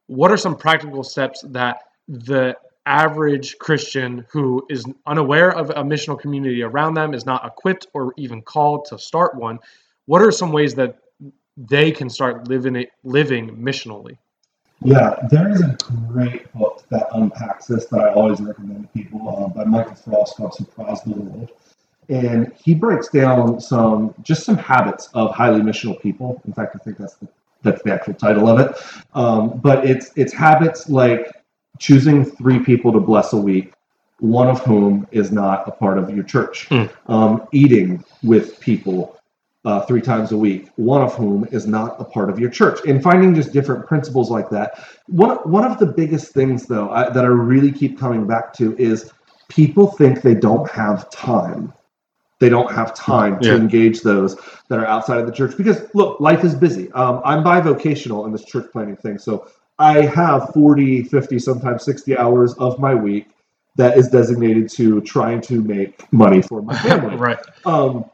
What 0.07 0.31
are 0.31 0.37
some 0.37 0.55
practical 0.55 1.03
steps 1.03 1.43
that 1.49 1.81
the 2.07 2.55
average 2.85 3.57
Christian 3.59 4.25
who 4.31 4.65
is 4.69 4.85
unaware 5.05 5.51
of 5.51 5.69
a 5.71 5.83
missional 5.83 6.19
community 6.19 6.63
around 6.63 6.93
them, 6.93 7.13
is 7.13 7.25
not 7.25 7.45
equipped 7.45 7.87
or 7.93 8.13
even 8.17 8.41
called 8.41 8.85
to 8.85 8.97
start 8.97 9.35
one, 9.35 9.59
what 10.05 10.21
are 10.21 10.31
some 10.31 10.53
ways 10.53 10.73
that 10.75 10.97
they 11.57 11.91
can 11.91 12.09
start 12.09 12.47
living 12.47 12.77
it, 12.77 12.89
living 13.03 13.57
missionally? 13.57 14.17
Yeah, 14.81 15.15
there 15.29 15.49
is 15.49 15.61
a 15.61 15.75
great 16.07 16.51
book 16.53 16.83
that 16.89 17.07
unpacks 17.13 17.65
this 17.65 17.85
that 17.85 17.99
I 17.99 18.13
always 18.13 18.39
recommend 18.39 18.83
to 18.83 18.87
people 18.89 19.27
uh, 19.27 19.47
by 19.49 19.63
Michael 19.63 19.95
Frost 19.95 20.37
called 20.37 20.53
Surprise 20.53 21.01
the 21.01 21.11
World. 21.11 21.51
And 22.09 22.53
he 22.63 22.73
breaks 22.73 23.09
down 23.09 23.59
some 23.59 24.13
just 24.21 24.45
some 24.45 24.55
habits 24.55 25.09
of 25.13 25.33
highly 25.33 25.61
missional 25.61 25.99
people. 25.99 26.41
In 26.45 26.53
fact, 26.53 26.75
I 26.75 26.79
think 26.79 26.97
that's 26.97 27.15
the 27.15 27.27
that's 27.63 27.81
the 27.81 27.91
actual 27.91 28.13
title 28.13 28.47
of 28.47 28.59
it. 28.59 28.77
Um, 29.13 29.59
but 29.59 29.85
it's 29.85 30.11
it's 30.15 30.31
habits 30.31 30.89
like 30.89 31.31
choosing 31.79 32.23
three 32.23 32.59
people 32.59 32.93
to 32.93 32.99
bless 32.99 33.33
a 33.33 33.37
week, 33.37 33.73
one 34.19 34.47
of 34.47 34.61
whom 34.61 35.07
is 35.11 35.31
not 35.31 35.67
a 35.67 35.71
part 35.71 35.97
of 35.97 36.09
your 36.15 36.23
church. 36.23 36.69
Mm. 36.69 36.89
Um, 37.07 37.47
eating 37.51 38.05
with 38.23 38.59
people 38.59 39.16
uh, 39.67 39.81
three 39.81 39.99
times 40.01 40.31
a 40.31 40.37
week, 40.37 40.69
one 40.77 41.01
of 41.01 41.13
whom 41.13 41.45
is 41.51 41.67
not 41.67 41.99
a 41.99 42.05
part 42.05 42.29
of 42.29 42.39
your 42.39 42.49
church, 42.49 42.79
and 42.87 43.03
finding 43.03 43.35
just 43.35 43.51
different 43.51 43.85
principles 43.85 44.31
like 44.31 44.49
that. 44.49 44.79
One 45.07 45.35
one 45.39 45.69
of 45.69 45.77
the 45.77 45.87
biggest 45.87 46.33
things, 46.33 46.67
though, 46.67 46.89
I, 46.89 47.09
that 47.09 47.25
I 47.25 47.27
really 47.27 47.73
keep 47.73 47.99
coming 47.99 48.25
back 48.25 48.53
to 48.53 48.77
is 48.77 49.11
people 49.49 49.87
think 49.87 50.21
they 50.21 50.35
don't 50.35 50.69
have 50.71 51.09
time. 51.09 51.73
They 52.39 52.47
don't 52.47 52.71
have 52.71 52.95
time 52.95 53.41
to 53.41 53.49
Yeah. 53.49 53.55
engage 53.57 54.03
those 54.03 54.37
that 54.69 54.79
are 54.79 54.85
outside 54.85 55.19
of 55.19 55.25
the 55.25 55.33
church 55.33 55.57
because 55.57 55.85
look, 55.93 56.21
life 56.21 56.45
is 56.45 56.55
busy. 56.55 56.89
Um, 56.93 57.21
I'm 57.25 57.43
bivocational 57.43 58.25
in 58.25 58.31
this 58.31 58.45
church 58.45 58.71
planning 58.71 58.95
thing, 58.95 59.17
so 59.17 59.49
I 59.79 60.03
have 60.03 60.53
40, 60.53 61.03
50, 61.03 61.39
sometimes 61.39 61.83
60 61.83 62.17
hours 62.17 62.53
of 62.53 62.79
my 62.79 62.95
week 62.95 63.27
that 63.75 63.97
is 63.97 64.07
designated 64.07 64.69
to 64.77 65.01
trying 65.01 65.41
to 65.41 65.61
make 65.61 66.11
money 66.13 66.41
for 66.41 66.61
my 66.61 66.73
family. 66.79 67.17
right. 67.17 67.39
Um, 67.65 68.05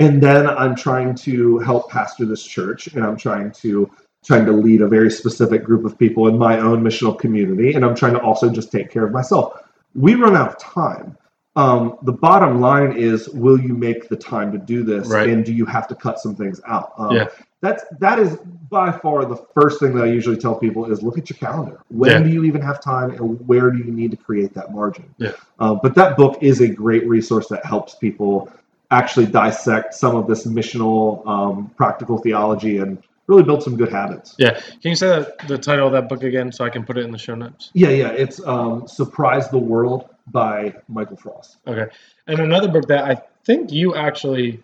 and 0.00 0.22
then 0.22 0.48
I'm 0.48 0.74
trying 0.74 1.14
to 1.16 1.58
help 1.58 1.90
pastor 1.90 2.24
this 2.24 2.42
church, 2.42 2.88
and 2.88 3.04
I'm 3.04 3.16
trying 3.16 3.52
to 3.52 3.90
trying 4.24 4.44
to 4.44 4.52
lead 4.52 4.82
a 4.82 4.88
very 4.88 5.10
specific 5.10 5.64
group 5.64 5.84
of 5.86 5.98
people 5.98 6.28
in 6.28 6.36
my 6.36 6.58
own 6.58 6.82
missional 6.82 7.18
community, 7.18 7.72
and 7.74 7.84
I'm 7.84 7.94
trying 7.94 8.12
to 8.14 8.20
also 8.20 8.50
just 8.50 8.70
take 8.70 8.90
care 8.90 9.04
of 9.06 9.12
myself. 9.12 9.62
We 9.94 10.14
run 10.14 10.36
out 10.36 10.48
of 10.48 10.58
time. 10.58 11.16
Um, 11.56 11.96
the 12.02 12.12
bottom 12.12 12.60
line 12.60 12.92
is, 12.96 13.28
will 13.30 13.58
you 13.58 13.74
make 13.74 14.08
the 14.08 14.16
time 14.16 14.52
to 14.52 14.58
do 14.58 14.84
this, 14.84 15.08
Right. 15.08 15.28
and 15.28 15.44
do 15.44 15.52
you 15.54 15.64
have 15.64 15.88
to 15.88 15.94
cut 15.94 16.18
some 16.20 16.34
things 16.36 16.60
out? 16.66 16.92
Um, 16.98 17.16
Yeah. 17.16 17.28
That's 17.62 17.84
that 17.98 18.18
is 18.18 18.38
by 18.70 18.90
far 18.90 19.26
the 19.26 19.36
first 19.54 19.80
thing 19.80 19.94
that 19.94 20.04
I 20.04 20.06
usually 20.06 20.38
tell 20.38 20.54
people 20.54 20.90
is 20.90 21.02
look 21.02 21.18
at 21.18 21.28
your 21.28 21.36
calendar. 21.36 21.78
When 21.88 22.10
Yeah. 22.10 22.22
do 22.22 22.30
you 22.30 22.44
even 22.44 22.62
have 22.62 22.80
time, 22.80 23.10
and 23.10 23.38
where 23.46 23.70
do 23.70 23.78
you 23.78 23.90
need 23.92 24.10
to 24.12 24.16
create 24.16 24.54
that 24.54 24.72
margin? 24.72 25.04
Yeah. 25.18 25.32
Uh, 25.58 25.74
but 25.74 25.94
that 25.96 26.16
book 26.16 26.38
is 26.42 26.60
a 26.62 26.68
great 26.68 27.06
resource 27.06 27.48
that 27.48 27.62
helps 27.66 27.94
people 27.96 28.48
actually 28.90 29.26
dissect 29.26 29.94
some 29.94 30.16
of 30.16 30.26
this 30.26 30.46
missional 30.46 31.26
um, 31.26 31.70
practical 31.76 32.18
theology 32.18 32.78
and 32.78 33.02
really 33.28 33.42
build 33.44 33.62
some 33.62 33.76
good 33.76 33.90
habits. 33.92 34.34
Yeah. 34.38 34.54
Can 34.58 34.90
you 34.90 34.96
say 34.96 35.06
that, 35.08 35.38
the 35.46 35.56
title 35.56 35.86
of 35.86 35.92
that 35.92 36.08
book 36.08 36.24
again 36.24 36.50
so 36.50 36.64
I 36.64 36.70
can 36.70 36.84
put 36.84 36.98
it 36.98 37.04
in 37.04 37.12
the 37.12 37.18
show 37.18 37.36
notes? 37.36 37.70
Yeah, 37.74 37.90
yeah. 37.90 38.08
It's 38.08 38.44
um, 38.44 38.88
Surprise 38.88 39.48
the 39.48 39.58
World 39.58 40.08
by 40.26 40.74
Michael 40.88 41.16
Frost. 41.16 41.58
Okay. 41.66 41.86
And 42.26 42.40
another 42.40 42.68
book 42.68 42.88
that 42.88 43.04
I 43.04 43.22
think 43.44 43.70
you 43.72 43.94
actually 43.94 44.60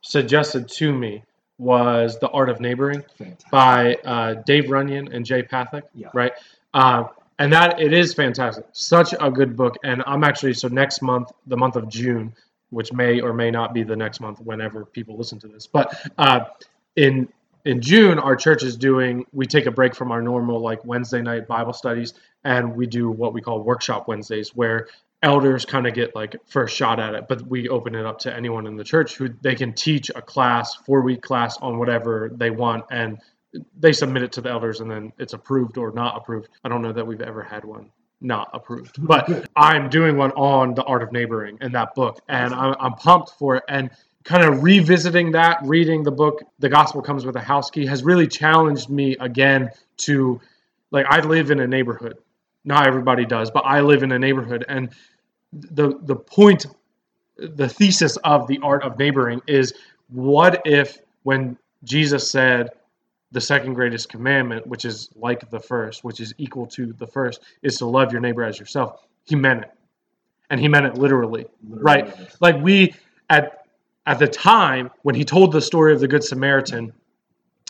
suggested 0.00 0.68
to 0.68 0.92
me 0.92 1.22
was 1.58 2.18
The 2.18 2.28
Art 2.30 2.48
of 2.48 2.60
Neighboring 2.60 3.04
Fantastic. 3.16 3.50
by 3.50 3.94
uh, 4.04 4.34
Dave 4.46 4.70
Runyon 4.70 5.12
and 5.12 5.24
Jay 5.24 5.42
Pathak, 5.42 5.82
Yeah. 5.94 6.08
right? 6.14 6.32
Uh, 6.74 7.04
and 7.40 7.52
that 7.52 7.80
it 7.80 7.92
is 7.92 8.14
fantastic. 8.14 8.64
Such 8.72 9.14
a 9.20 9.30
good 9.30 9.56
book. 9.56 9.76
And 9.84 10.02
I'm 10.06 10.24
actually 10.24 10.54
so 10.54 10.66
next 10.68 11.02
month, 11.02 11.30
the 11.46 11.56
month 11.56 11.76
of 11.76 11.88
June, 11.88 12.32
which 12.70 12.92
may 12.92 13.20
or 13.20 13.32
may 13.32 13.50
not 13.50 13.72
be 13.72 13.82
the 13.82 13.96
next 13.96 14.20
month 14.20 14.40
whenever 14.40 14.84
people 14.84 15.16
listen 15.16 15.38
to 15.40 15.48
this, 15.48 15.66
but 15.66 15.94
uh, 16.18 16.40
in 16.96 17.28
in 17.64 17.82
June, 17.82 18.18
our 18.18 18.36
church 18.36 18.62
is 18.62 18.76
doing. 18.76 19.24
We 19.32 19.46
take 19.46 19.66
a 19.66 19.70
break 19.70 19.94
from 19.94 20.12
our 20.12 20.22
normal 20.22 20.60
like 20.60 20.84
Wednesday 20.84 21.20
night 21.20 21.46
Bible 21.46 21.72
studies, 21.72 22.14
and 22.44 22.74
we 22.74 22.86
do 22.86 23.10
what 23.10 23.32
we 23.34 23.40
call 23.40 23.62
workshop 23.62 24.08
Wednesdays, 24.08 24.54
where 24.54 24.88
elders 25.22 25.64
kind 25.64 25.86
of 25.86 25.94
get 25.94 26.14
like 26.14 26.36
first 26.46 26.76
shot 26.76 27.00
at 27.00 27.14
it, 27.14 27.26
but 27.28 27.42
we 27.48 27.68
open 27.68 27.94
it 27.94 28.06
up 28.06 28.18
to 28.20 28.34
anyone 28.34 28.66
in 28.66 28.76
the 28.76 28.84
church 28.84 29.16
who 29.16 29.28
they 29.42 29.54
can 29.54 29.72
teach 29.72 30.10
a 30.10 30.22
class, 30.22 30.76
four 30.76 31.02
week 31.02 31.22
class 31.22 31.58
on 31.58 31.78
whatever 31.78 32.30
they 32.36 32.50
want, 32.50 32.84
and 32.90 33.18
they 33.78 33.92
submit 33.92 34.22
it 34.22 34.32
to 34.32 34.40
the 34.40 34.48
elders, 34.48 34.80
and 34.80 34.90
then 34.90 35.12
it's 35.18 35.32
approved 35.32 35.76
or 35.76 35.90
not 35.92 36.16
approved. 36.16 36.48
I 36.64 36.68
don't 36.68 36.82
know 36.82 36.92
that 36.92 37.06
we've 37.06 37.20
ever 37.20 37.42
had 37.42 37.64
one 37.64 37.90
not 38.20 38.50
approved, 38.52 38.96
but 39.06 39.48
I'm 39.56 39.88
doing 39.88 40.16
one 40.16 40.32
on 40.32 40.74
the 40.74 40.84
art 40.84 41.02
of 41.02 41.12
neighboring 41.12 41.58
in 41.60 41.72
that 41.72 41.94
book, 41.94 42.20
and 42.28 42.54
I'm, 42.54 42.74
I'm 42.80 42.94
pumped 42.94 43.32
for 43.38 43.56
it. 43.56 43.64
And 43.68 43.90
kind 44.24 44.44
of 44.44 44.62
revisiting 44.62 45.32
that, 45.32 45.58
reading 45.64 46.02
the 46.02 46.10
book, 46.10 46.42
The 46.58 46.68
Gospel 46.68 47.00
Comes 47.00 47.24
with 47.24 47.36
a 47.36 47.40
House 47.40 47.70
Key, 47.70 47.86
has 47.86 48.02
really 48.02 48.26
challenged 48.26 48.90
me 48.90 49.16
again 49.20 49.70
to 49.98 50.40
like 50.90 51.06
I 51.08 51.20
live 51.20 51.50
in 51.50 51.60
a 51.60 51.66
neighborhood. 51.66 52.18
Not 52.64 52.86
everybody 52.86 53.24
does, 53.24 53.50
but 53.50 53.60
I 53.60 53.80
live 53.80 54.02
in 54.02 54.12
a 54.12 54.18
neighborhood, 54.18 54.64
and 54.68 54.90
the 55.52 55.98
the 56.02 56.16
point, 56.16 56.66
the 57.36 57.68
thesis 57.68 58.16
of 58.18 58.46
the 58.48 58.58
art 58.62 58.82
of 58.82 58.98
neighboring 58.98 59.40
is 59.46 59.72
what 60.08 60.60
if 60.64 60.98
when 61.22 61.56
Jesus 61.84 62.30
said 62.30 62.70
the 63.30 63.40
second 63.40 63.74
greatest 63.74 64.08
commandment, 64.08 64.66
which 64.66 64.84
is 64.84 65.10
like 65.14 65.48
the 65.50 65.60
first, 65.60 66.02
which 66.04 66.20
is 66.20 66.34
equal 66.38 66.66
to 66.66 66.92
the 66.94 67.06
first, 67.06 67.40
is 67.62 67.76
to 67.78 67.86
love 67.86 68.12
your 68.12 68.20
neighbor 68.20 68.42
as 68.42 68.58
yourself. 68.58 69.02
He 69.24 69.36
meant 69.36 69.62
it. 69.62 69.70
And 70.50 70.58
he 70.58 70.68
meant 70.68 70.86
it 70.86 70.94
literally. 70.96 71.46
Right. 71.68 72.14
Like 72.40 72.56
we 72.62 72.94
at 73.28 73.66
at 74.06 74.18
the 74.18 74.26
time 74.26 74.90
when 75.02 75.14
he 75.14 75.24
told 75.24 75.52
the 75.52 75.60
story 75.60 75.92
of 75.92 76.00
the 76.00 76.08
Good 76.08 76.24
Samaritan, 76.24 76.94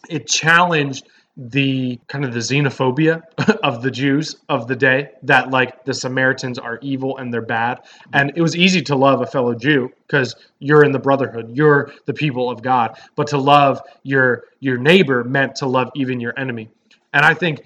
it 0.09 0.29
challenged 0.29 1.09
the 1.39 2.01
kind 2.09 2.25
of 2.25 2.33
the 2.35 2.41
xenophobia 2.41 3.23
of 3.63 3.81
the 3.81 3.93
Jews 3.93 4.37
of 4.49 4.67
the 4.67 4.75
day 4.75 5.11
that 5.23 5.51
like 5.51 5.85
the 5.85 5.95
Samaritans 5.95 6.59
are 6.59 6.81
evil 6.83 7.17
and 7.19 7.33
they're 7.33 7.41
bad. 7.41 7.81
And 8.13 8.33
it 8.35 8.43
was 8.43 8.57
easy 8.57 8.83
to 8.83 8.97
love 8.97 9.23
a 9.23 9.27
fellow 9.27 9.55
Jew 9.55 9.91
because 10.07 10.35
you're 10.59 10.85
in 10.85 10.91
the 10.91 10.99
brotherhood, 10.99 11.57
you're 11.57 11.93
the 12.07 12.13
people 12.13 12.51
of 12.51 12.61
God. 12.61 12.99
But 13.15 13.29
to 13.29 13.39
love 13.39 13.81
your 14.03 14.45
your 14.59 14.79
neighbor 14.79 15.23
meant 15.23 15.55
to 15.57 15.67
love 15.67 15.91
even 15.95 16.19
your 16.19 16.37
enemy. 16.37 16.71
And 17.13 17.25
I 17.25 17.35
think 17.35 17.61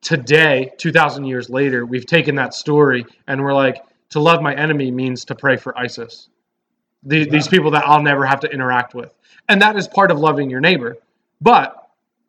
today, 0.00 0.72
2000 0.78 1.24
years 1.24 1.48
later, 1.48 1.86
we've 1.86 2.06
taken 2.06 2.34
that 2.34 2.52
story 2.52 3.06
and 3.28 3.42
we're 3.42 3.54
like 3.54 3.82
to 4.10 4.20
love 4.20 4.42
my 4.42 4.54
enemy 4.54 4.90
means 4.90 5.24
to 5.26 5.36
pray 5.36 5.56
for 5.56 5.78
ISIS. 5.78 6.28
The, 7.04 7.28
These 7.28 7.46
people 7.46 7.70
that 7.72 7.86
I'll 7.86 8.02
never 8.02 8.26
have 8.26 8.40
to 8.40 8.50
interact 8.50 8.94
with. 8.94 9.14
And 9.48 9.62
that 9.62 9.76
is 9.76 9.86
part 9.86 10.10
of 10.10 10.18
loving 10.18 10.50
your 10.50 10.60
neighbor. 10.60 10.96
But 11.40 11.77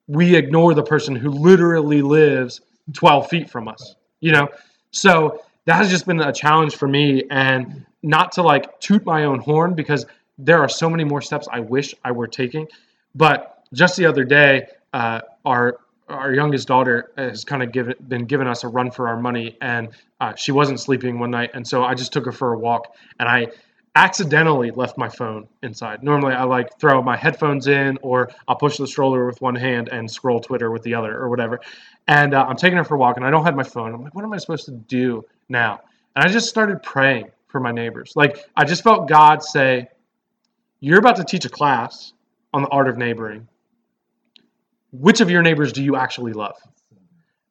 we 0.10 0.36
ignore 0.36 0.74
the 0.74 0.84
person 0.84 1.16
who 1.16 1.30
literally 1.30 2.02
lives 2.02 2.60
12 2.94 3.30
feet 3.30 3.50
from 3.50 3.70
us 3.70 3.96
you 4.20 4.32
know? 4.32 4.50
So 4.92 5.42
that 5.66 5.76
has 5.76 5.90
just 5.90 6.06
been 6.06 6.20
a 6.20 6.34
challenge 6.34 6.76
for 6.76 6.88
me 6.88 7.24
and 7.30 7.86
not 8.02 8.32
to 8.34 8.42
like 8.42 8.80
toot 8.80 9.06
my 9.06 9.26
own 9.26 9.40
horn 9.40 9.76
because 9.76 10.06
there 10.38 10.60
are 10.60 10.70
so 10.70 10.90
many 10.90 11.04
more 11.04 11.22
steps 11.22 11.48
i 11.52 11.60
wish 11.60 11.94
i 12.06 12.12
were 12.12 12.26
taking 12.28 12.66
but 13.14 13.66
just 13.74 13.98
the 13.98 14.06
other 14.06 14.24
day 14.24 14.66
uh, 14.94 15.20
our 15.46 15.80
our 16.08 16.34
youngest 16.34 16.68
daughter 16.68 17.12
has 17.18 17.44
kind 17.44 17.62
of 17.62 17.74
given 17.74 17.94
been 18.08 18.26
giving 18.26 18.48
us 18.48 18.64
a 18.64 18.68
run 18.68 18.90
for 18.90 19.10
our 19.10 19.20
money 19.20 19.58
and 19.62 19.90
uh, 20.22 20.34
she 20.34 20.54
wasn't 20.54 20.80
sleeping 20.80 21.20
one 21.20 21.30
night 21.30 21.52
and 21.54 21.68
so 21.68 21.84
i 21.84 21.94
just 21.94 22.14
took 22.14 22.26
her 22.26 22.32
for 22.32 22.54
a 22.54 22.58
walk 22.58 22.96
and 23.20 23.28
i 23.28 23.46
accidentally 23.96 24.72
left 24.72 24.98
my 24.98 25.10
phone 25.10 25.48
inside. 25.64 26.04
Normally, 26.04 26.34
I 26.34 26.44
like 26.44 26.80
throw 26.80 27.02
my 27.02 27.18
headphones 27.18 27.68
in, 27.68 27.98
or 28.02 28.30
I'll 28.48 28.56
push 28.56 28.78
the 28.78 28.88
stroller 28.88 29.26
with 29.26 29.42
one 29.42 29.56
hand 29.56 29.90
and 29.92 30.10
scroll 30.10 30.40
Twitter 30.40 30.72
with 30.72 30.84
the 30.84 30.94
other, 30.94 31.18
or 31.18 31.30
whatever. 31.30 31.60
And 32.08 32.34
uh, 32.34 32.46
I'm 32.48 32.56
taking 32.56 32.78
her 32.78 32.84
for 32.84 32.96
a 32.96 32.98
walk, 32.98 33.18
and 33.18 33.26
I 33.26 33.32
don't 33.32 33.46
have 33.46 33.56
my 33.56 33.64
phone. 33.64 33.94
I'm 33.94 34.04
like, 34.04 34.16
what 34.16 34.24
am 34.24 34.34
I 34.34 34.38
supposed 34.38 34.66
to 34.66 34.72
do 34.72 35.26
now? 35.48 35.82
And 36.16 36.24
I 36.24 36.28
just 36.28 36.50
started 36.50 36.82
praying 36.84 37.32
for 37.48 37.60
my 37.60 37.72
neighbors. 37.72 38.14
Like, 38.16 38.46
I 38.56 38.64
just 38.64 38.84
felt 38.84 39.08
God 39.10 39.44
say, 39.44 39.88
You're 40.80 41.00
about 41.00 41.18
to 41.18 41.24
teach 41.24 41.46
a 41.46 41.50
class 41.50 42.14
on 42.54 42.62
the 42.62 42.70
art 42.70 42.88
of 42.88 42.98
neighboring. 42.98 43.48
Which 44.92 45.22
of 45.22 45.30
your 45.30 45.42
neighbors 45.42 45.72
do 45.72 45.84
you 45.84 45.96
actually 45.96 46.34
love? 46.34 46.56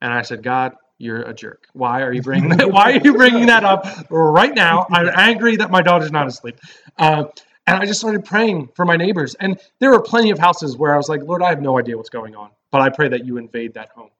And 0.00 0.12
I 0.12 0.22
said, 0.22 0.42
God, 0.42 0.74
you're 0.98 1.22
a 1.22 1.32
jerk. 1.32 1.66
Why 1.72 2.02
are 2.02 2.12
you 2.12 2.22
bringing 2.30 2.50
that? 2.56 2.70
Why 2.70 2.92
are 2.92 3.00
you 3.00 3.14
bringing 3.14 3.46
that 3.46 3.64
up 3.64 3.86
right 4.10 4.54
now? 4.54 4.86
I'm 4.90 5.10
angry 5.14 5.56
that 5.56 5.70
my 5.70 5.82
daughter's 5.82 6.12
not 6.12 6.26
asleep. 6.26 6.60
Uh, 6.98 7.24
and 7.66 7.76
I 7.76 7.84
just 7.84 8.00
started 8.00 8.24
praying 8.24 8.70
for 8.74 8.84
my 8.84 8.96
neighbors. 8.96 9.34
And 9.34 9.60
there 9.78 9.90
were 9.90 10.00
plenty 10.00 10.30
of 10.30 10.38
houses 10.38 10.76
where 10.76 10.94
I 10.94 10.96
was 10.96 11.08
like, 11.08 11.22
Lord, 11.22 11.42
I 11.42 11.50
have 11.50 11.60
no 11.60 11.78
idea 11.78 11.96
what's 11.96 12.08
going 12.08 12.34
on, 12.34 12.50
but 12.70 12.80
I 12.80 12.88
pray 12.88 13.08
that 13.08 13.26
you 13.26 13.36
invade 13.36 13.74
that 13.74 13.90
home. 13.90 14.10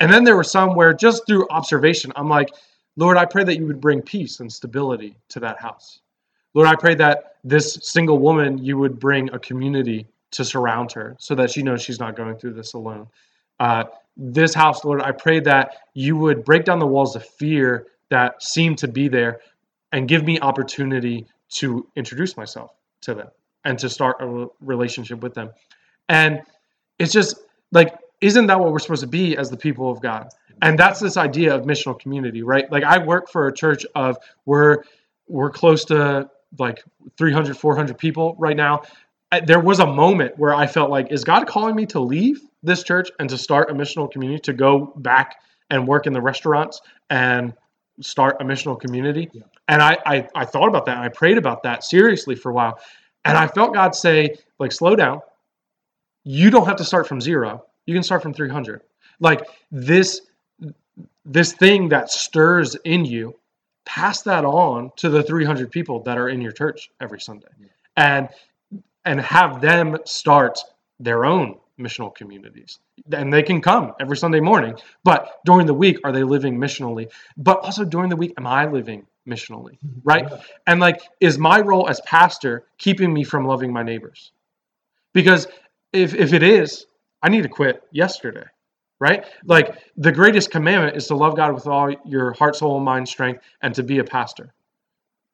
And 0.00 0.12
then 0.12 0.24
there 0.24 0.34
were 0.34 0.44
some 0.44 0.74
where 0.74 0.92
just 0.92 1.26
through 1.26 1.46
observation, 1.50 2.12
I'm 2.16 2.28
like, 2.28 2.50
Lord, 2.96 3.16
I 3.16 3.26
pray 3.26 3.44
that 3.44 3.58
you 3.58 3.66
would 3.66 3.80
bring 3.80 4.02
peace 4.02 4.40
and 4.40 4.52
stability 4.52 5.16
to 5.30 5.40
that 5.40 5.60
house. 5.60 6.00
Lord, 6.54 6.68
I 6.68 6.76
pray 6.76 6.94
that 6.96 7.36
this 7.44 7.78
single 7.82 8.18
woman, 8.18 8.58
you 8.58 8.78
would 8.78 8.98
bring 8.98 9.32
a 9.32 9.38
community 9.38 10.06
to 10.32 10.44
surround 10.44 10.92
her 10.92 11.16
so 11.18 11.34
that 11.36 11.50
she 11.50 11.62
knows 11.62 11.82
she's 11.82 12.00
not 12.00 12.16
going 12.16 12.36
through 12.36 12.54
this 12.54 12.72
alone. 12.74 13.06
Uh, 13.60 13.84
this 14.16 14.54
house, 14.54 14.84
Lord, 14.84 15.02
I 15.02 15.12
pray 15.12 15.40
that 15.40 15.76
you 15.94 16.16
would 16.16 16.44
break 16.44 16.64
down 16.64 16.78
the 16.78 16.86
walls 16.86 17.16
of 17.16 17.24
fear 17.24 17.86
that 18.10 18.42
seem 18.42 18.76
to 18.76 18.88
be 18.88 19.08
there 19.08 19.40
and 19.92 20.08
give 20.08 20.24
me 20.24 20.38
opportunity 20.40 21.26
to 21.50 21.86
introduce 21.96 22.36
myself 22.36 22.72
to 23.02 23.14
them 23.14 23.28
and 23.64 23.78
to 23.78 23.88
start 23.88 24.16
a 24.20 24.46
relationship 24.60 25.20
with 25.20 25.34
them. 25.34 25.50
And 26.08 26.42
it's 26.98 27.12
just 27.12 27.40
like, 27.72 27.94
isn't 28.20 28.46
that 28.46 28.60
what 28.60 28.72
we're 28.72 28.78
supposed 28.78 29.02
to 29.02 29.06
be 29.06 29.36
as 29.36 29.50
the 29.50 29.56
people 29.56 29.90
of 29.90 30.00
God? 30.00 30.28
And 30.62 30.78
that's 30.78 31.00
this 31.00 31.16
idea 31.16 31.54
of 31.54 31.62
missional 31.62 31.98
community, 31.98 32.42
right? 32.42 32.70
Like 32.70 32.84
I 32.84 32.98
work 32.98 33.28
for 33.28 33.48
a 33.48 33.54
church 33.54 33.84
of 33.94 34.16
we're 34.46 34.84
we're 35.26 35.50
close 35.50 35.84
to 35.86 36.30
like 36.58 36.84
300 37.16 37.56
400 37.56 37.98
people 37.98 38.36
right 38.38 38.56
now 38.56 38.82
there 39.40 39.60
was 39.60 39.80
a 39.80 39.86
moment 39.86 40.38
where 40.38 40.54
I 40.54 40.66
felt 40.66 40.90
like, 40.90 41.10
is 41.10 41.24
God 41.24 41.46
calling 41.46 41.74
me 41.74 41.86
to 41.86 42.00
leave 42.00 42.40
this 42.64 42.82
church 42.82 43.10
and 43.18 43.28
to 43.28 43.38
start 43.38 43.70
a 43.70 43.74
missional 43.74 44.10
community, 44.10 44.40
to 44.40 44.52
go 44.52 44.92
back 44.96 45.36
and 45.70 45.86
work 45.86 46.06
in 46.06 46.12
the 46.12 46.20
restaurants 46.20 46.80
and 47.10 47.54
start 48.00 48.36
a 48.40 48.44
missional 48.44 48.78
community? 48.78 49.30
Yeah. 49.32 49.42
And 49.68 49.80
I, 49.80 49.98
I, 50.04 50.28
I 50.34 50.44
thought 50.44 50.68
about 50.68 50.86
that 50.86 50.96
and 50.96 51.04
I 51.04 51.08
prayed 51.08 51.38
about 51.38 51.62
that 51.62 51.84
seriously 51.84 52.34
for 52.34 52.50
a 52.50 52.54
while. 52.54 52.78
And 53.24 53.38
I 53.38 53.46
felt 53.46 53.72
God 53.72 53.94
say, 53.94 54.36
like, 54.58 54.72
slow 54.72 54.96
down. 54.96 55.20
You 56.24 56.50
don't 56.50 56.66
have 56.66 56.76
to 56.76 56.84
start 56.84 57.06
from 57.06 57.20
zero. 57.20 57.64
You 57.86 57.94
can 57.94 58.02
start 58.02 58.22
from 58.22 58.34
300. 58.34 58.82
Like 59.20 59.46
this, 59.70 60.22
this 61.24 61.52
thing 61.52 61.88
that 61.90 62.10
stirs 62.10 62.74
in 62.84 63.04
you, 63.04 63.38
pass 63.86 64.22
that 64.22 64.44
on 64.44 64.90
to 64.96 65.08
the 65.08 65.22
300 65.22 65.70
people 65.70 66.02
that 66.02 66.18
are 66.18 66.28
in 66.28 66.40
your 66.40 66.52
church 66.52 66.90
every 67.00 67.20
Sunday. 67.20 67.48
Yeah. 67.58 67.68
And 67.96 68.28
and 69.04 69.20
have 69.20 69.60
them 69.60 69.98
start 70.04 70.58
their 70.98 71.24
own 71.24 71.58
missional 71.78 72.14
communities. 72.14 72.78
And 73.12 73.32
they 73.32 73.42
can 73.42 73.60
come 73.60 73.92
every 74.00 74.16
Sunday 74.16 74.40
morning, 74.40 74.76
but 75.02 75.40
during 75.44 75.66
the 75.66 75.74
week, 75.74 75.98
are 76.04 76.12
they 76.12 76.22
living 76.22 76.58
missionally? 76.58 77.10
But 77.36 77.58
also 77.60 77.84
during 77.84 78.10
the 78.10 78.16
week, 78.16 78.34
am 78.38 78.46
I 78.46 78.66
living 78.66 79.06
missionally? 79.28 79.78
Mm-hmm. 79.84 80.00
Right? 80.04 80.26
Yeah. 80.30 80.40
And 80.66 80.80
like, 80.80 81.02
is 81.20 81.38
my 81.38 81.60
role 81.60 81.88
as 81.88 82.00
pastor 82.02 82.64
keeping 82.78 83.12
me 83.12 83.24
from 83.24 83.46
loving 83.46 83.72
my 83.72 83.82
neighbors? 83.82 84.32
Because 85.12 85.46
if, 85.92 86.14
if 86.14 86.32
it 86.32 86.42
is, 86.42 86.86
I 87.22 87.28
need 87.28 87.42
to 87.42 87.48
quit 87.48 87.82
yesterday, 87.90 88.44
right? 89.00 89.24
Like, 89.44 89.78
the 89.96 90.12
greatest 90.12 90.50
commandment 90.50 90.96
is 90.96 91.06
to 91.06 91.16
love 91.16 91.36
God 91.36 91.54
with 91.54 91.66
all 91.66 91.90
your 92.04 92.32
heart, 92.32 92.56
soul, 92.56 92.80
mind, 92.80 93.08
strength, 93.08 93.42
and 93.62 93.74
to 93.74 93.82
be 93.82 93.98
a 93.98 94.04
pastor. 94.04 94.52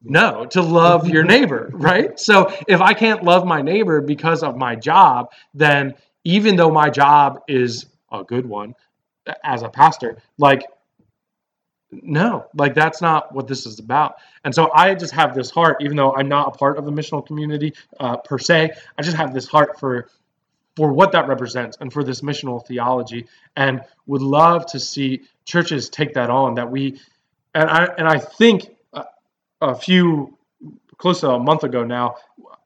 No, 0.03 0.47
to 0.47 0.62
love 0.62 1.09
your 1.09 1.24
neighbor, 1.34 1.70
right? 1.72 2.18
So 2.18 2.55
if 2.68 2.80
I 2.80 2.95
can't 2.95 3.22
love 3.22 3.45
my 3.47 3.61
neighbor 3.61 4.01
because 4.01 4.43
of 4.43 4.57
my 4.57 4.74
job, 4.74 5.30
then 5.53 5.95
even 6.24 6.56
though 6.56 6.70
my 6.70 6.90
job 6.90 7.40
is 7.48 7.86
a 8.12 8.24
good 8.24 8.46
one 8.46 8.74
as 9.44 9.62
a 9.62 9.68
pastor, 9.68 10.18
like, 10.38 10.64
no, 11.90 12.46
like 12.54 12.74
that's 12.74 13.02
not 13.02 13.34
what 13.34 13.48
this 13.48 13.66
is 13.66 13.78
about. 13.78 14.14
And 14.44 14.54
so 14.54 14.70
I 14.72 14.94
just 14.94 15.12
have 15.12 15.34
this 15.34 15.50
heart, 15.50 15.78
even 15.80 15.96
though 15.96 16.14
I'm 16.14 16.28
not 16.28 16.54
a 16.54 16.58
part 16.58 16.78
of 16.78 16.84
the 16.84 16.92
missional 16.92 17.26
community 17.26 17.74
uh, 17.98 18.16
per 18.18 18.38
se, 18.38 18.70
I 18.96 19.02
just 19.02 19.16
have 19.16 19.34
this 19.34 19.48
heart 19.48 19.78
for 19.78 20.08
for 20.76 20.92
what 20.92 21.10
that 21.12 21.26
represents 21.26 21.76
and 21.80 21.92
for 21.92 22.04
this 22.04 22.20
missional 22.20 22.64
theology, 22.64 23.26
and 23.56 23.82
would 24.06 24.22
love 24.22 24.66
to 24.66 24.78
see 24.78 25.22
churches 25.44 25.90
take 25.90 26.14
that 26.14 26.30
on. 26.30 26.54
That 26.54 26.70
we, 26.70 27.00
and 27.54 27.68
I 27.68 27.86
and 27.98 28.06
I 28.06 28.18
think 28.18 28.70
a 29.60 29.74
few 29.74 30.38
close 30.96 31.20
to 31.20 31.30
a 31.30 31.38
month 31.38 31.64
ago 31.64 31.84
now 31.84 32.16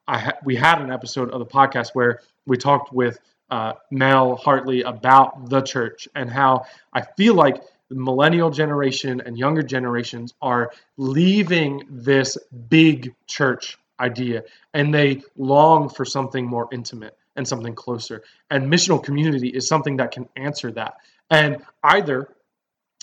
I 0.07 0.19
ha- 0.19 0.37
we 0.43 0.55
had 0.55 0.81
an 0.81 0.91
episode 0.91 1.31
of 1.31 1.39
the 1.39 1.45
podcast 1.45 1.89
where 1.93 2.21
we 2.45 2.57
talked 2.57 2.93
with 2.93 3.19
uh, 3.55 3.73
Mel 3.89 4.35
Hartley 4.35 4.81
about 4.81 5.49
the 5.49 5.61
church 5.61 6.09
and 6.13 6.29
how 6.29 6.65
I 6.91 7.03
feel 7.15 7.35
like 7.35 7.63
the 7.87 7.95
millennial 7.95 8.49
generation 8.49 9.21
and 9.25 9.37
younger 9.37 9.63
generations 9.63 10.33
are 10.41 10.73
leaving 10.97 11.83
this 11.89 12.37
big 12.67 13.15
church 13.27 13.77
idea 13.97 14.43
and 14.73 14.93
they 14.93 15.21
long 15.37 15.87
for 15.87 16.03
something 16.03 16.45
more 16.45 16.67
intimate 16.73 17.17
and 17.37 17.47
something 17.47 17.73
closer. 17.73 18.23
And 18.51 18.69
missional 18.69 19.01
community 19.01 19.47
is 19.47 19.69
something 19.69 19.95
that 19.97 20.11
can 20.11 20.27
answer 20.35 20.69
that. 20.73 20.95
And 21.29 21.63
either 21.81 22.27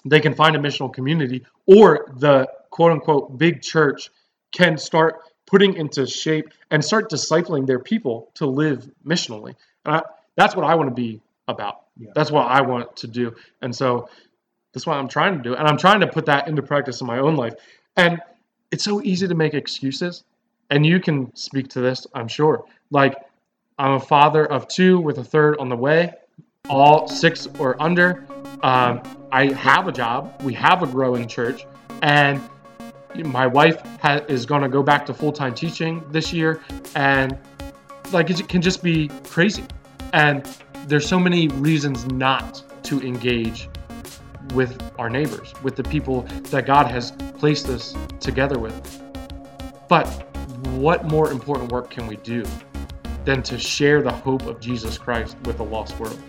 they 0.05 0.21
can 0.21 0.35
find 0.35 0.55
a 0.55 0.59
missional 0.59 0.93
community 0.93 1.47
or 1.65 2.13
the 2.19 2.47
quote 2.69 2.93
unquote 2.93 3.39
big 3.39 3.63
church 3.63 4.11
can 4.55 4.77
start 4.77 5.23
putting 5.47 5.73
into 5.77 6.07
shape 6.07 6.51
and 6.71 6.85
start 6.85 7.11
discipling 7.11 7.67
their 7.67 7.79
people 7.79 8.31
to 8.35 8.45
live 8.45 8.91
missionally. 9.07 9.55
And 9.87 9.97
I, 9.97 10.03
that's 10.37 10.57
what 10.57 10.65
I 10.65 10.75
want 10.75 10.89
to 10.91 10.95
be 10.95 11.21
about. 11.49 11.83
Yeah. 11.97 12.11
That's 12.15 12.31
what 12.31 12.47
I 12.47 12.63
want 12.63 12.97
to 12.97 13.07
do. 13.07 13.35
And 13.61 13.75
so 13.75 14.09
that's 14.73 14.87
what 14.87 14.97
I'm 14.97 15.09
trying 15.09 15.37
to 15.37 15.43
do. 15.43 15.55
And 15.55 15.69
I'm 15.69 15.77
trying 15.77 16.01
to 16.01 16.07
put 16.07 16.27
that 16.27 16.49
into 16.49 16.63
practice 16.63 17.01
in 17.01 17.07
my 17.07 17.19
own 17.19 17.37
life. 17.37 17.55
And 17.97 18.21
it's 18.71 18.85
so 18.85 19.03
easy 19.03 19.29
to 19.29 19.35
make 19.35 19.55
excuses. 19.55 20.25
And 20.71 20.87
you 20.87 21.01
can 21.01 21.35
speak 21.37 21.69
to 21.69 21.81
this, 21.81 22.07
I'm 22.15 22.29
sure. 22.29 22.65
Like, 22.91 23.15
I'm 23.79 23.93
a 23.93 24.01
father 24.01 24.47
of 24.47 24.69
two 24.69 24.99
with 25.01 25.19
a 25.19 25.25
third 25.25 25.59
on 25.59 25.69
the 25.69 25.77
way, 25.77 26.15
all 26.71 27.09
six 27.09 27.49
or 27.59 27.81
under. 27.83 28.25
Um, 28.63 29.03
I 29.31 29.47
have 29.53 29.89
a 29.89 29.93
job. 29.93 30.41
We 30.43 30.55
have 30.55 30.83
a 30.83 30.87
growing 30.87 31.29
church. 31.29 31.67
And 32.03 32.41
my 33.15 33.47
wife 33.47 33.83
ha- 34.01 34.25
is 34.29 34.47
going 34.47 34.63
to 34.63 34.69
go 34.69 34.83
back 34.83 35.05
to 35.07 35.15
full 35.15 35.33
time 35.33 35.55
teaching 35.55 36.03
this 36.11 36.33
year. 36.33 36.63
And 36.95 37.37
like, 38.13 38.31
it 38.31 38.49
can 38.49 38.63
just 38.63 38.83
be 38.83 39.09
crazy. 39.25 39.65
And 40.13 40.45
there's 40.87 41.09
so 41.09 41.19
many 41.19 41.49
reasons 41.49 42.07
not 42.07 42.63
to 42.85 43.01
engage 43.01 43.69
with 44.55 44.81
our 44.99 45.09
neighbors, 45.09 45.55
with 45.63 45.77
the 45.77 45.85
people 45.85 46.23
that 46.51 46.67
God 46.67 46.87
has 46.87 47.13
placed 47.39 47.69
us 47.69 47.95
together 48.21 48.59
with. 48.59 49.01
But 49.89 50.07
what 50.67 51.05
more 51.07 51.31
important 51.31 51.73
work 51.73 51.91
can 51.91 52.07
we 52.07 52.17
do 52.17 52.45
than 53.25 53.43
to 53.45 53.59
share 53.59 54.03
the 54.03 54.13
hope 54.13 54.47
of 54.47 54.61
Jesus 54.61 54.99
Christ 54.99 55.37
with 55.45 55.59
the 55.59 55.65
lost 55.65 55.99
world? 55.99 56.21